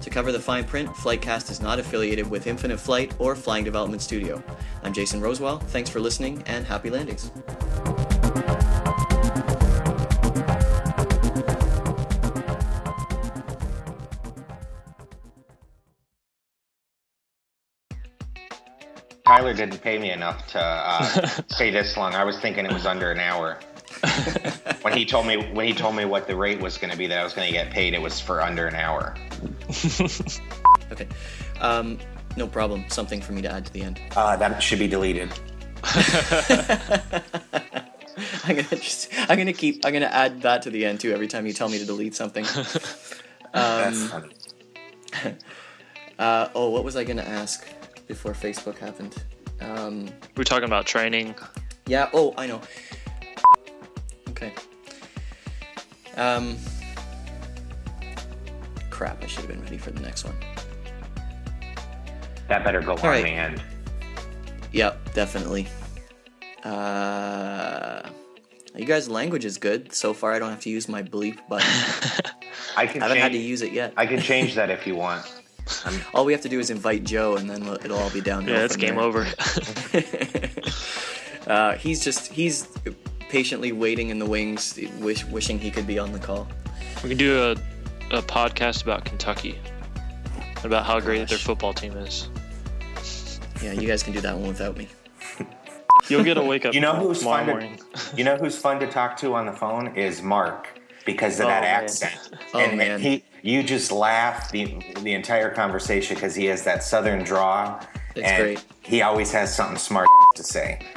[0.00, 4.00] To cover the fine print, Flightcast is not affiliated with Infinite Flight or Flying Development
[4.00, 4.42] Studio.
[4.82, 5.60] I'm Jason Rosewell.
[5.64, 7.30] Thanks for listening and happy landings.
[19.26, 22.14] Tyler didn't pay me enough to uh, stay this long.
[22.14, 23.58] I was thinking it was under an hour.
[24.82, 27.06] when he told me when he told me what the rate was going to be
[27.06, 29.14] that I was going to get paid, it was for under an hour.
[30.92, 31.08] Okay.
[31.60, 31.98] Um,
[32.36, 32.84] no problem.
[32.88, 34.00] Something for me to add to the end.
[34.14, 35.32] Uh, that should be deleted.
[38.44, 41.26] I'm gonna just I'm gonna keep I'm gonna add that to the end too every
[41.26, 42.44] time you tell me to delete something.
[42.44, 43.22] That's
[43.52, 45.36] Um, funny.
[46.20, 47.66] uh, oh, what was I gonna ask
[48.06, 49.22] before Facebook happened?
[49.60, 51.34] Um, We're talking about training.
[51.86, 52.10] yeah.
[52.12, 52.60] Oh, I know.
[54.30, 54.52] Okay.
[56.16, 56.56] Um.
[58.90, 59.22] Crap!
[59.22, 60.34] I should have been ready for the next one.
[62.48, 63.24] That better go on right.
[63.24, 63.62] the end.
[64.72, 65.66] Yep, definitely.
[66.64, 68.08] Uh,
[68.74, 70.32] you guys' language is good so far.
[70.32, 71.68] I don't have to use my bleep button.
[72.76, 73.94] I can I haven't had to use it yet.
[73.96, 75.24] I can change that if you want.
[75.84, 78.20] I'm, All we have to do is invite Joe, and then we'll- it'll all be
[78.20, 78.54] downhill.
[78.54, 79.04] Yeah, it's from game there.
[79.04, 79.26] over.
[81.46, 82.68] uh, he's just he's
[83.28, 86.46] patiently waiting in the wings, wish, wishing he could be on the call.
[87.02, 87.52] we can do a,
[88.16, 89.58] a podcast about Kentucky,
[90.64, 92.28] about how great their football team is.
[93.62, 94.88] Yeah, you guys can do that one without me.
[96.08, 97.78] You'll get a wake up You know call who's fun to-
[98.16, 101.48] you know who's fun to talk to on the phone is Mark because of Oh,
[101.48, 101.82] that man.
[101.84, 102.30] accent.
[102.54, 103.00] Oh, and man.
[103.00, 107.80] he, you just laugh the the entire conversation because he has that southern draw.
[108.14, 108.64] It's and great.
[108.82, 110.80] He always has something smart to say.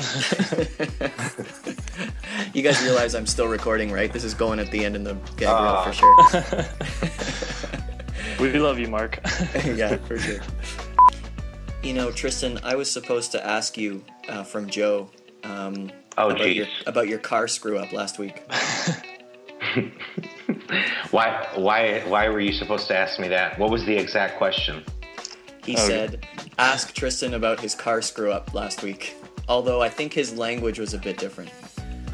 [2.54, 4.12] You guys realize I'm still recording, right?
[4.12, 5.84] This is going at the end in the gag reel Uh.
[5.84, 6.66] for sure.
[8.40, 9.20] We love you, Mark.
[9.66, 10.40] yeah, for sure.
[11.84, 15.10] You know, Tristan, I was supposed to ask you uh, from Joe
[15.44, 18.44] um, Oh, about, your, about your car screw up last week.
[21.12, 23.58] Why why why were you supposed to ask me that?
[23.58, 24.84] What was the exact question?
[25.66, 25.82] He Okay.
[25.88, 26.28] said,
[26.58, 29.16] ask Tristan about his car screw up last week.
[29.48, 31.52] Although I think his language was a bit different.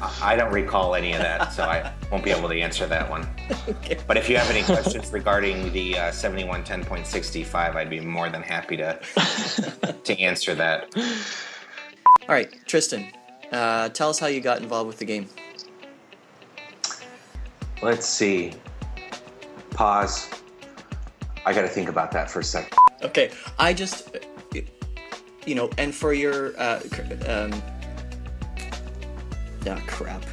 [0.00, 3.08] I I don't recall any of that, so I won't be able to answer that
[3.10, 3.26] one.
[3.68, 3.98] Okay.
[4.06, 8.76] But if you have any questions regarding the uh, 7110.65, I'd be more than happy
[8.78, 8.98] to
[10.04, 10.88] to answer that.
[10.96, 13.08] All right, Tristan,
[13.52, 15.28] uh, tell us how you got involved with the game.
[17.84, 18.52] Let's see.
[19.72, 20.30] Pause.
[21.44, 22.78] I got to think about that for a second.
[23.02, 24.16] Okay, I just,
[25.44, 26.80] you know, and for your, uh,
[27.28, 27.62] um,
[29.68, 30.24] ah, crap.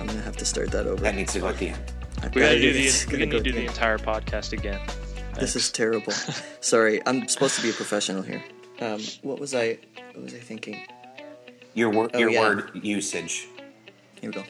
[0.00, 1.02] I'm gonna have to start that over.
[1.02, 1.92] That needs to go at the end.
[2.34, 4.80] We gotta do the we gonna need go to do the entire podcast again.
[5.38, 6.12] This is terrible.
[6.60, 8.42] Sorry, I'm supposed to be a professional here.
[8.80, 9.76] Um, what was I?
[10.14, 10.80] What was I thinking?
[11.74, 12.40] Your word, Oh, your yeah.
[12.40, 13.48] word usage.
[14.22, 14.44] Here we go.